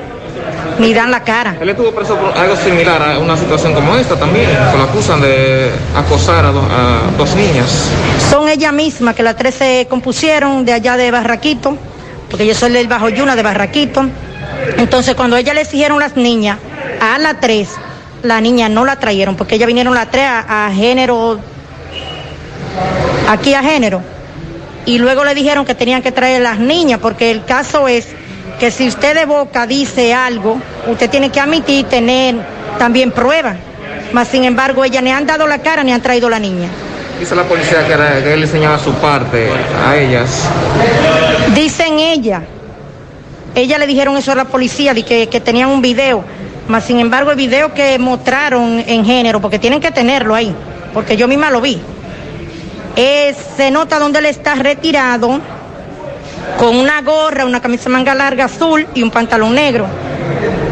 [0.79, 1.57] Ni dan la cara.
[1.61, 5.21] Él estuvo preso por algo similar a una situación como esta también, que lo acusan
[5.21, 7.89] de acosar a, do- a dos niñas.
[8.31, 11.77] Son ellas mismas que las tres se compusieron de allá de Barraquito,
[12.31, 14.07] porque yo soy del Bajo Yuna de Barraquito.
[14.77, 16.59] Entonces, cuando ella le exigieron las niñas,
[17.01, 17.71] a las tres,
[18.23, 21.39] la niña no la trajeron, porque ellas vinieron las tres a, a género,
[23.29, 24.03] aquí a género.
[24.87, 28.09] Y luego le dijeron que tenían que traer las niñas, porque el caso es
[28.59, 32.35] que si usted de boca dice algo, usted tiene que admitir tener
[32.79, 33.57] también pruebas.
[34.13, 36.69] Mas, sin embargo, ellas ni han dado la cara ni han traído la niña.
[37.21, 39.49] Dice la policía que, era- que él enseñaba su parte
[39.87, 40.45] a ellas.
[41.55, 42.43] Dicen ella,
[43.55, 46.25] ella le dijeron eso a la policía, de que, que tenían un video,
[46.69, 50.55] mas sin embargo el video que mostraron en género, porque tienen que tenerlo ahí,
[50.95, 51.81] porque yo misma lo vi,
[52.97, 55.41] eh, se nota donde él está retirado
[56.57, 59.87] con una gorra, una camisa manga larga azul y un pantalón negro.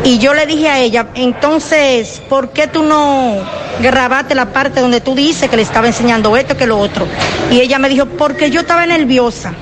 [0.05, 3.39] Y yo le dije a ella, entonces, ¿por qué tú no
[3.81, 7.07] grabaste la parte donde tú dices que le estaba enseñando esto, que lo otro?
[7.51, 9.53] Y ella me dijo, porque yo estaba nerviosa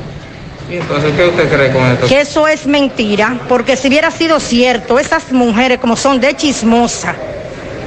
[0.71, 2.07] Y entonces, ¿qué usted cree con esto?
[2.07, 7.15] que eso es mentira, porque si hubiera sido cierto, esas mujeres como son de chismosa,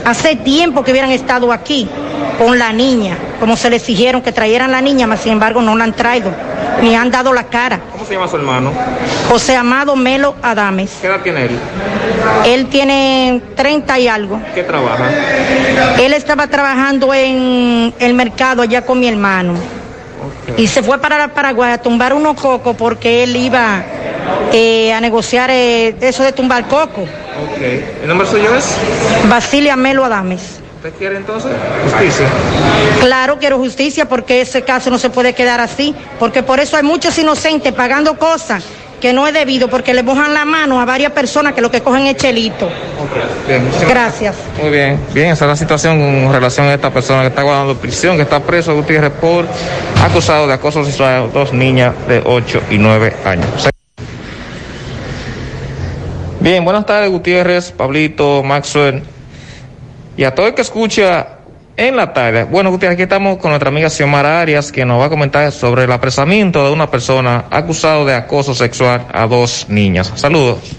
[0.03, 1.87] hace tiempo que hubieran estado aquí
[2.37, 5.75] con la niña, como se les exigieron que trajeran la niña, mas sin embargo no
[5.75, 6.31] la han traído,
[6.81, 7.79] ni han dado la cara.
[7.91, 8.71] ¿Cómo se llama su hermano?
[9.29, 10.91] José Amado Melo Adames.
[11.01, 11.59] ¿Qué edad tiene él?
[12.45, 14.39] Él tiene 30 y algo.
[14.53, 15.09] ¿Qué trabaja?
[15.99, 19.53] Él estaba trabajando en el mercado allá con mi hermano.
[20.55, 23.83] Y se fue para la Paraguay a tumbar unos cocos porque él iba
[24.53, 27.01] eh, a negociar eh, eso de tumbar coco.
[27.01, 27.61] Ok.
[28.01, 28.75] ¿El nombre suyo es?
[29.29, 30.56] Basilia Melo Adames.
[30.87, 31.51] ¿Usted quiere entonces
[31.83, 32.27] justicia?
[33.01, 36.83] Claro, quiero justicia porque ese caso no se puede quedar así, porque por eso hay
[36.83, 38.63] muchos inocentes pagando cosas
[39.01, 41.81] que no es debido, porque le mojan la mano a varias personas que lo que
[41.81, 42.69] cogen es chelito.
[43.45, 44.35] Bien, Gracias.
[44.61, 47.75] Muy bien, bien, esa es la situación con relación a esta persona que está guardando
[47.75, 49.45] prisión, que está preso Gutiérrez por
[50.01, 53.67] acusado de acoso sexual a dos niñas de 8 y 9 años.
[56.39, 59.03] Bien, buenas tardes Gutiérrez, Pablito, Maxwell
[60.17, 61.27] y a todo el que escucha
[61.77, 62.43] en la tarde.
[62.43, 65.83] Bueno, Gutiérrez, aquí estamos con nuestra amiga Xiomara Arias que nos va a comentar sobre
[65.83, 70.11] el apresamiento de una persona acusado de acoso sexual a dos niñas.
[70.15, 70.75] Saludos.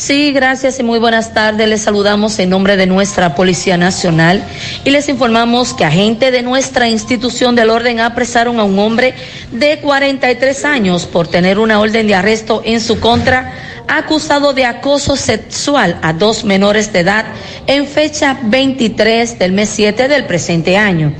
[0.00, 1.68] Sí, gracias y muy buenas tardes.
[1.68, 4.42] Les saludamos en nombre de nuestra Policía Nacional
[4.82, 9.12] y les informamos que agentes de nuestra institución del orden apresaron a un hombre
[9.52, 13.52] de 43 años por tener una orden de arresto en su contra
[13.88, 17.26] acusado de acoso sexual a dos menores de edad
[17.66, 21.14] en fecha 23 del mes 7 del presente año.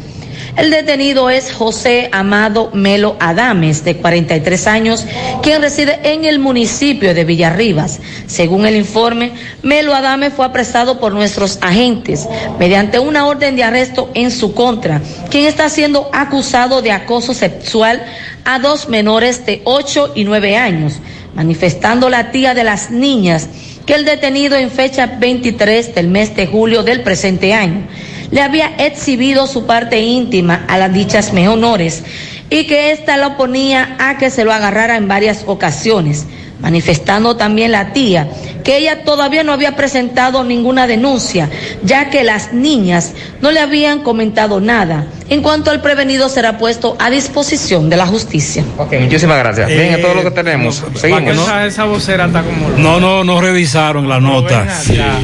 [0.56, 5.06] El detenido es José Amado Melo Adames, de 43 años,
[5.42, 8.00] quien reside en el municipio de Villarribas.
[8.26, 9.32] Según el informe,
[9.62, 12.28] Melo Adames fue apresado por nuestros agentes
[12.58, 15.00] mediante una orden de arresto en su contra,
[15.30, 18.04] quien está siendo acusado de acoso sexual
[18.44, 20.94] a dos menores de 8 y 9 años,
[21.34, 23.48] manifestando la tía de las niñas
[23.86, 27.86] que el detenido en fecha 23 del mes de julio del presente año
[28.30, 32.02] le había exhibido su parte íntima a las dichas menores
[32.48, 36.26] y que ésta lo ponía a que se lo agarrara en varias ocasiones,
[36.60, 38.28] manifestando también la tía
[38.64, 41.48] que ella todavía no había presentado ninguna denuncia,
[41.82, 45.06] ya que las niñas no le habían comentado nada.
[45.30, 48.62] En cuanto al prevenido será puesto a disposición de la justicia.
[48.76, 49.68] Ok, muchísimas gracias.
[49.68, 50.82] Bien, es todo lo que tenemos.
[50.94, 51.36] Seguimos.
[51.38, 52.68] Esa, esa vocera está como...
[52.76, 54.66] No, no, no revisaron la nota.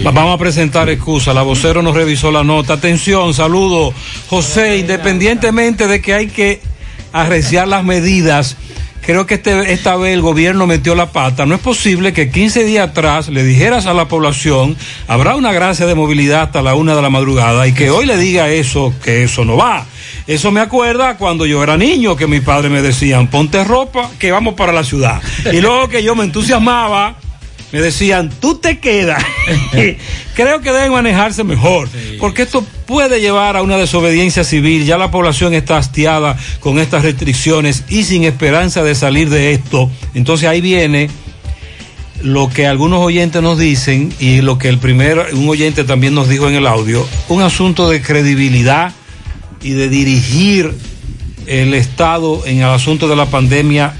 [0.07, 1.35] Va- Vamos a presentar excusa.
[1.35, 2.75] La vocero no revisó la nota.
[2.75, 3.93] Atención, saludo.
[4.29, 6.61] José, independientemente de que hay que
[7.13, 8.57] arreciar las medidas,
[9.03, 11.47] creo que este, esta vez el gobierno metió la pata.
[11.47, 14.77] No es posible que 15 días atrás le dijeras a la población,
[15.09, 18.17] habrá una gracia de movilidad hasta la una de la madrugada y que hoy le
[18.17, 19.87] diga eso, que eso no va.
[20.27, 24.33] Eso me acuerda cuando yo era niño, que mis padres me decían, ponte ropa, que
[24.33, 25.23] vamos para la ciudad.
[25.53, 27.17] Y luego que yo me entusiasmaba,
[27.73, 29.23] me decían, tú te quedas.
[30.35, 31.89] Creo que deben manejarse mejor,
[32.21, 34.85] porque esto puede llevar a una desobediencia civil.
[34.85, 39.91] Ya la población está hastiada con estas restricciones y sin esperanza de salir de esto.
[40.15, 41.09] Entonces ahí viene
[42.23, 46.29] lo que algunos oyentes nos dicen y lo que el primer, un oyente también nos
[46.29, 48.93] dijo en el audio, un asunto de credibilidad
[49.63, 50.73] y de dirigir
[51.47, 53.95] el Estado en el asunto de la pandemia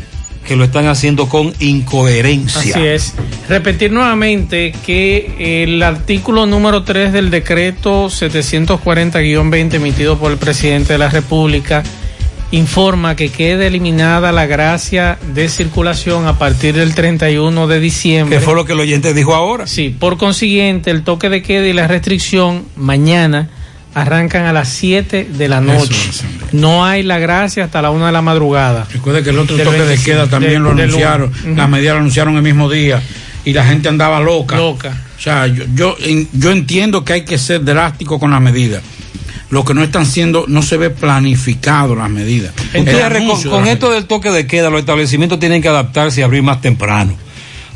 [0.47, 2.61] que lo están haciendo con incoherencia.
[2.77, 3.15] Así es.
[3.49, 10.99] Repetir nuevamente que el artículo número 3 del decreto 740-20 emitido por el presidente de
[10.99, 11.83] la República
[12.53, 18.39] informa que quede eliminada la gracia de circulación a partir del 31 de diciembre.
[18.39, 19.67] ¿Qué fue lo que el oyente dijo ahora?
[19.67, 23.51] Sí, por consiguiente, el toque de queda y la restricción mañana
[23.97, 25.95] arrancan a las 7 de la noche.
[26.53, 28.87] No hay la gracia hasta la 1 de la madrugada.
[28.93, 31.31] Recuerde que el otro toque de 25, queda también de- lo anunciaron.
[31.33, 31.69] Ujú.
[31.69, 33.03] medidas lo anunciaron el mismo día
[33.47, 34.57] y la gente andaba loca.
[34.59, 35.03] Loca.
[35.19, 38.83] O sea, yo, yo, en- yo entiendo que hay que ser drástico con las medidas.
[39.49, 42.53] Lo que no están siendo, no se ve planificado las medidas.
[42.75, 46.61] Gutiérrez, con, esto del toque de queda, los establecimientos tienen que adaptarse y abrir más
[46.61, 47.17] temprano.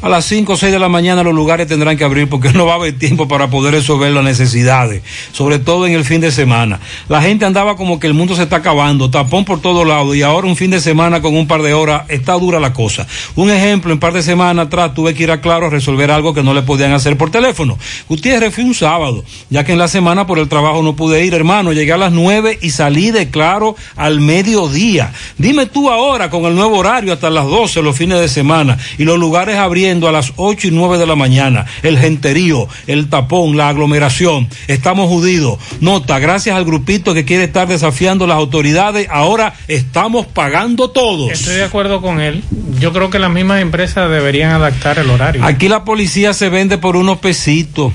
[0.03, 2.65] A las 5 o 6 de la mañana los lugares tendrán que abrir porque no
[2.65, 5.03] va a haber tiempo para poder resolver las necesidades,
[5.33, 6.81] sobre todo en el fin de semana.
[7.09, 10.23] La gente andaba como que el mundo se está acabando, tapón por todos lados y
[10.23, 13.07] ahora un fin de semana con un par de horas está dura la cosa.
[13.37, 16.33] Un ejemplo, en par de semanas atrás tuve que ir a Claro a resolver algo
[16.33, 17.79] que no le podían hacer por teléfono.
[18.09, 21.35] Gutiérrez fui un sábado, ya que en la semana por el trabajo no pude ir,
[21.35, 25.13] hermano, llegué a las 9 y salí de Claro al mediodía.
[25.37, 29.05] Dime tú ahora con el nuevo horario hasta las 12 los fines de semana y
[29.05, 29.57] los lugares
[29.91, 35.09] a las 8 y 9 de la mañana, el genterío, el tapón, la aglomeración, estamos
[35.09, 35.59] jodidos.
[35.81, 41.33] Nota, gracias al grupito que quiere estar desafiando las autoridades, ahora estamos pagando todos.
[41.33, 42.45] Estoy de acuerdo con él.
[42.79, 45.45] Yo creo que las mismas empresas deberían adaptar el horario.
[45.45, 47.93] Aquí la policía se vende por unos pesitos.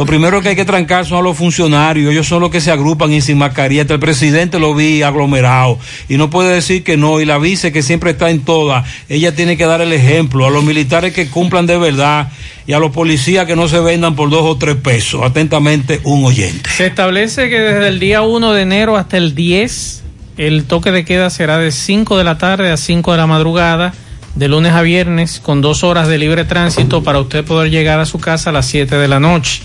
[0.00, 2.10] Lo primero que hay que trancar son a los funcionarios.
[2.10, 3.82] Ellos son los que se agrupan y sin mascarilla.
[3.86, 5.78] El presidente lo vi aglomerado.
[6.08, 7.20] Y no puede decir que no.
[7.20, 8.88] Y la vice que siempre está en todas.
[9.10, 10.46] Ella tiene que dar el ejemplo.
[10.46, 12.32] A los militares que cumplan de verdad.
[12.66, 15.20] Y a los policías que no se vendan por dos o tres pesos.
[15.22, 16.70] Atentamente, un oyente.
[16.70, 20.02] Se establece que desde el día 1 de enero hasta el 10,
[20.38, 23.92] el toque de queda será de 5 de la tarde a 5 de la madrugada,
[24.34, 28.06] de lunes a viernes, con dos horas de libre tránsito para usted poder llegar a
[28.06, 29.60] su casa a las 7 de la noche.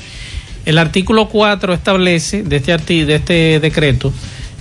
[0.66, 4.12] El artículo 4 establece de este, de este decreto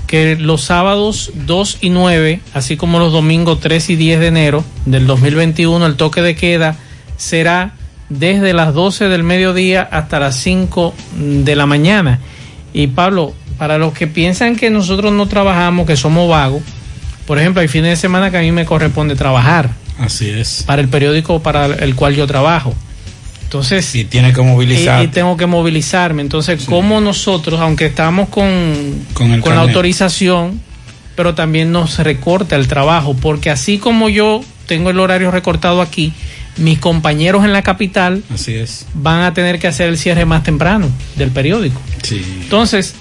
[0.06, 4.64] que los sábados 2 y 9, así como los domingos 3 y 10 de enero
[4.84, 6.76] del 2021, el toque de queda
[7.16, 7.72] será
[8.10, 12.20] desde las 12 del mediodía hasta las 5 de la mañana.
[12.74, 16.62] Y Pablo, para los que piensan que nosotros no trabajamos, que somos vagos,
[17.26, 20.64] por ejemplo, hay fines de semana que a mí me corresponde trabajar Así es.
[20.66, 22.74] para el periódico para el cual yo trabajo.
[23.54, 25.00] Entonces, Y tiene que movilizar.
[25.02, 26.22] y, y tengo que movilizarme.
[26.22, 30.60] Entonces, ¿cómo nosotros, aunque estamos con, Con la autorización,
[31.14, 33.14] pero también nos recorta el trabajo?
[33.14, 36.12] Porque así como yo tengo el horario recortado aquí,
[36.56, 38.86] mis compañeros en la capital Así es.
[38.94, 41.80] van a tener que hacer el cierre más temprano del periódico.
[42.02, 42.24] Sí.
[42.42, 42.94] Entonces,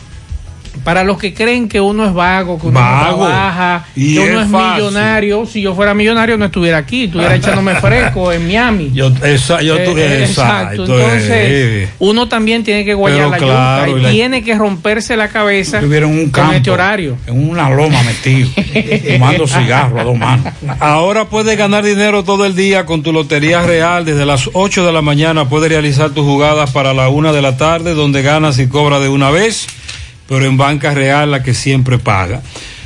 [0.84, 3.26] para los que creen que uno es vago, que uno no Vago.
[3.26, 7.76] trabaja, Y que uno es millonario, si yo fuera millonario no estuviera aquí, estuviera echándome
[7.76, 8.92] fresco en Miami.
[8.94, 10.84] Yo, esa, yo, tú- Eh, exacto.
[10.84, 11.90] Entonces, eh.
[12.00, 15.16] uno también tiene que guayar Pero la claro, yuca y y la- tiene que romperse
[15.16, 16.54] la cabeza Estuvieron en un con campo.
[16.54, 17.18] este horario.
[17.28, 18.50] En una loma metido.
[19.14, 20.54] fumando cigarro a dos manos.
[20.80, 24.06] Ahora puedes ganar dinero todo el día con tu Lotería Real.
[24.06, 27.58] Desde las 8 de la mañana puedes realizar tus jugadas para la 1 de la
[27.58, 29.68] tarde, donde ganas y cobras de una vez,
[30.28, 32.42] pero en Banca Real la que siempre paga.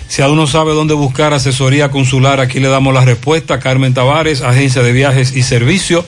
[0.08, 3.60] Si aún no sabe dónde buscar asesoría consular, aquí le damos la respuesta.
[3.60, 6.06] Carmen Tavares, Agencia de Viajes y Servicio.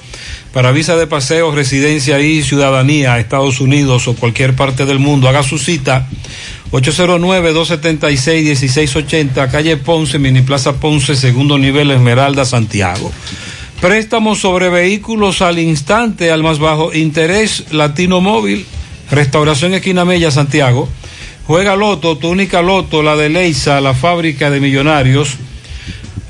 [0.54, 5.28] Para visa de paseo, residencia y ciudadanía a Estados Unidos o cualquier parte del mundo,
[5.28, 6.08] haga su cita
[6.72, 13.12] 809-276-1680, calle Ponce, Mini Plaza Ponce, segundo nivel, Esmeralda, Santiago.
[13.82, 18.66] Préstamos sobre vehículos al instante, al más bajo interés, Latino Móvil,
[19.10, 20.88] Restauración Esquina Mella, Santiago.
[21.50, 25.38] Juega Loto, tu única Loto, la de Leisa, la fábrica de millonarios.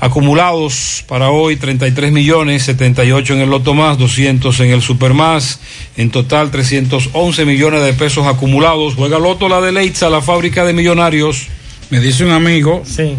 [0.00, 5.60] Acumulados para hoy 33 millones, 78 en el Loto Más, 200 en el Super Más,
[5.98, 8.94] en total 311 millones de pesos acumulados.
[8.94, 11.48] Juega Loto, la de Leitza, la fábrica de millonarios.
[11.90, 13.14] Me dice un amigo, Sí.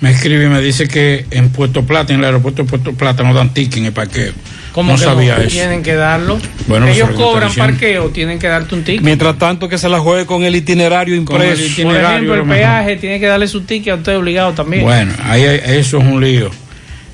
[0.00, 3.22] me escribe y me dice que en Puerto Plata, en el aeropuerto de Puerto Plata,
[3.22, 4.32] no dan ticket en el parqueo.
[4.74, 5.42] ¿Cómo no que sabía no?
[5.42, 5.50] eso.
[5.56, 6.36] Tienen que darlo.
[6.66, 9.02] Bueno, Ellos cobran parqueo, tienen que darte un ticket.
[9.02, 11.82] Mientras tanto que se la juegue con el itinerario Con el impreso.
[11.84, 14.82] Por ejemplo, el peaje tiene que darle su ticket a usted obligado también.
[14.82, 16.50] Bueno, ahí hay- eso es un lío.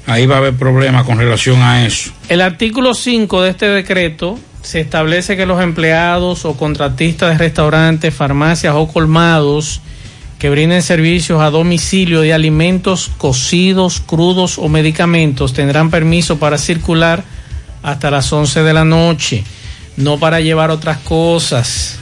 [0.06, 2.12] Ahí va a haber problemas con relación a eso.
[2.30, 8.14] El artículo 5 de este decreto se establece que los empleados o contratistas de restaurantes,
[8.14, 9.82] farmacias o colmados
[10.38, 17.22] que brinden servicios a domicilio de alimentos cocidos, crudos o medicamentos tendrán permiso para circular
[17.82, 19.44] hasta las 11 de la noche,
[19.96, 21.98] no para llevar otras cosas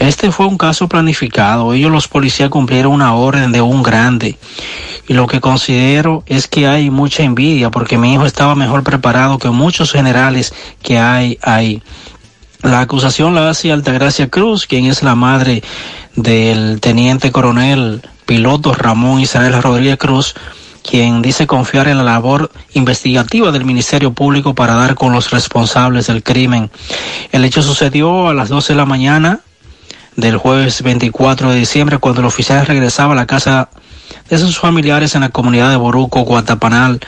[0.00, 1.74] Este fue un caso planificado.
[1.74, 4.38] Ellos los policías cumplieron una orden de un grande.
[5.06, 9.38] Y lo que considero es que hay mucha envidia porque mi hijo estaba mejor preparado
[9.38, 11.82] que muchos generales que hay ahí.
[12.62, 15.62] La acusación la hace Altagracia Cruz, quien es la madre
[16.16, 20.34] del teniente coronel piloto Ramón Israel Rodríguez Cruz,
[20.82, 26.06] quien dice confiar en la labor investigativa del Ministerio Público para dar con los responsables
[26.06, 26.70] del crimen.
[27.32, 29.40] El hecho sucedió a las 12 de la mañana
[30.16, 33.70] del jueves 24 de diciembre cuando el oficial regresaba a la casa
[34.28, 37.00] de sus familiares en la comunidad de Boruco, Guatapanal,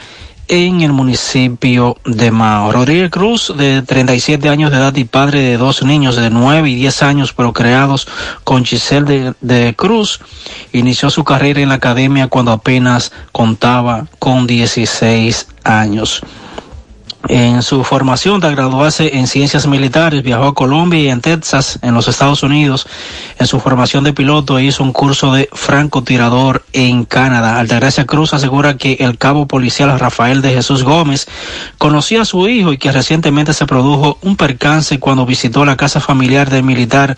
[0.48, 2.72] en el municipio de Mao.
[2.72, 6.74] Rodríguez Cruz, de 37 años de edad y padre de dos niños de 9 y
[6.74, 8.08] 10 años procreados
[8.44, 10.20] con Giselle de, de Cruz,
[10.72, 16.22] inició su carrera en la academia cuando apenas contaba con 16 años.
[17.28, 21.94] En su formación de graduarse en ciencias militares, viajó a Colombia y en Texas, en
[21.94, 22.88] los Estados Unidos.
[23.38, 27.60] En su formación de piloto hizo un curso de francotirador en Canadá.
[27.60, 31.28] Altagracia Cruz asegura que el cabo policial Rafael de Jesús Gómez
[31.78, 36.00] conocía a su hijo y que recientemente se produjo un percance cuando visitó la casa
[36.00, 37.16] familiar del militar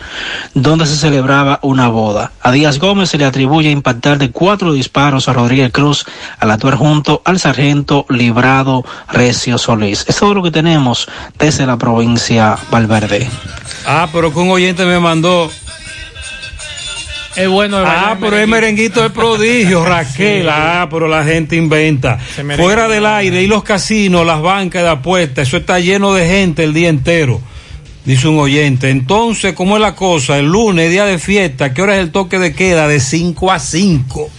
[0.53, 2.31] donde se celebraba una boda.
[2.41, 6.05] A Díaz Gómez se le atribuye impactar de cuatro disparos a Rodríguez Cruz
[6.39, 9.94] al actuar junto al sargento Librado Recio Solís.
[10.07, 11.07] Es todo lo que tenemos
[11.39, 13.29] desde la provincia Valverde.
[13.85, 15.49] Ah, pero que un oyente me mandó.
[17.35, 17.77] Es bueno.
[17.85, 20.47] Ah, pero es merenguito de prodigio, Raquel.
[20.49, 22.17] Ah, pero la gente inventa.
[22.57, 26.63] Fuera del aire y los casinos, las bancas de apuestas, eso está lleno de gente
[26.63, 27.41] el día entero.
[28.05, 28.91] Dice un oyente.
[28.91, 30.37] Entonces, ¿cómo es la cosa?
[30.37, 32.87] El lunes, día de fiesta, ¿qué hora es el toque de queda?
[32.87, 34.29] De 5 a 5.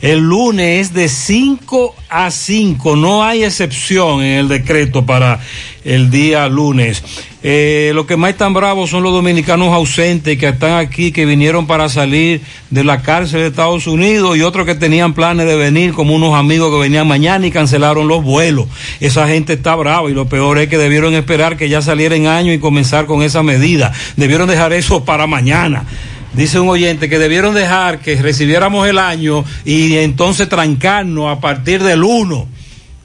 [0.00, 2.94] El lunes es de 5 a 5.
[2.94, 5.40] No hay excepción en el decreto para
[5.84, 7.02] el día lunes.
[7.42, 11.66] Eh, lo que más están bravos son los dominicanos ausentes que están aquí, que vinieron
[11.66, 15.94] para salir de la cárcel de Estados Unidos y otros que tenían planes de venir,
[15.94, 18.66] como unos amigos que venían mañana y cancelaron los vuelos.
[19.00, 22.26] Esa gente está brava y lo peor es que debieron esperar que ya saliera en
[22.26, 23.90] año y comenzar con esa medida.
[24.16, 25.86] Debieron dejar eso para mañana.
[26.34, 31.82] Dice un oyente que debieron dejar que recibiéramos el año y entonces trancarnos a partir
[31.82, 32.59] del 1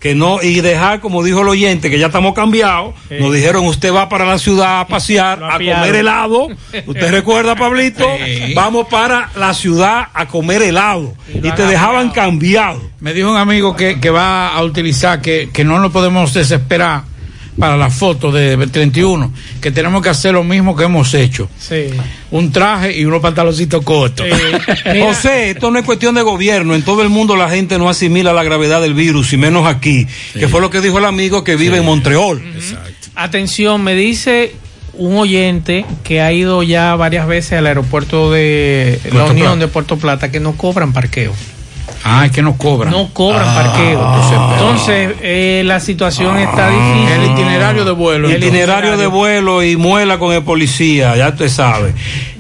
[0.05, 3.91] que no y dejar como dijo el oyente que ya estamos cambiados nos dijeron usted
[3.91, 6.49] va para la ciudad a pasear a comer helado
[6.85, 8.07] usted recuerda Pablito
[8.53, 11.13] vamos para la ciudad a comer helado.
[11.33, 12.81] Y, te dejaban cambiado.
[12.99, 17.03] Me dijo un amigo que, que va a utilizar, que, que no nos podemos desesperar
[17.57, 21.49] para la foto de 31, que tenemos que hacer lo mismo que hemos hecho.
[21.57, 21.87] Sí.
[22.31, 24.27] Un traje y unos pantaloncitos cortos.
[24.99, 26.75] José, esto no es cuestión de gobierno.
[26.75, 30.05] En todo el mundo la gente no asimila la gravedad del virus, y menos aquí,
[30.33, 32.41] que fue lo que dijo el amigo que vive en Montreal.
[33.15, 34.53] Atención, me dice
[34.97, 39.57] un oyente que ha ido ya varias veces al aeropuerto de la Unión Plata.
[39.57, 41.33] de Puerto Plata que no cobran parqueo.
[42.07, 42.91] Ah, es que no cobran.
[42.91, 44.53] No cobran Ah, parqueo.
[44.53, 47.09] Entonces, eh, la situación está difícil.
[47.09, 48.29] El itinerario de vuelo.
[48.29, 51.95] El itinerario de vuelo y muela con el policía, ya usted sabe.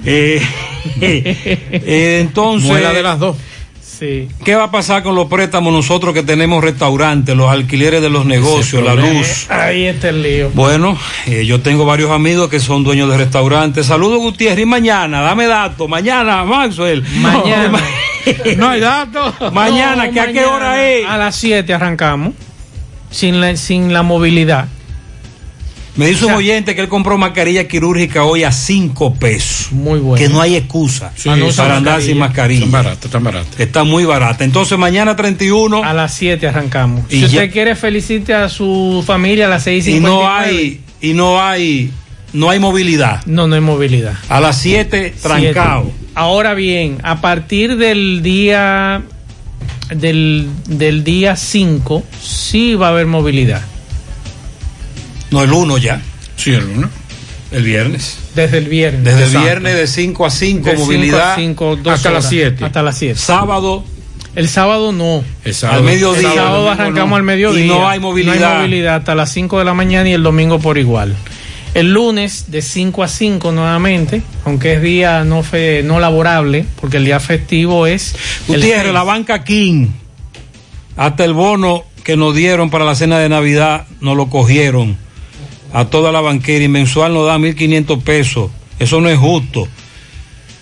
[0.05, 0.39] Eh,
[1.01, 2.69] eh, entonces.
[2.69, 3.37] Muela de las dos.
[3.81, 4.27] Sí.
[4.43, 8.25] ¿Qué va a pasar con los préstamos nosotros que tenemos restaurantes, los alquileres de los
[8.25, 9.49] negocios, la luz?
[9.49, 10.51] Ahí está el lío.
[10.53, 13.87] Bueno, eh, yo tengo varios amigos que son dueños de restaurantes.
[13.87, 15.89] Saludos Gutiérrez y mañana, dame datos.
[15.89, 17.03] Mañana, Maxwell.
[17.15, 17.69] Mañana.
[17.69, 18.04] No
[18.69, 19.53] hay datos.
[19.53, 21.05] Mañana, No, ¿que a qué hora es?
[21.07, 22.33] A las 7 arrancamos.
[23.11, 24.67] Sin la, sin la movilidad.
[25.95, 29.71] Me dice O sea- un oyente que él compró mascarilla quirúrgica hoy a cinco pesos.
[29.71, 30.17] Muy bueno.
[30.21, 32.01] Que no hay excusa no usa para andar mascarilla.
[32.11, 32.65] sin mascarilla.
[32.65, 33.59] Están baratas, están baratas.
[33.59, 34.43] Está muy barata.
[34.43, 37.05] Entonces mañana 31 A las 7 arrancamos.
[37.09, 40.81] Y si ya- usted quiere, felicite a su familia a las 6 y no hay
[40.99, 41.91] y no hay
[42.33, 43.25] no hay movilidad.
[43.25, 44.15] No, no hay movilidad.
[44.27, 45.83] A las 7 trancado.
[45.83, 46.04] Siete.
[46.15, 49.03] Ahora bien, a partir del día
[49.93, 53.61] del, del día 5 sí va a haber movilidad.
[55.31, 56.01] No el 1 ya.
[56.37, 56.89] Sí, el uno.
[57.51, 58.17] El viernes.
[58.33, 59.03] Desde el viernes.
[59.03, 61.33] Desde el viernes de 5 a 5, De cinco movilidad.
[61.33, 62.65] a cinco, hasta horas, las 7.
[62.65, 63.19] Hasta las 7.
[63.19, 63.83] Sábado.
[64.35, 65.23] El sábado no.
[65.69, 66.29] Al mediodía.
[66.29, 67.65] El sábado arrancamos al mediodía.
[67.65, 68.39] Y no hay movilidad.
[68.39, 71.15] No hay movilidad hasta las 5 de la mañana y el domingo por igual.
[71.75, 76.97] El lunes de 5 a 5 nuevamente, aunque es día no fe, no laborable, porque
[76.97, 78.15] el día festivo es.
[78.47, 79.87] Gutiérrez, la banca King,
[80.95, 84.95] hasta el bono que nos dieron para la cena de Navidad, nos lo cogieron
[85.73, 88.51] a toda la banquera y mensual nos da 1.500 pesos.
[88.79, 89.67] Eso no es justo.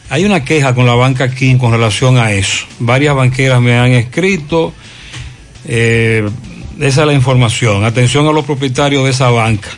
[0.10, 2.65] Hay una queja con la banca King con relación a eso.
[2.80, 4.73] Varias banqueras me han escrito.
[5.65, 6.27] eh,
[6.80, 7.84] esa es la información.
[7.84, 9.69] Atención a los propietarios de esa banca.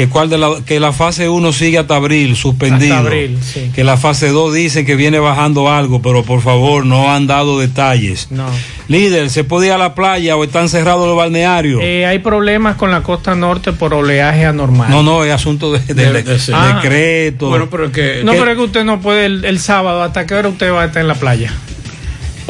[0.00, 2.94] Que, cuál de la, que la fase 1 sigue hasta abril, suspendido.
[2.96, 3.70] Hasta abril, sí.
[3.74, 7.58] Que la fase 2 dicen que viene bajando algo, pero por favor no han dado
[7.58, 8.28] detalles.
[8.30, 8.46] No.
[8.88, 11.82] Líder, ¿se puede ir a la playa o están cerrados los balnearios?
[11.84, 14.88] Eh, hay problemas con la costa norte por oleaje anormal.
[14.90, 16.80] no, no, es asunto de, de- De- de- de- Ah.
[16.82, 17.50] decreto.
[17.50, 18.22] Bueno, pero que.
[18.24, 20.02] No, pero es que usted no puede el, el sábado.
[20.02, 21.52] ¿Hasta qué hora usted va a estar en la playa?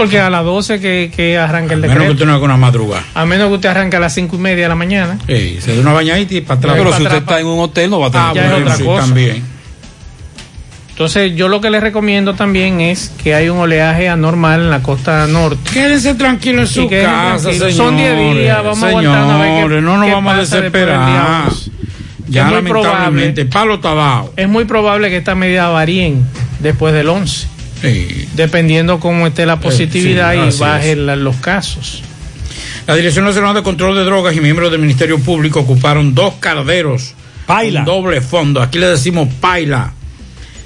[0.01, 2.13] Porque a las 12 que, que arranca el Menos que decreto.
[2.15, 3.05] usted no haga una madrugada.
[3.15, 5.19] A menos que usted arranque a las 5 y media de la mañana.
[5.27, 6.75] Sí, se da una bañadita y para atrás.
[6.79, 8.65] pero si usted está en un hotel no va a tener Ah, ya es problema.
[8.71, 9.01] otra sí, cosa.
[9.07, 9.61] también.
[10.91, 14.83] Entonces, yo lo que les recomiendo también es que hay un oleaje anormal en la
[14.83, 15.71] costa norte.
[15.73, 17.05] Quédense tranquilos en su casa,
[17.41, 17.43] tranquilos.
[17.55, 17.77] señores.
[17.77, 20.57] Son 10 días, vamos a aguantar una vez que- Señores, no nos vamos a pasa
[20.57, 21.07] desesperar.
[21.07, 21.45] día
[22.29, 24.33] Ya Es lamentablemente, palo está dado.
[24.37, 26.25] Es muy probable que estas medidas varíen
[26.61, 27.49] después del 11.
[27.83, 28.29] Sí.
[28.35, 32.03] Dependiendo cómo esté la positividad sí, y bajen la- los casos.
[32.87, 37.15] La Dirección Nacional de Control de Drogas y miembros del Ministerio Público ocuparon dos carderos
[37.47, 37.85] Paila.
[37.85, 38.61] con doble fondo.
[38.63, 39.93] Aquí le decimos paila.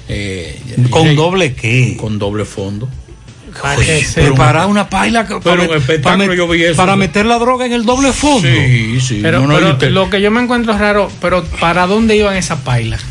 [0.07, 0.59] Eh,
[0.89, 1.95] ¿Con doble qué?
[1.99, 2.89] Con doble fondo.
[4.13, 6.75] Preparar una paila Pero para, un espectáculo para- yo vi eso.
[6.75, 8.47] para meter la droga en el doble fondo.
[8.47, 9.19] Sí, sí.
[9.21, 12.15] Pero, no, no, pero y usted- lo que yo me encuentro raro, pero ¿para dónde
[12.17, 13.01] iban esas pailas?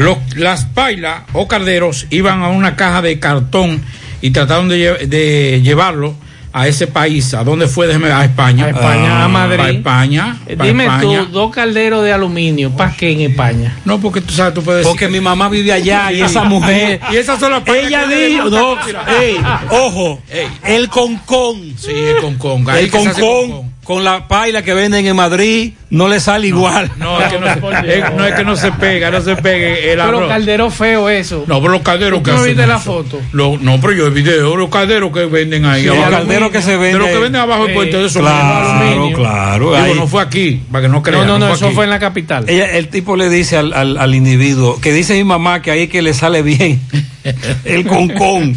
[0.00, 3.82] Los- las pailas o carderos iban a una caja de cartón
[4.22, 6.14] y trataron de, lle- de llevarlo
[6.52, 7.32] a ese país.
[7.34, 7.86] ¿A dónde fue?
[7.86, 8.64] Déjeme, a España.
[8.64, 9.56] A España, a Madrid.
[9.58, 10.36] Para España.
[10.46, 11.20] Eh, Dime España.
[11.26, 13.76] tú, dos calderos de aluminio, ¿para qué en España?
[13.84, 16.42] No, porque tú sabes, tú puedes decir Porque que- mi mamá vive allá y esa
[16.44, 17.00] mujer.
[17.12, 18.74] Y esas son las pailas Ella dijo, no,
[19.20, 19.36] ey,
[19.70, 20.48] ojo, Ey.
[20.64, 21.74] el concón.
[21.78, 22.66] Sí, el concón.
[22.76, 26.90] El concón con la paila que venden en Madrid no le sale igual.
[26.98, 27.52] No, es que no, se,
[27.98, 31.44] es- no es que no se pega, no se pegue el Pero caldero feo eso.
[31.48, 32.84] No, pero los calderos ¿Tú que no hacen viste la eso.
[32.84, 33.20] foto?
[33.32, 35.82] Lo- no, pero yo he video, los calderos que venden ahí.
[35.82, 36.02] Sí, abajo.
[36.02, 36.98] los calderos que se De venden.
[37.00, 39.64] los que venden abajo del puente de esos Claro, claro.
[39.72, 39.94] Digo, ahí.
[39.94, 41.26] no fue aquí, para que no No, crean.
[41.26, 41.74] no, no, eso aquí.
[41.74, 42.44] fue en la capital.
[42.48, 45.82] Ella- el tipo le dice al, al- al individuo, que dice mi mamá que ahí
[45.84, 46.80] es que le sale bien
[47.64, 48.56] el concón.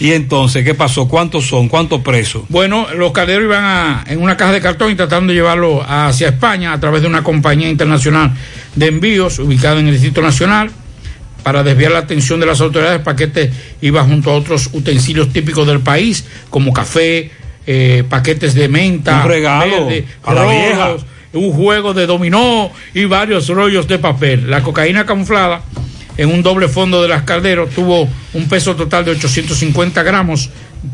[0.00, 1.08] Y entonces, ¿qué pasó?
[1.08, 1.68] ¿Cuántos son?
[1.68, 2.42] ¿Cuántos presos?
[2.48, 6.28] Bueno, los calderos iban a- en una caja de cartón y tratando de llevarlo hacia
[6.28, 8.30] España a través de una compañía internacional
[8.76, 10.70] de envíos ubicada en el Distrito Nacional.
[11.42, 13.50] Para desviar la atención de las autoridades, el paquete
[13.80, 17.30] iba junto a otros utensilios típicos del país, como café,
[17.66, 20.96] eh, paquetes de menta, Un regalo verde, a la vieja.
[21.32, 24.48] un juego de dominó y varios rollos de papel.
[24.50, 25.62] La cocaína camuflada
[26.18, 30.50] en un doble fondo de las calderos tuvo un peso total de 850 gramos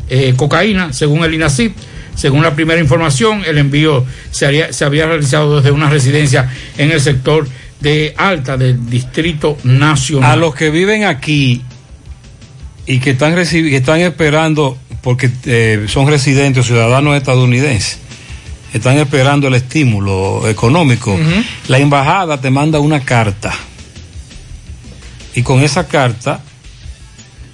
[0.09, 1.75] eh, cocaína, según el INACIP.
[2.15, 6.91] Según la primera información, el envío se, haría- se había realizado desde una residencia en
[6.91, 7.45] el sector
[7.81, 10.31] de Alta del Distrito Nacional.
[10.31, 11.61] A los que viven aquí
[12.85, 17.97] y que están, que están esperando, porque eh, son residentes o ciudadanos estadounidenses,
[18.73, 21.19] están esperando el estímulo económico,
[21.67, 23.53] la embajada te manda una carta
[25.35, 26.41] y con esa carta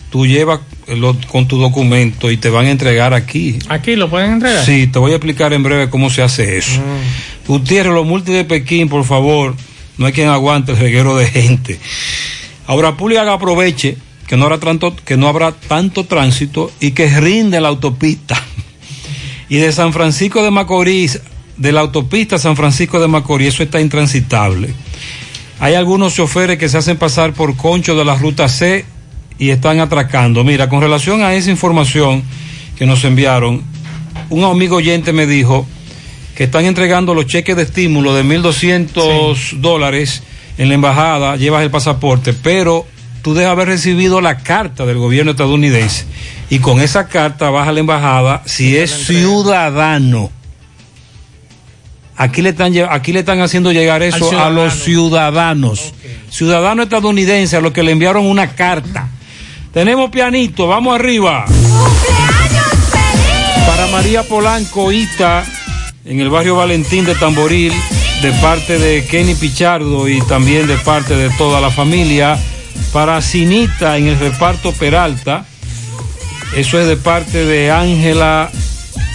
[0.10, 3.60] tú llevas lo- con tu documento y te van a entregar aquí.
[3.70, 4.66] Aquí lo pueden entregar.
[4.66, 6.82] Sí, te voy a explicar en breve cómo se hace eso.
[7.48, 9.56] Gutiérrez, los multis de Pekín, por favor,
[9.98, 11.80] no hay quien aguante el reguero de gente.
[12.68, 13.98] Ahora Pública que aproveche
[14.28, 18.42] que no habrá tanto, que no habrá tanto tránsito y que rinde la autopista.
[19.50, 21.20] Y de San Francisco de Macorís,
[21.58, 24.74] de la autopista San Francisco de Macorís, eso está intransitable.
[25.62, 28.84] Hay algunos choferes que se hacen pasar por concho de la ruta C
[29.38, 30.44] y están atracando.
[30.44, 32.24] Mira, con relación a esa información
[32.76, 33.62] que nos enviaron,
[34.32, 35.68] un amigo oyente me dijo
[36.36, 40.24] que están entregando los cheques de estímulo de 1.200 dólares
[40.58, 42.88] en la embajada, llevas el pasaporte, pero
[43.22, 46.06] tú debes haber recibido la carta del gobierno estadounidense
[46.50, 50.32] y con esa carta vas a la embajada si es ciudadano.
[52.18, 55.94] Aquí le están aquí le están haciendo llegar eso a los ciudadanos.
[56.30, 59.10] Ciudadanos estadounidenses a los que le enviaron una carta.
[59.74, 61.46] Tenemos pianito, vamos arriba.
[63.66, 65.46] Para María Polanco Ita,
[66.06, 67.74] en el barrio Valentín de Tamboril,
[68.22, 72.38] de parte de Kenny Pichardo y también de parte de toda la familia.
[72.92, 75.46] Para Cinita en el reparto Peralta.
[76.56, 78.52] Eso es de parte de Ángela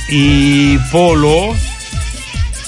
[0.08, 1.54] y Polo.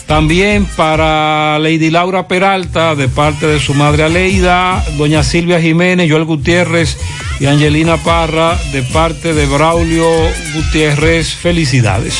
[0.08, 6.24] También para Lady Laura Peralta, de parte de su madre Aleida, doña Silvia Jiménez, Joel
[6.24, 6.96] Gutiérrez
[7.38, 10.08] y Angelina Parra, de parte de Braulio
[10.54, 11.34] Gutiérrez.
[11.34, 12.18] Felicidades.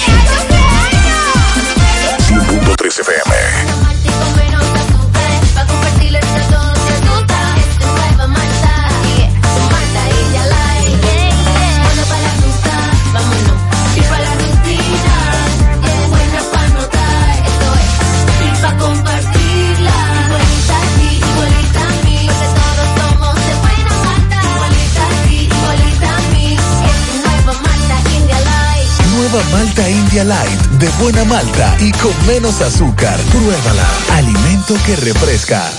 [29.87, 33.19] India Light de buena malta y con menos azúcar.
[33.31, 33.87] Pruébala.
[34.15, 35.71] Alimento que refresca.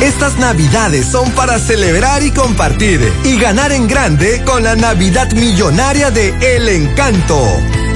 [0.00, 6.10] Estas navidades son para celebrar y compartir y ganar en grande con la Navidad Millonaria
[6.10, 7.42] de El Encanto.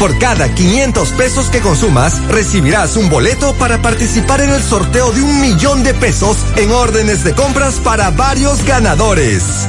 [0.01, 5.21] Por cada 500 pesos que consumas, recibirás un boleto para participar en el sorteo de
[5.21, 9.69] un millón de pesos en órdenes de compras para varios ganadores.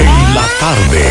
[0.00, 1.04] En la tarde.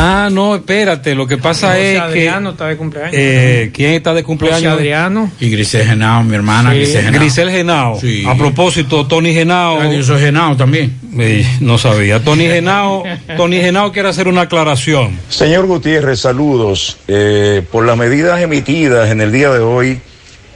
[0.00, 2.54] Ah, no, espérate, lo que pasa José es Adriano que...
[2.54, 3.14] está de cumpleaños.
[3.16, 4.60] eh, ¿Quién está de cumpleaños?
[4.60, 5.30] José Adriano.
[5.40, 7.20] Y Grisel Genao, mi hermana Sí, Grisel Genao.
[7.20, 8.00] Grisel Genao.
[8.00, 8.24] Sí.
[8.26, 9.80] A propósito, Tony Genao.
[9.80, 10.94] Ah, Yo soy Genao también.
[11.18, 12.22] Eh, no sabía.
[12.22, 13.02] Tony Genao,
[13.36, 15.18] Tony Genao quiere hacer una aclaración.
[15.30, 16.98] Señor Gutiérrez, saludos.
[17.08, 19.98] Eh, por las medidas emitidas en el día de hoy,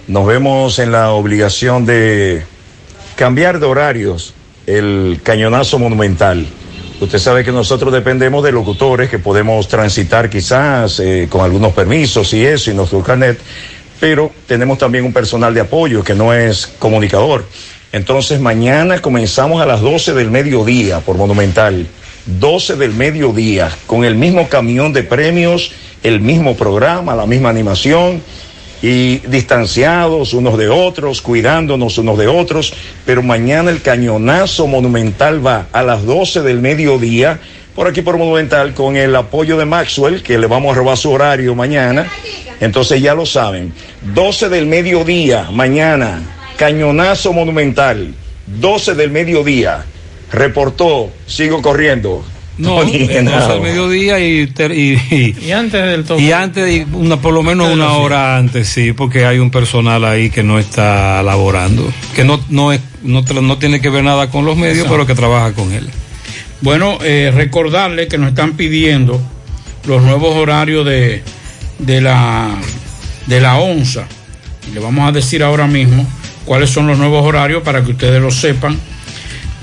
[0.06, 2.44] nos vemos en la obligación de
[3.16, 4.34] cambiar de horarios
[4.66, 6.46] el cañonazo monumental.
[7.00, 12.32] Usted sabe que nosotros dependemos de locutores que podemos transitar quizás eh, con algunos permisos
[12.32, 13.38] y eso y nuestro carnet,
[13.98, 17.44] pero tenemos también un personal de apoyo que no es comunicador.
[17.90, 21.86] Entonces mañana comenzamos a las 12 del mediodía por Monumental.
[22.26, 25.72] 12 del mediodía, con el mismo camión de premios,
[26.04, 28.22] el mismo programa, la misma animación
[28.82, 32.74] y distanciados unos de otros, cuidándonos unos de otros,
[33.06, 37.38] pero mañana el cañonazo monumental va a las 12 del mediodía,
[37.76, 41.10] por aquí por Monumental, con el apoyo de Maxwell, que le vamos a robar su
[41.10, 42.10] horario mañana,
[42.60, 43.72] entonces ya lo saben,
[44.14, 46.20] 12 del mediodía, mañana,
[46.58, 48.12] cañonazo monumental,
[48.46, 49.84] 12 del mediodía,
[50.32, 52.24] reportó, sigo corriendo.
[52.58, 53.40] No, Tony eh, Genao.
[53.40, 56.22] 12 al mediodía y, ter- y, y- Y antes del toque.
[56.22, 60.04] y antes, de- una, por lo menos una hora antes, sí, porque hay un personal
[60.04, 64.28] ahí que no está laborando, que no, no, es, no, no tiene que ver nada
[64.30, 64.92] con los medios, Exacto.
[64.92, 65.88] pero que trabaja con él.
[66.60, 69.20] Bueno, eh, recordarle que nos están pidiendo
[69.86, 71.22] los nuevos horarios de,
[71.78, 72.50] de la
[73.26, 74.04] de la ONSA.
[74.70, 76.06] Y le vamos a decir ahora mismo
[76.44, 78.78] cuáles son los nuevos horarios para que ustedes lo sepan.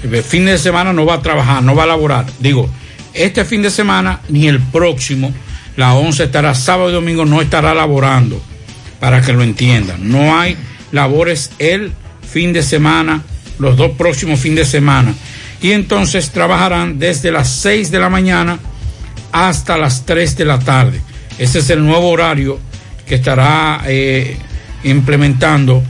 [0.03, 2.26] El fin de semana no va a trabajar, no va a laborar.
[2.40, 2.70] Digo,
[3.14, 5.34] este fin de semana ni el próximo,
[5.76, 8.41] la ONSA estará sábado y domingo, no estará laborando,
[8.99, 10.10] para que lo entiendan.
[10.11, 10.57] No hay
[10.91, 11.91] labores el
[12.30, 13.22] fin de semana,
[13.60, 15.14] los dos próximos fin de semana.
[15.61, 18.60] Y entonces trabajarán desde las 6 de la mañana
[19.31, 21.02] hasta las 3 de la tarde.
[21.38, 22.60] Ese es el nuevo horario
[23.06, 24.38] que estará eh,
[24.84, 25.84] implementando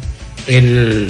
[0.48, 1.08] el,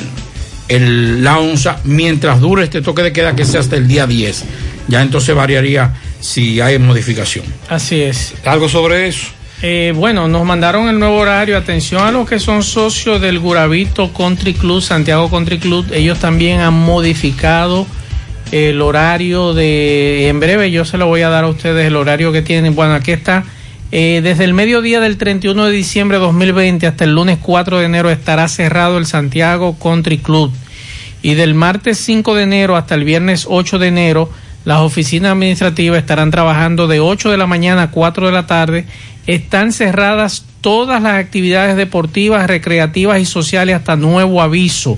[0.68, 4.44] el- la ONSA mientras dure este toque de queda que sea hasta el día 10.
[4.88, 7.46] Ya entonces variaría si hay modificación.
[7.70, 8.34] Así es.
[8.46, 9.28] ¿Algo sobre eso?
[9.62, 11.58] Eh, bueno, nos mandaron el nuevo horario.
[11.58, 15.86] Atención a los que son socios del Guravito Country Club, Santiago Country Club.
[15.92, 17.86] Ellos también han modificado
[18.52, 20.30] el horario de.
[20.30, 22.74] En breve yo se lo voy a dar a ustedes el horario que tienen.
[22.74, 23.44] Bueno, aquí está.
[23.92, 27.86] Eh, desde el mediodía del 31 de diciembre de 2020 hasta el lunes 4 de
[27.86, 30.54] enero estará cerrado el Santiago Country Club.
[31.22, 34.30] Y del martes 5 de enero hasta el viernes 8 de enero,
[34.66, 38.86] las oficinas administrativas estarán trabajando de 8 de la mañana a 4 de la tarde.
[39.28, 44.98] Están cerradas todas las actividades deportivas, recreativas y sociales hasta nuevo aviso.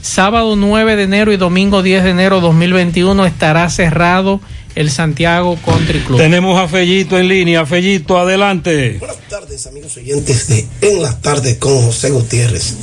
[0.00, 4.40] Sábado 9 de enero y domingo 10 de enero 2021 estará cerrado
[4.74, 6.18] el Santiago Country Club.
[6.18, 7.66] Tenemos a Fellito en línea.
[7.66, 8.96] Fellito, adelante.
[8.98, 12.74] Buenas tardes, amigos oyentes de En las tardes con José Gutiérrez.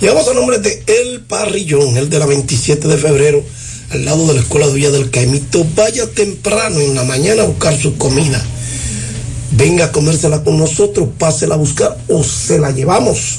[0.00, 3.42] Llegamos a nombre de El Parrillón, el de la 27 de febrero,
[3.90, 5.64] al lado de la Escuela de Villa del Caimito.
[5.74, 8.42] Vaya temprano en la mañana a buscar su comida.
[9.52, 13.38] Venga a comérsela con nosotros, pásela a buscar o se la llevamos.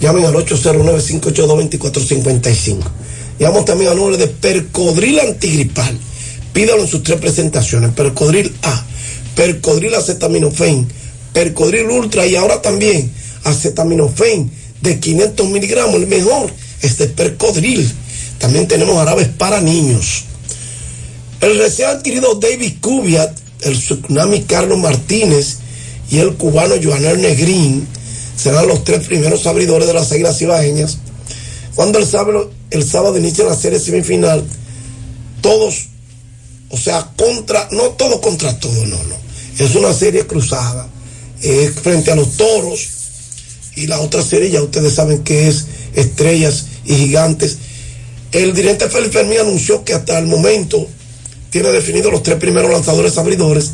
[0.00, 2.78] Llamen al 809-582-2455.
[3.38, 5.98] Llamamos también a nombre de Percodril Antigripal.
[6.52, 7.92] Pídalo en sus tres presentaciones.
[7.92, 8.84] Percodril A,
[9.34, 10.88] Percodril Acetaminofén,
[11.32, 13.12] Percodril Ultra y ahora también
[13.44, 14.50] Acetaminofén
[14.80, 15.96] de 500 miligramos.
[15.96, 16.50] El mejor
[16.82, 17.90] es de Percodril.
[18.38, 20.24] También tenemos árabes para niños.
[21.40, 25.58] El recién adquirido David Cubiat, el tsunami Carlos Martínez
[26.10, 27.86] y el cubano Joanel Negrín
[28.36, 30.98] serán los tres primeros abridores de las Águilas Ibaeñas.
[31.74, 34.44] Cuando el sábado, el sábado inicia la serie semifinal,
[35.42, 35.88] todos,
[36.70, 39.16] o sea, contra, no todo contra todo, no, no.
[39.58, 40.88] Es una serie cruzada.
[41.42, 42.88] Es frente a los toros.
[43.74, 47.58] Y la otra serie ya ustedes saben que es Estrellas y Gigantes.
[48.36, 50.86] El dirigente Félix Fermín anunció que hasta el momento
[51.48, 53.70] tiene definidos los tres primeros lanzadores abridores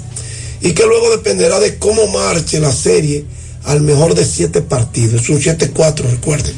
[0.60, 3.24] y que luego dependerá de cómo marche la serie
[3.64, 5.22] al mejor de siete partidos.
[5.22, 6.54] Es un 7-4, recuerden.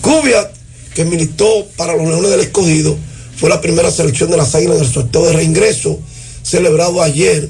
[0.00, 0.52] Cubiat,
[0.94, 2.96] que militó para los Leones del Escogido,
[3.36, 5.98] fue la primera selección de las Águilas en el sorteo de reingreso
[6.44, 7.48] celebrado ayer.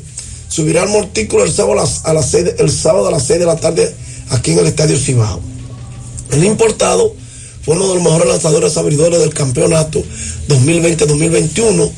[0.49, 3.45] Subirá al montículo el sábado a las, a seis, el sábado a las 6 de
[3.45, 3.95] la tarde
[4.31, 5.43] aquí en el Estadio Cibao.
[6.33, 7.15] El importado
[7.75, 10.03] uno de los mejores lanzadores abridores del campeonato
[10.49, 11.91] 2020-2021,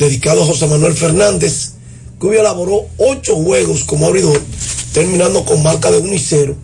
[0.00, 1.72] dedicado a José Manuel Fernández.
[2.18, 4.42] Cubia elaboró ocho juegos como abridor,
[4.92, 6.56] terminando con marca de 1 y 0,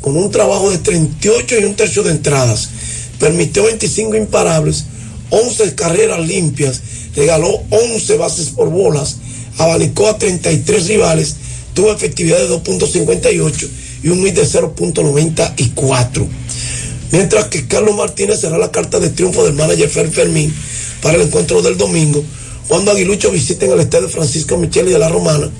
[0.00, 2.70] con un trabajo de 38 y un tercio de entradas.
[3.18, 4.86] Permitió 25 imparables,
[5.28, 6.80] 11 carreras limpias,
[7.14, 9.16] regaló 11 bases por bolas,
[9.58, 11.36] abanicó a 33 rivales,
[11.74, 13.68] tuvo efectividad de 2.58
[14.04, 16.39] y un MIT de 0.94.
[17.12, 20.54] Mientras que Carlos Martínez será la carta de triunfo del manager Fer Fermín
[21.02, 22.22] para el encuentro del domingo,
[22.68, 25.50] cuando Aguilucho visite en el estadio Francisco Micheli de la Romana,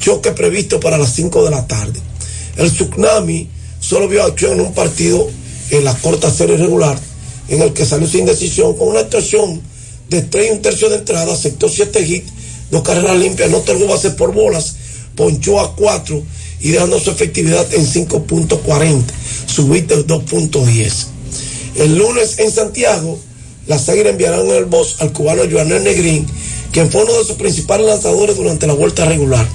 [0.00, 2.00] choque previsto para las 5 de la tarde.
[2.56, 3.48] El Tsunami
[3.78, 5.28] solo vio acción en un partido
[5.70, 6.98] en la corta serie regular,
[7.48, 9.60] en el que salió sin decisión con una actuación
[10.08, 12.32] de 3 y un tercio de entrada, aceptó 7 hits,
[12.70, 14.76] dos carreras limpias, no tuvo bases por bolas,
[15.14, 16.22] ponchó a 4
[16.60, 19.04] y dejando su efectividad en 5.40,
[19.48, 21.06] su hit de 2.10.
[21.76, 23.18] El lunes en Santiago,
[23.66, 26.26] las Águilas enviarán el boss al cubano Joanel Negrín,
[26.72, 29.46] quien fue uno de sus principales lanzadores durante la vuelta regular.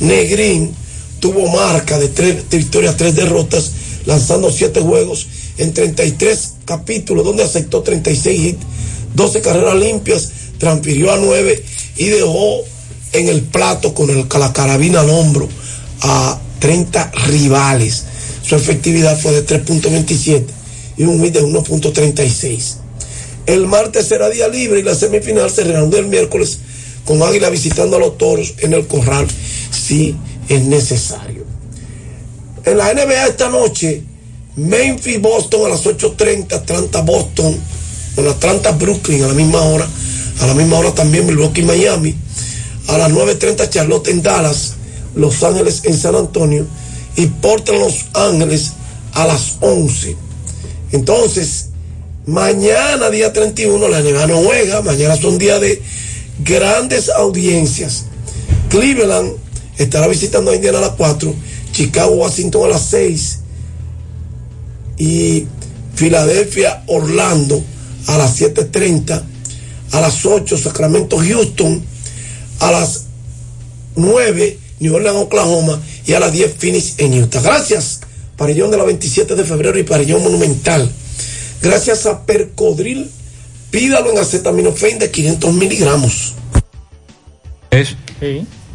[0.00, 0.74] Negrín
[1.20, 3.72] tuvo marca de tres victorias, tres derrotas,
[4.06, 5.26] lanzando siete juegos
[5.58, 8.66] en 33 capítulos, donde aceptó 36 hits,
[9.14, 11.64] 12 carreras limpias, transfirió a 9
[11.96, 12.60] y dejó
[13.12, 15.48] en el plato con la carabina al hombro
[16.02, 18.04] a 30 rivales.
[18.48, 20.46] Su efectividad fue de 3.27
[20.96, 22.76] y un hit de 1.36.
[23.44, 26.60] El martes será día libre y la semifinal se reanuda el miércoles
[27.04, 29.26] con Águila visitando a los toros en el corral
[29.70, 30.16] si
[30.48, 31.44] es necesario.
[32.64, 34.02] En la NBA esta noche,
[34.56, 37.54] Memphis Boston a las 8.30, Atlanta Boston,
[38.14, 39.86] con Atlanta Brooklyn a la misma hora,
[40.40, 42.14] a la misma hora también Milwaukee Miami,
[42.86, 44.72] a las 9.30 Charlotte en Dallas,
[45.14, 46.66] Los Ángeles en San Antonio
[47.18, 48.74] y Portland Los Ángeles
[49.12, 50.16] a las 11.
[50.92, 51.70] Entonces,
[52.26, 55.82] mañana día 31 la NBA no juega, mañana son días de
[56.44, 58.04] grandes audiencias.
[58.70, 59.32] Cleveland
[59.78, 61.34] estará visitando a Indiana a las 4,
[61.72, 63.38] Chicago, Washington a las 6
[64.98, 65.46] y
[65.96, 67.60] Filadelfia, Orlando
[68.06, 69.22] a las 7.30,
[69.90, 71.82] a las 8 Sacramento, Houston,
[72.60, 73.06] a las
[73.96, 77.40] 9 New Orleans, Oklahoma y a las 10 Phoenix en Utah.
[77.42, 78.00] Gracias,
[78.36, 80.90] Parillón de la 27 de febrero y Parillón Monumental.
[81.62, 83.10] Gracias a Percodril,
[83.70, 86.34] pídalo en acetaminofén de 500 miligramos.
[87.70, 87.94] Es.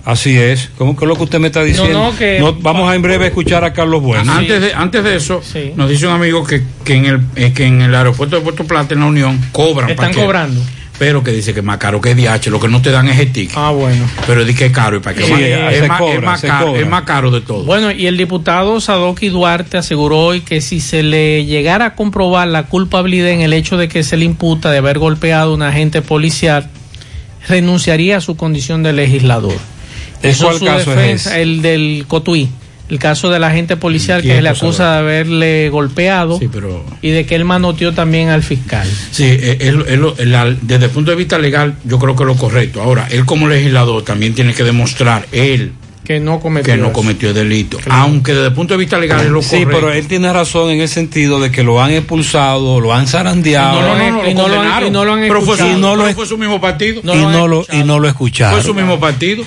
[0.06, 0.70] Así es.
[0.78, 1.94] ¿Cómo que es lo que usted me está diciendo?
[1.98, 4.32] No, no, que- No, vamos a en breve a escuchar a Carlos Bueno.
[4.32, 5.42] Antes, de, antes de eso,
[5.76, 8.66] nos dice un amigo que, que, en el, eh, que en el aeropuerto de Puerto
[8.66, 9.90] Plata, en la Unión, cobran.
[9.90, 10.62] Están cobrando.
[11.00, 13.20] Pero que dice que es más caro que DH, lo que no te dan es
[13.20, 13.58] el ticket.
[13.58, 14.06] Ah, bueno.
[14.28, 16.42] Pero di que es caro y para que Sí, se es, más, cobra, es más
[16.42, 16.82] caro, cobra.
[16.82, 17.64] es más caro de todo.
[17.64, 22.48] Bueno, y el diputado Sadoki Duarte aseguró hoy que si se le llegara a comprobar
[22.48, 25.64] la culpabilidad en el hecho de que se le imputa de haber golpeado a un
[25.64, 26.70] agente policial,
[27.48, 29.56] renunciaría a su condición de legislador.
[30.22, 31.40] ¿De Hizo cuál su caso defensa?
[31.40, 32.50] El del Cotuí,
[32.94, 36.40] el caso del agente policial que ¿Quién le acusa de haberle golpeado
[37.02, 38.88] y de que él manoteó también al fiscal.
[39.12, 39.74] Sí, eh,
[40.26, 42.82] la- desde el punto de vista legal, yo creo que es lo correcto.
[42.82, 47.34] Ahora, él como legislador también tiene que demostrar, él, que no cometió que no cometió
[47.34, 47.78] delito.
[47.90, 49.72] Aunque desde el punto de vista legal es lo Sí, correcto.
[49.74, 53.80] pero él tiene razón en el sentido de que lo han expulsado, lo han zarandeado.
[53.80, 55.52] Y no, no, no, y no lo han- y no lo han Pero fue su-
[55.64, 55.78] escuchado.
[55.78, 57.02] y no lo pero fue su mismo partido.
[57.02, 58.56] y, no lo, y no lo escucharon.
[58.56, 59.44] Fue su mismo partido.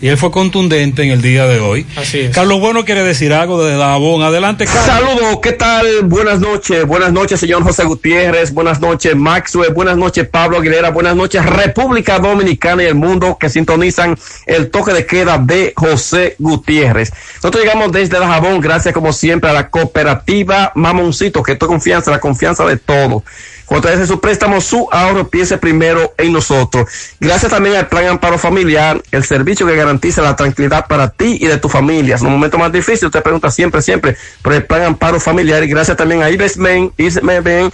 [0.00, 1.86] Y él fue contundente en el día de hoy.
[1.96, 2.34] Así es.
[2.34, 4.22] Carlos Bueno quiere decir algo de Dajabón.
[4.22, 4.84] Adelante, Carlos.
[4.84, 5.86] Saludos, ¿qué tal?
[6.04, 11.16] Buenas noches, buenas noches, señor José Gutiérrez, buenas noches, Maxwell, buenas noches, Pablo Aguilera, buenas
[11.16, 14.16] noches, República Dominicana y el mundo que sintonizan
[14.46, 17.12] el toque de queda de José Gutiérrez.
[17.36, 22.20] Nosotros llegamos desde Dajabón, gracias como siempre a la cooperativa Mamoncito, que esto confianza, la
[22.20, 23.22] confianza de todos.
[23.66, 26.88] Cuando hace su préstamo, su ahorro, piense primero en nosotros.
[27.18, 31.46] Gracias también al Plan Amparo Familiar, el servicio que garantiza la tranquilidad para ti y
[31.46, 32.16] de tu familia.
[32.16, 35.64] En un momento más difícil, usted pregunta siempre, siempre por el Plan Amparo Familiar.
[35.64, 37.72] Y gracias también a Ibesmen, Ibesmen.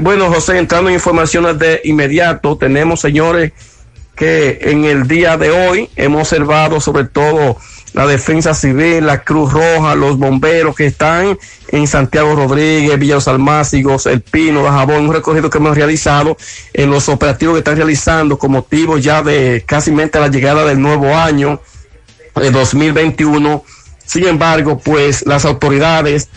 [0.00, 3.52] Bueno, José, entrando en informaciones de inmediato, tenemos, señores,
[4.14, 7.56] que en el día de hoy hemos observado sobre todo
[7.94, 11.38] la defensa civil, la Cruz Roja, los bomberos que están
[11.68, 16.36] en Santiago Rodríguez, Villa Almácigos, El Pino, Dajabón, un recorrido que hemos realizado
[16.72, 21.14] en los operativos que están realizando con motivo ya de casi la llegada del nuevo
[21.14, 21.62] año
[22.34, 23.64] de 2021.
[24.04, 26.28] Sin embargo, pues las autoridades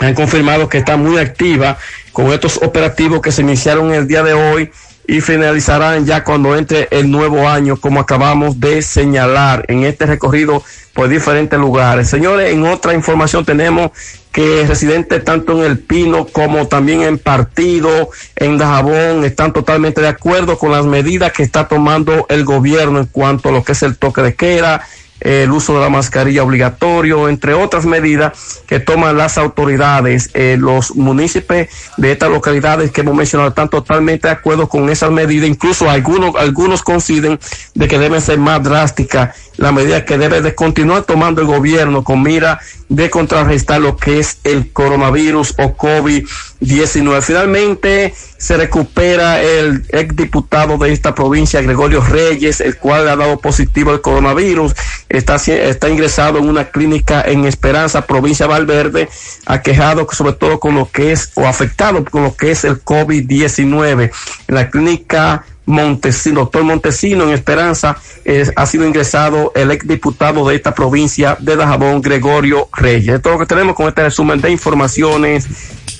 [0.00, 1.78] han confirmado que está muy activa
[2.12, 4.72] con estos operativos que se iniciaron el día de hoy
[5.06, 10.62] y finalizarán ya cuando entre el nuevo año, como acabamos de señalar en este recorrido
[10.94, 12.08] por diferentes lugares.
[12.08, 13.90] Señores, en otra información tenemos
[14.30, 20.08] que residentes tanto en El Pino como también en Partido, en Dajabón, están totalmente de
[20.08, 23.82] acuerdo con las medidas que está tomando el gobierno en cuanto a lo que es
[23.82, 24.86] el toque de queda,
[25.22, 30.96] el uso de la mascarilla obligatorio, entre otras medidas que toman las autoridades, eh, los
[30.96, 35.88] municipios de estas localidades que hemos mencionado están totalmente de acuerdo con esas medidas, incluso
[35.88, 37.38] algunos, algunos coinciden
[37.74, 42.02] de que deben ser más drásticas la medida que debe de continuar tomando el gobierno
[42.02, 47.22] con mira de contrarrestar lo que es el coronavirus o COVID-19.
[47.22, 53.92] Finalmente se recupera el exdiputado de esta provincia, Gregorio Reyes, el cual ha dado positivo
[53.92, 54.74] al coronavirus.
[55.08, 59.08] Está, está ingresado en una clínica en Esperanza, provincia de Valverde,
[59.46, 64.10] aquejado sobre todo con lo que es o afectado con lo que es el COVID-19.
[64.48, 70.56] En la clínica Montesino, doctor Montesino en Esperanza, es, ha sido ingresado el exdiputado de
[70.56, 73.20] esta provincia de Dajabón, Gregorio Reyes.
[73.20, 75.46] Es lo que tenemos con este resumen de informaciones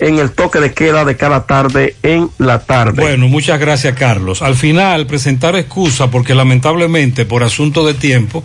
[0.02, 3.00] en el toque de queda de cada tarde en la tarde.
[3.00, 4.42] Bueno, muchas gracias, Carlos.
[4.42, 8.42] Al final, presentar excusa porque lamentablemente, por asunto de tiempo,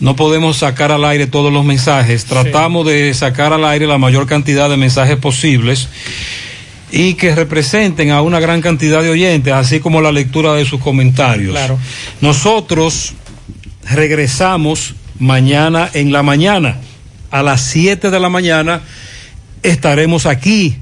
[0.00, 2.24] no podemos sacar al aire todos los mensajes.
[2.24, 2.92] Tratamos sí.
[2.92, 5.88] de sacar al aire la mayor cantidad de mensajes posibles
[6.90, 10.80] y que representen a una gran cantidad de oyentes, así como la lectura de sus
[10.80, 11.50] comentarios.
[11.50, 11.78] Claro.
[12.22, 13.12] Nosotros
[13.90, 16.78] regresamos mañana en la mañana.
[17.30, 18.80] A las 7 de la mañana
[19.62, 20.76] estaremos aquí,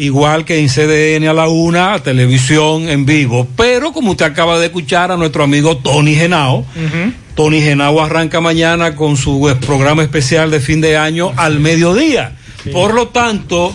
[0.00, 3.46] igual que en CDN a la una, televisión en vivo.
[3.54, 7.12] Pero como usted acaba de escuchar a nuestro amigo Tony Genao, uh -huh.
[7.34, 12.32] Tony Genao arranca mañana con su programa especial de fin de año al mediodía.
[12.64, 12.70] Sí.
[12.70, 13.74] Por lo tanto,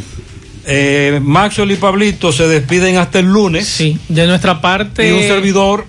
[0.68, 3.68] eh, Maxwell y Pablito se despiden hasta el lunes.
[3.68, 5.08] Sí, de nuestra parte.
[5.08, 5.86] Y un servidor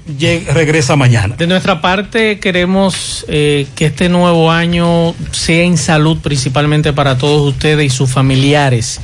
[0.53, 1.35] regresa mañana.
[1.37, 7.55] De nuestra parte queremos eh, que este nuevo año sea en salud principalmente para todos
[7.55, 9.01] ustedes y sus familiares.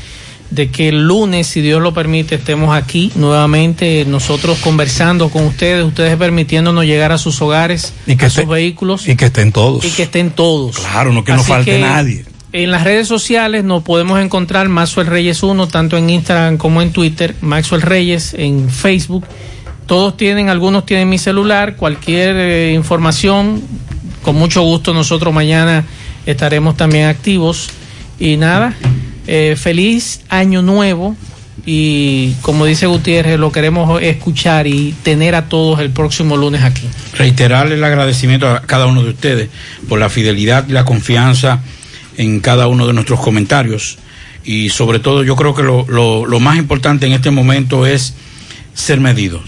[0.52, 5.82] De que el lunes, si Dios lo permite, estemos aquí nuevamente nosotros conversando con ustedes,
[5.82, 9.08] ustedes permitiéndonos llegar a sus hogares, y que a esté, sus vehículos.
[9.08, 9.82] Y que estén todos.
[9.84, 10.76] Y que estén todos.
[10.76, 12.24] Claro, no que no falte que, nadie.
[12.52, 16.92] En las redes sociales nos podemos encontrar Maxwell Reyes 1, tanto en Instagram como en
[16.92, 19.24] Twitter, Maxwell Reyes en Facebook.
[19.86, 23.62] Todos tienen, algunos tienen mi celular, cualquier eh, información,
[24.22, 25.84] con mucho gusto nosotros mañana
[26.26, 27.70] estaremos también activos.
[28.18, 28.74] Y nada,
[29.26, 31.16] eh, feliz año nuevo
[31.64, 36.88] y como dice Gutiérrez, lo queremos escuchar y tener a todos el próximo lunes aquí.
[37.14, 39.48] Reiterarle el agradecimiento a cada uno de ustedes
[39.88, 41.60] por la fidelidad y la confianza
[42.16, 43.98] en cada uno de nuestros comentarios.
[44.44, 48.14] Y sobre todo yo creo que lo, lo, lo, más importante en este momento es
[48.74, 49.42] ser medidos.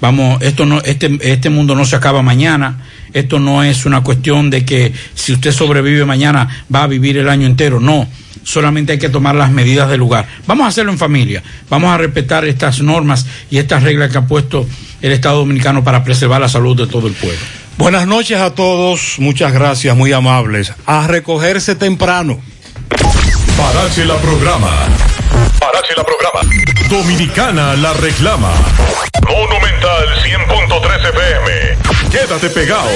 [0.00, 2.84] Vamos, esto no, este, este mundo no se acaba mañana.
[3.14, 7.30] Esto no es una cuestión de que si usted sobrevive mañana va a vivir el
[7.30, 7.80] año entero.
[7.80, 8.06] No,
[8.46, 10.26] solamente hay que tomar las medidas del lugar.
[10.46, 11.42] Vamos a hacerlo en familia.
[11.68, 14.66] Vamos a respetar estas normas y estas reglas que ha puesto
[15.02, 17.40] el Estado Dominicano para preservar la salud de todo el pueblo.
[17.76, 20.72] Buenas noches a todos, muchas gracias, muy amables.
[20.86, 22.40] A recogerse temprano.
[23.56, 24.70] Parache la programa.
[25.58, 26.40] Parache la programa.
[26.88, 28.52] Dominicana la reclama.
[29.28, 32.05] Monumental 100.13 FM.
[32.16, 32.88] Quédate pegado.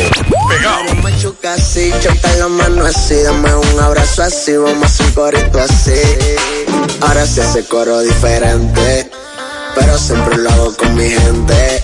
[0.49, 0.95] Pegado.
[1.03, 6.01] Machuca así, choca la mano así, dame un abrazo así, vamos a hacer corito así.
[7.03, 9.11] Ahora se hace coro diferente,
[9.75, 11.83] pero siempre lo hago con mi gente.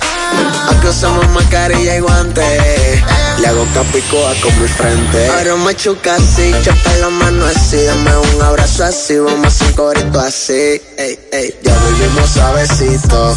[0.70, 3.02] Aquí usamos mascarilla y guantes,
[3.38, 5.28] le hago capicoa con mi frente.
[5.28, 10.20] Ahora machuca así, choca la mano así, dame un abrazo así, vamos a hacer corito
[10.20, 10.80] así.
[10.96, 13.36] Ey, ey, ya volvimos suavecito,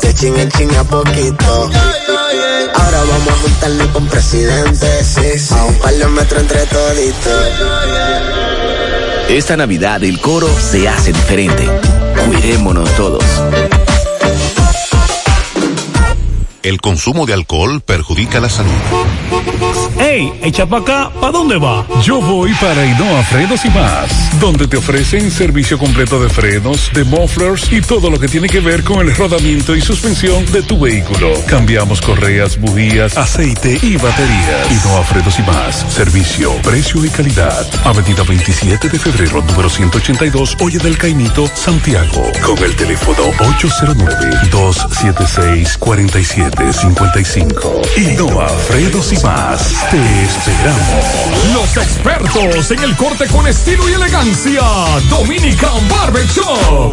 [0.00, 1.70] de ching en ching a poquito.
[2.74, 4.86] Ahora vamos a juntarnos con presidente.
[5.50, 7.48] A un par de metros entre toditos.
[9.28, 11.68] Esta Navidad el coro se hace diferente.
[12.26, 13.24] Cuidémonos todos.
[16.62, 18.72] El consumo de alcohol perjudica la salud.
[20.00, 20.32] ¡Ey!
[20.42, 21.86] Echa para acá, ¿para dónde va?
[22.02, 27.04] Yo voy para Inoa Frenos y más, donde te ofrecen servicio completo de frenos, de
[27.04, 30.78] mufflers y todo lo que tiene que ver con el rodamiento y suspensión de tu
[30.78, 31.32] vehículo.
[31.46, 34.70] Cambiamos correas, bujías, aceite y baterías.
[34.70, 37.66] Inoa Frenos y más, servicio, precio y calidad.
[37.84, 42.32] Avenida 27 de febrero, número 182, Oye del Caimito, Santiago.
[42.44, 43.22] Con el teléfono
[46.50, 47.98] 809-276-4755.
[47.98, 49.74] Inoa Frenos y más.
[49.90, 51.04] Te esperamos.
[51.54, 54.62] Los expertos en el corte con estilo y elegancia.
[55.08, 56.92] Dominican Barber Shop.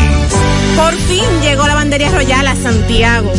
[0.77, 3.33] Por fin llegó la bandería royal a Santiago.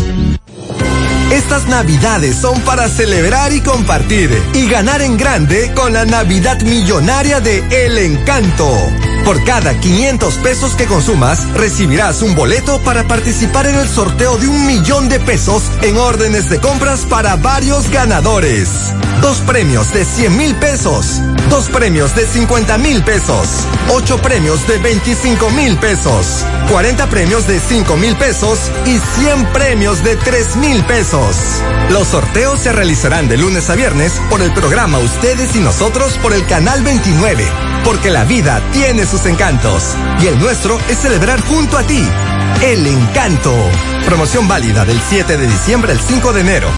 [1.32, 7.40] Estas navidades son para celebrar y compartir y ganar en grande con la Navidad Millonaria
[7.40, 8.68] de El Encanto.
[9.26, 14.48] Por cada 500 pesos que consumas, recibirás un boleto para participar en el sorteo de
[14.48, 18.70] un millón de pesos en órdenes de compras para varios ganadores.
[19.22, 23.50] Dos premios de 100 mil pesos, dos premios de 50 mil pesos,
[23.94, 30.04] ocho premios de 25 mil pesos, 40 premios de 5 mil pesos y 100 premios
[30.04, 31.19] de 3 mil pesos.
[31.90, 36.34] Los sorteos se realizarán de lunes a viernes por el programa Ustedes y Nosotros por
[36.34, 37.46] el Canal 29,
[37.84, 42.08] porque la vida tiene sus encantos y el nuestro es celebrar junto a ti.
[42.62, 43.54] El encanto.
[44.06, 46.68] Promoción válida del 7 de diciembre al 5 de enero.